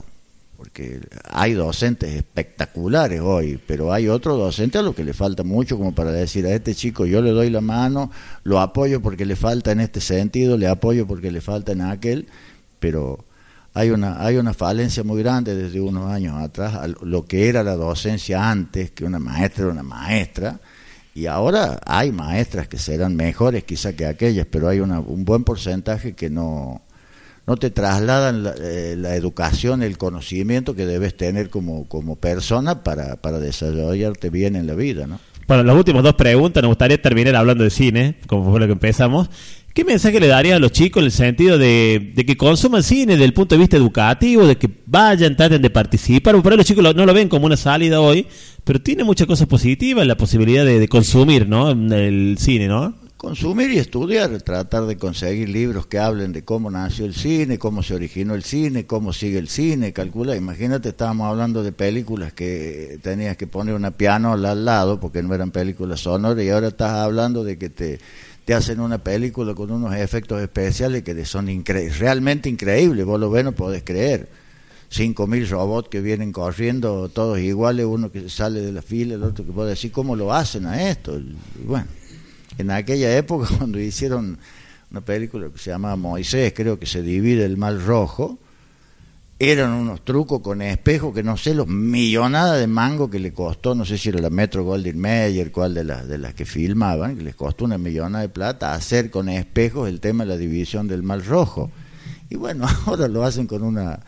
[0.58, 5.78] Porque hay docentes espectaculares hoy, pero hay otros docentes a los que le falta mucho
[5.78, 8.12] como para decir a este chico yo le doy la mano,
[8.44, 12.28] lo apoyo porque le falta en este sentido, le apoyo porque le falta en aquel,
[12.80, 13.26] pero
[13.76, 17.62] hay una hay una falencia muy grande desde unos años atrás a lo que era
[17.62, 20.60] la docencia antes que una maestra era una maestra
[21.14, 25.44] y ahora hay maestras que serán mejores quizá que aquellas pero hay una, un buen
[25.44, 26.85] porcentaje que no
[27.48, 32.84] no te trasladan la, eh, la educación el conocimiento que debes tener como como persona
[32.84, 37.00] para para desarrollarte bien en la vida no Bueno, las últimas dos preguntas, nos gustaría
[37.02, 39.30] terminar hablando de cine, como fue lo que empezamos.
[39.76, 43.14] ¿Qué mensaje le daría a los chicos en el sentido de, de que consuman cine
[43.14, 46.42] desde el punto de vista educativo, de que vayan, traten de participar?
[46.42, 48.26] Por ahí los chicos lo- no lo ven como una salida hoy,
[48.64, 51.70] pero tiene muchas cosas positivas la posibilidad de, de consumir ¿no?
[51.72, 52.96] el cine, ¿no?
[53.26, 57.82] Consumir y estudiar, tratar de conseguir libros que hablen de cómo nació el cine, cómo
[57.82, 63.00] se originó el cine, cómo sigue el cine, calcula, imagínate, estábamos hablando de películas que
[63.02, 66.92] tenías que poner una pianola al lado porque no eran películas sonoras y ahora estás
[66.92, 68.00] hablando de que te,
[68.46, 71.48] te hacen una película con unos efectos especiales que son
[71.98, 74.30] realmente increíbles, vos lo ves no podés creer.
[74.88, 79.24] Cinco mil robots que vienen corriendo, todos iguales, uno que sale de la fila, el
[79.24, 81.20] otro que puede decir cómo lo hacen a esto.
[81.66, 81.88] Bueno,
[82.58, 84.38] en aquella época cuando hicieron
[84.92, 88.38] una película que se llamaba Moisés, creo que se divide el mal rojo,
[89.38, 93.76] eran unos trucos con espejo que no sé los millonadas de mango que le costó,
[93.76, 97.18] no sé si era la Metro Golden Mayer, cuál de las de las que filmaban,
[97.18, 100.88] que les costó una millonada de plata hacer con espejos el tema de la división
[100.88, 101.70] del mal rojo.
[102.30, 104.00] Y bueno, ahora lo hacen con una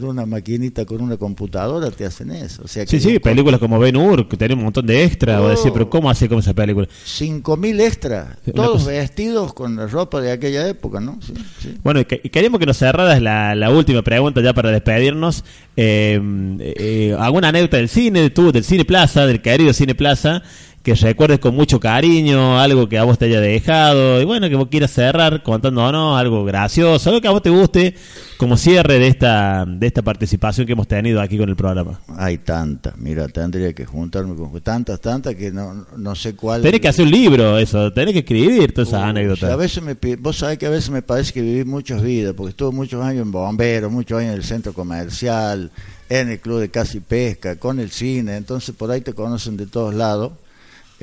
[0.00, 2.62] con una maquinita, con una computadora, te hacen eso.
[2.64, 5.40] O sea que Sí, sí, películas como Ben Hur, que tienen un montón de extra.
[5.40, 6.86] Vos decís, pero ¿cómo hace como esa película?
[7.04, 11.18] cinco mil extras, Una todos vestidos con la ropa de aquella época, ¿no?
[11.24, 11.74] Sí, sí.
[11.82, 15.44] Bueno, y, que- y queremos que nos cerraras la, la última pregunta ya para despedirnos.
[15.76, 16.20] Eh,
[16.60, 20.42] eh, ¿Alguna anécdota del cine, tú, del Cine Plaza, del querido Cine Plaza?
[20.82, 24.56] Que recuerdes con mucho cariño, algo que a vos te haya dejado, y bueno, que
[24.56, 27.94] vos quieras cerrar contándonos algo gracioso, algo que a vos te guste
[28.36, 32.00] como cierre de esta, de esta participación que hemos tenido aquí con el programa.
[32.16, 36.62] Hay tantas, mira, tendría que juntarme con tantas, tantas que no, no sé cuál.
[36.62, 39.50] Tenés que hacer un libro, eso, tenés que escribir todas esas Uy, anécdotas.
[39.50, 42.50] a veces me, vos sabés que a veces me parece que viví muchas vidas, porque
[42.50, 45.70] estuve muchos años en bombero, muchos años en el centro comercial,
[46.08, 49.66] en el club de casi pesca, con el cine, entonces por ahí te conocen de
[49.66, 50.32] todos lados.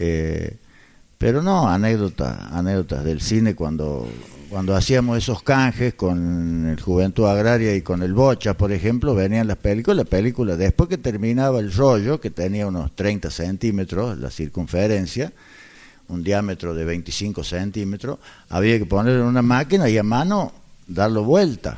[0.02, 0.56] Eh,
[1.18, 4.08] pero no, anécdotas, anécdotas del cine cuando,
[4.50, 9.48] cuando hacíamos esos canjes con el Juventud Agraria y con el Bocha, por ejemplo, venían
[9.48, 14.32] las películas, la película, después que terminaba el rollo, que tenía unos 30 centímetros, la
[14.32, 15.34] circunferencia,
[16.08, 20.54] un diámetro de 25 centímetros, había que ponerlo en una máquina y a mano
[20.88, 21.78] darlo vuelta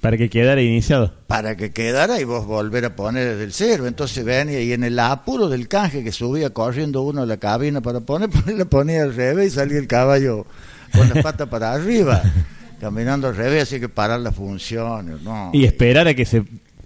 [0.00, 1.12] Para que quedara iniciado.
[1.26, 3.86] para que quedara y vos volver a poner desde el cero.
[3.86, 7.80] Entonces venía y en el apuro del canje que subía corriendo uno a la cabina
[7.80, 10.46] para poner, le ponía al revés y salía el caballo
[10.92, 12.22] con las patas para arriba,
[12.80, 15.22] caminando al revés, así que parar las funciones.
[15.22, 15.50] No.
[15.52, 16.44] Y esperar a que se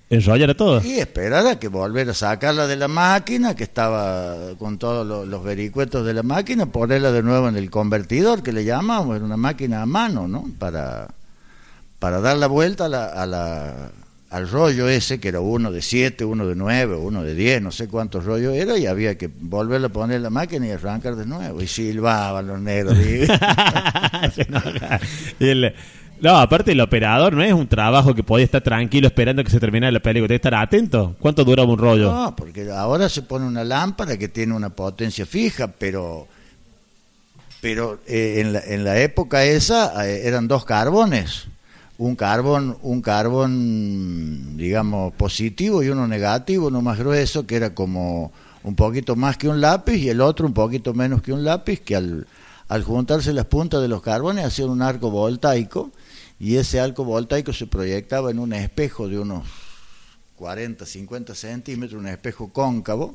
[0.08, 0.82] enrollara todo.
[0.82, 5.26] Y esperar a que volver a sacarla de la máquina, que estaba con todos los,
[5.28, 9.24] los vericuetos de la máquina, ponerla de nuevo en el convertidor, que le llamamos, era
[9.24, 10.46] una máquina a mano, ¿no?
[10.58, 11.08] Para,
[12.00, 13.90] para dar la vuelta a la, a la-
[14.30, 17.72] al rollo ese, que era uno de siete, uno de nueve, uno de diez, no
[17.72, 21.26] sé cuántos rollos era, y había que volverle a poner la máquina y arrancar de
[21.26, 21.60] nuevo.
[21.60, 22.96] Y silbaban los negros.
[22.96, 23.26] digo.
[25.40, 25.74] Y el-
[26.20, 29.58] no, aparte el operador no es un trabajo que podía estar tranquilo esperando que se
[29.58, 30.28] terminara la película.
[30.28, 31.16] Tiene que estar atento.
[31.18, 32.12] ¿Cuánto duraba un rollo?
[32.12, 36.28] No, porque ahora se pone una lámpara que tiene una potencia fija, pero
[37.62, 41.46] pero eh, en, la, en la época esa eh, eran dos carbones,
[42.00, 48.32] un carbón un carbón digamos positivo y uno negativo, uno más grueso que era como
[48.62, 51.80] un poquito más que un lápiz y el otro un poquito menos que un lápiz
[51.80, 52.26] que al
[52.68, 55.90] al juntarse las puntas de los carbones hacían un arco voltaico
[56.38, 59.44] y ese arco voltaico se proyectaba en un espejo de unos
[60.36, 63.14] 40, 50 centímetros, un espejo cóncavo,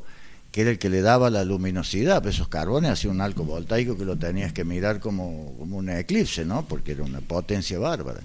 [0.52, 2.20] que era el que le daba la luminosidad.
[2.20, 5.90] Pero esos carbones hacían un arco voltaico que lo tenías que mirar como, como un
[5.90, 6.68] eclipse, ¿no?
[6.68, 8.22] Porque era una potencia bárbara.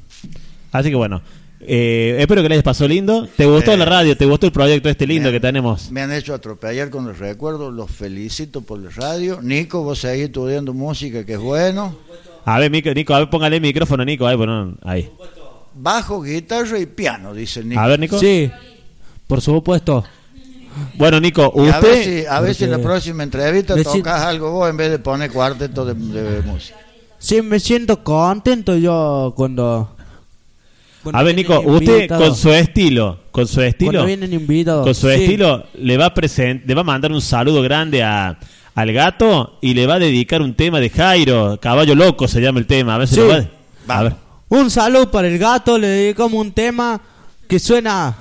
[0.73, 1.21] Así que bueno,
[1.61, 3.27] eh, espero que les pasó lindo.
[3.37, 4.17] ¿Te gustó Eh, la radio?
[4.17, 5.91] ¿Te gustó el proyecto este lindo que tenemos?
[5.91, 9.41] Me han hecho atropellar con los recuerdos, los felicito por la radio.
[9.43, 11.97] Nico, vos seguís estudiando música, que es bueno.
[12.45, 14.27] A ver, Mico- Nico, a ver, póngale el micrófono, Nico.
[14.27, 15.11] Ahí, bueno, ahí.
[15.75, 17.81] Bajo, guitarra y piano, dice Nico.
[17.81, 18.19] A ver, Nico.
[18.19, 18.51] Sí,
[19.27, 20.05] por supuesto.
[20.95, 21.83] Bueno, Nico, Y a usted...
[21.83, 24.91] ver si, a ver si en la Porque- próxima entrevista tocas algo vos en vez
[24.91, 26.79] de poner cuarteto de, de música.
[27.19, 29.97] Sí, me siento contento yo cuando...
[31.13, 34.05] A ver, Nico, usted con su estilo, con su estilo,
[34.83, 35.15] con su sí.
[35.15, 38.39] estilo, le va a present, le va a mandar un saludo grande a
[38.75, 42.61] al gato y le va a dedicar un tema de Jairo, Caballo Loco se llama
[42.61, 43.21] el tema, a ver si Sí.
[43.21, 43.37] lo va
[43.89, 44.15] a- A ver.
[44.49, 47.01] Un saludo para el gato, le dedicamos un tema
[47.49, 48.17] que suena,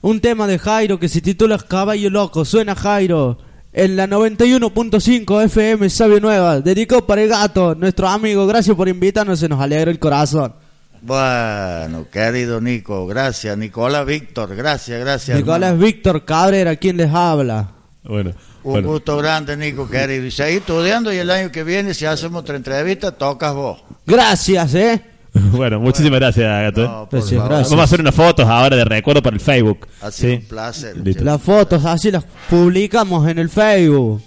[0.00, 3.38] un tema de Jairo que se titula Caballo Loco, suena Jairo,
[3.72, 9.38] en la 91.5 FM Sabio Nueva, dedicado para el gato, nuestro amigo, gracias por invitarnos,
[9.38, 10.54] se nos alegra el corazón.
[11.02, 13.56] Bueno, querido Nico, gracias.
[13.56, 15.38] Nicolás Víctor, gracias, gracias.
[15.38, 15.86] Nicolás hermano.
[15.86, 17.70] Víctor Cabrera, quien les habla.
[18.04, 18.32] Bueno,
[18.62, 20.24] Un gusto grande, Nico, querido.
[20.26, 23.82] Y seguí estudiando y el año que viene, si hacemos otra entrevista, tocas vos.
[24.06, 25.02] Gracias, eh.
[25.32, 26.82] Bueno, muchísimas gracias, gato.
[26.82, 27.70] No, por Gracias, gracias.
[27.70, 29.86] Vamos a hacer unas fotos ahora de recuerdo para el Facebook.
[30.02, 30.36] Ha sido ¿sí?
[30.38, 30.96] un placer.
[30.98, 31.24] Listo.
[31.24, 34.22] Las fotos así las publicamos en el Facebook.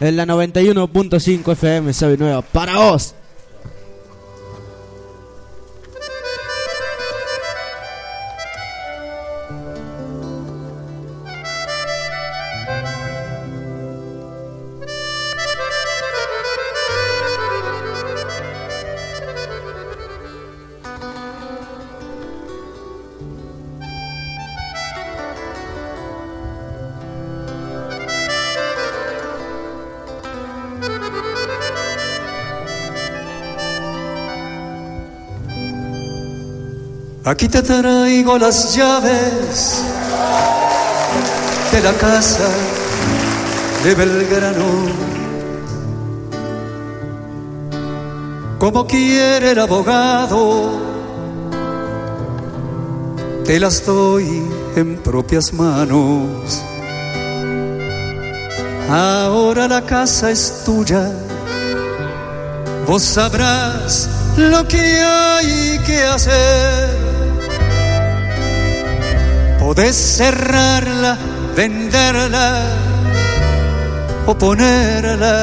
[0.00, 2.42] En la 91.5 FM Sabio Nueva.
[2.42, 3.14] Para vos.
[37.32, 39.82] Aquí te traigo las llaves
[41.72, 42.46] de la casa
[43.82, 44.70] de Belgrano.
[48.58, 50.78] Como quiere el abogado,
[53.46, 54.42] te las doy
[54.76, 56.60] en propias manos.
[58.90, 61.10] Ahora la casa es tuya,
[62.86, 64.06] vos sabrás
[64.36, 67.01] lo que hay que hacer.
[69.62, 71.16] Podés cerrarla,
[71.56, 72.48] venderla
[74.26, 75.36] o ponerla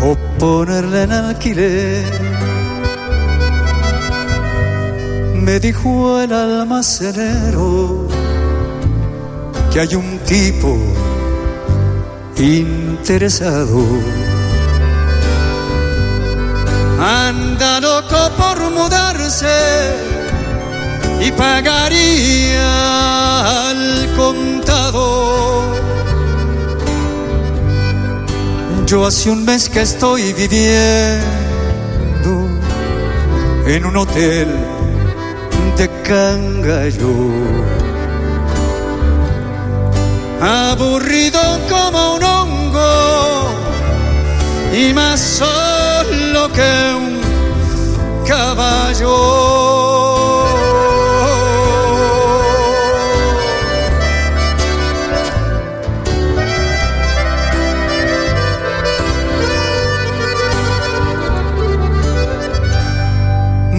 [0.00, 2.04] o ponerla en alquiler.
[5.34, 8.08] Me dijo el almacenero
[9.70, 10.74] que hay un tipo
[12.38, 13.84] interesado.
[16.98, 20.13] Anda loco por mudarse
[21.24, 22.70] y pagaría
[23.70, 25.62] al contado.
[28.86, 31.24] Yo hace un mes que estoy viviendo
[33.66, 34.48] en un hotel
[35.78, 37.14] de Cangallo.
[40.42, 41.40] Aburrido
[41.70, 43.48] como un hongo
[44.74, 47.20] y más solo que un
[48.26, 49.63] caballo.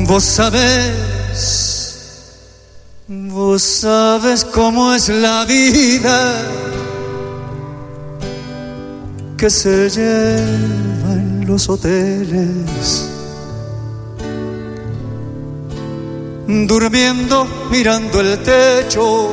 [0.07, 1.95] Vos sabés,
[3.07, 6.45] vos sabes cómo es la vida
[9.35, 13.09] que se lleva en los hoteles.
[16.47, 19.31] Durmiendo, mirando el techo,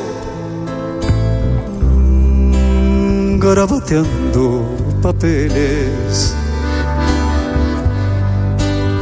[3.38, 6.34] garabateando papeles.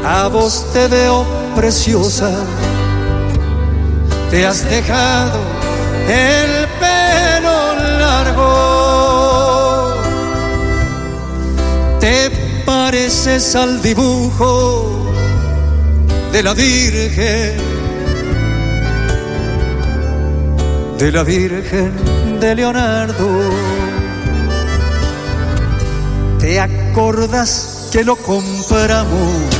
[0.04, 2.30] A vos te veo preciosa,
[4.30, 5.38] te has dejado
[6.08, 9.14] el pelo largo,
[12.00, 12.30] te
[12.64, 15.12] pareces al dibujo
[16.32, 17.56] de la Virgen,
[20.98, 23.28] de la Virgen de Leonardo.
[26.38, 29.59] ¿Te acordas que lo compramos?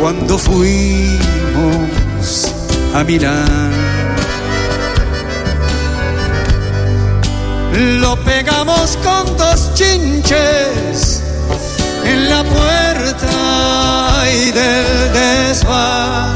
[0.00, 1.18] Cuando fuimos
[2.94, 3.70] a Milán.
[8.00, 11.22] Lo pegamos con dos chinches
[12.04, 16.34] en la puerta y del desván.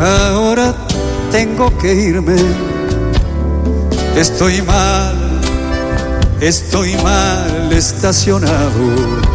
[0.00, 0.74] Ahora
[1.32, 2.36] tengo que irme,
[4.16, 5.40] estoy mal,
[6.40, 9.33] estoy mal estacionado.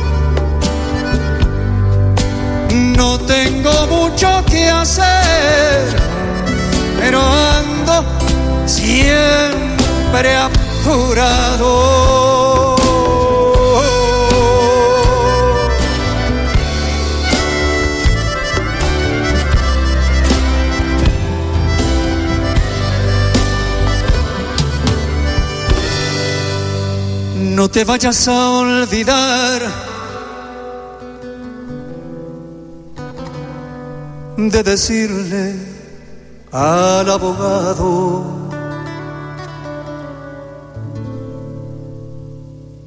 [2.74, 5.96] No tengo mucho que hacer,
[7.00, 8.06] pero ando
[8.66, 11.80] siempre apurado.
[27.60, 29.59] No te vayas a olvidar
[34.48, 35.56] de decirle
[36.52, 38.24] al abogado.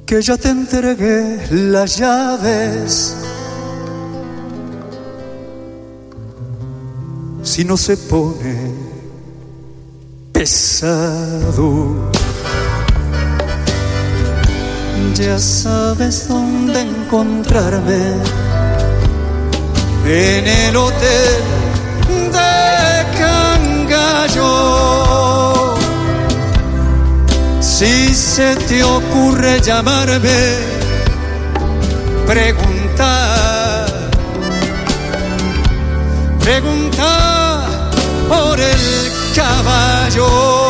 [0.05, 3.15] Que ya te entregué las llaves.
[7.43, 8.71] Si no se pone
[10.31, 12.09] pesado,
[15.13, 18.52] ya sabes dónde encontrarme
[20.05, 21.41] en el hotel
[22.07, 24.53] de Cangallo.
[27.61, 30.57] Si se te ocurre llamarme,
[32.25, 33.85] pregunta,
[36.39, 37.65] pregunta
[38.27, 40.62] por el caballo.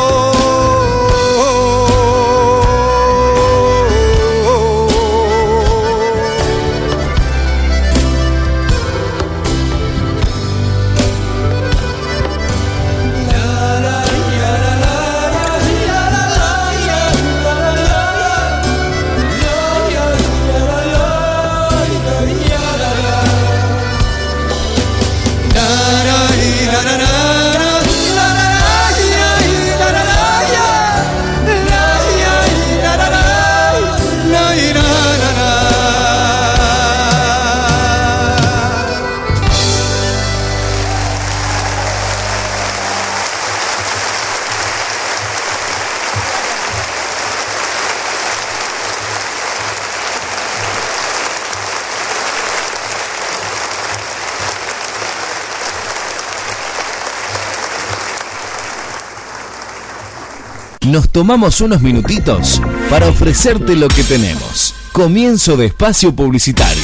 [60.94, 64.76] Nos tomamos unos minutitos para ofrecerte lo que tenemos.
[64.92, 66.84] Comienzo de espacio publicitario.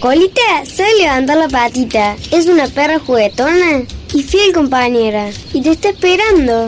[0.00, 2.16] Colita, sabe levantar la patita.
[2.32, 3.82] Es una perra juguetona
[4.12, 5.30] y fiel compañera.
[5.52, 6.66] Y te está esperando.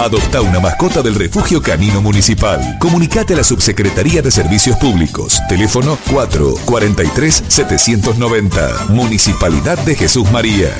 [0.00, 2.76] Adopta una mascota del Refugio Canino Municipal.
[2.80, 5.40] Comunicate a la Subsecretaría de Servicios Públicos.
[5.48, 8.86] Teléfono 443 790.
[8.88, 10.74] Municipalidad de Jesús María.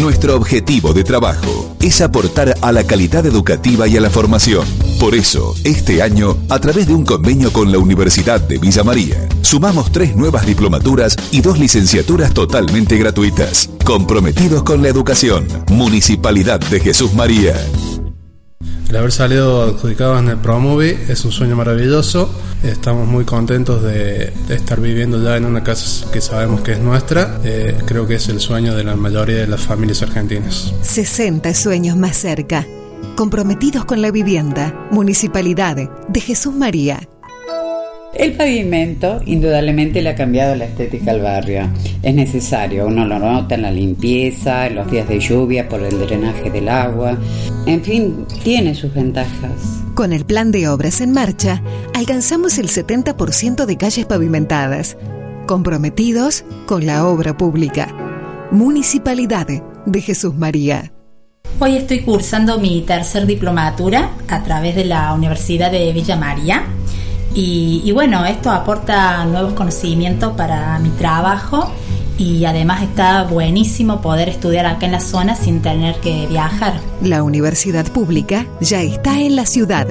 [0.00, 4.66] Nuestro objetivo de trabajo es aportar a la calidad educativa y a la formación.
[4.98, 9.28] Por eso, este año, a través de un convenio con la Universidad de Villa María,
[9.42, 13.68] sumamos tres nuevas diplomaturas y dos licenciaturas totalmente gratuitas.
[13.84, 15.46] Comprometidos con la educación.
[15.68, 17.54] Municipalidad de Jesús María.
[18.90, 22.28] El haber salido adjudicados en el Promove es un sueño maravilloso.
[22.64, 26.80] Estamos muy contentos de, de estar viviendo ya en una casa que sabemos que es
[26.80, 27.38] nuestra.
[27.44, 30.74] Eh, creo que es el sueño de la mayoría de las familias argentinas.
[30.82, 32.66] 60 sueños más cerca.
[33.14, 34.88] Comprometidos con la vivienda.
[34.90, 36.98] Municipalidad de Jesús María.
[38.14, 41.70] El pavimento indudablemente le ha cambiado la estética al barrio.
[42.02, 45.98] Es necesario, uno lo nota en la limpieza, en los días de lluvia por el
[45.98, 47.16] drenaje del agua.
[47.66, 49.82] En fin, tiene sus ventajas.
[49.94, 51.62] Con el plan de obras en marcha,
[51.94, 54.96] alcanzamos el 70% de calles pavimentadas.
[55.46, 57.94] Comprometidos con la obra pública.
[58.50, 59.46] Municipalidad
[59.86, 60.92] de Jesús María.
[61.60, 66.64] Hoy estoy cursando mi tercer diplomatura a través de la Universidad de Villa María.
[67.34, 71.72] Y, y bueno, esto aporta nuevos conocimientos para mi trabajo
[72.20, 76.78] y además está buenísimo poder estudiar acá en la zona sin tener que viajar.
[77.02, 79.88] La universidad pública ya está en la ciudad.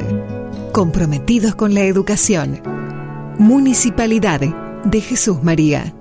[0.72, 2.62] Comprometidos con la educación.
[3.40, 4.42] Municipalidad
[4.84, 5.96] de Jesús María.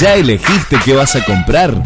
[0.00, 1.80] ¿Ya elegiste qué vas a comprar?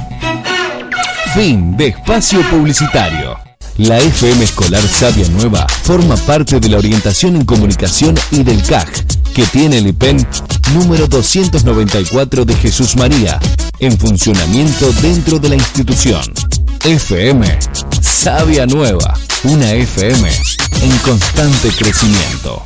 [1.35, 3.37] Fin de espacio publicitario.
[3.79, 8.89] La FM Escolar Sabia Nueva forma parte de la orientación en comunicación y del CAG,
[9.35, 10.25] que tiene el IPEN
[10.75, 13.41] número 294 de Jesús María,
[13.81, 16.23] en funcionamiento dentro de la institución.
[16.85, 17.59] FM
[18.01, 20.31] Sabia Nueva, una FM
[20.83, 22.65] en constante crecimiento.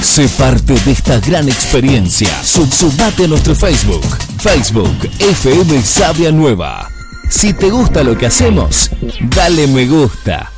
[0.00, 2.30] Sé parte de esta gran experiencia.
[2.42, 4.06] Sub sumate a nuestro Facebook.
[4.38, 6.88] Facebook FM Sabia Nueva.
[7.28, 8.90] Si te gusta lo que hacemos,
[9.34, 10.50] dale me gusta.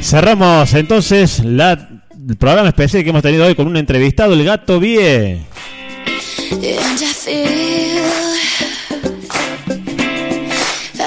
[0.00, 4.80] Cerramos entonces la, el programa especial que hemos tenido hoy con un entrevistado, el gato
[4.80, 5.46] Vie.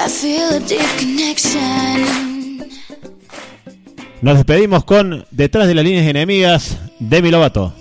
[0.08, 2.27] I feel a deep connection.
[4.20, 7.72] Nos despedimos con Detrás de las líneas enemigas, Demi Lovato.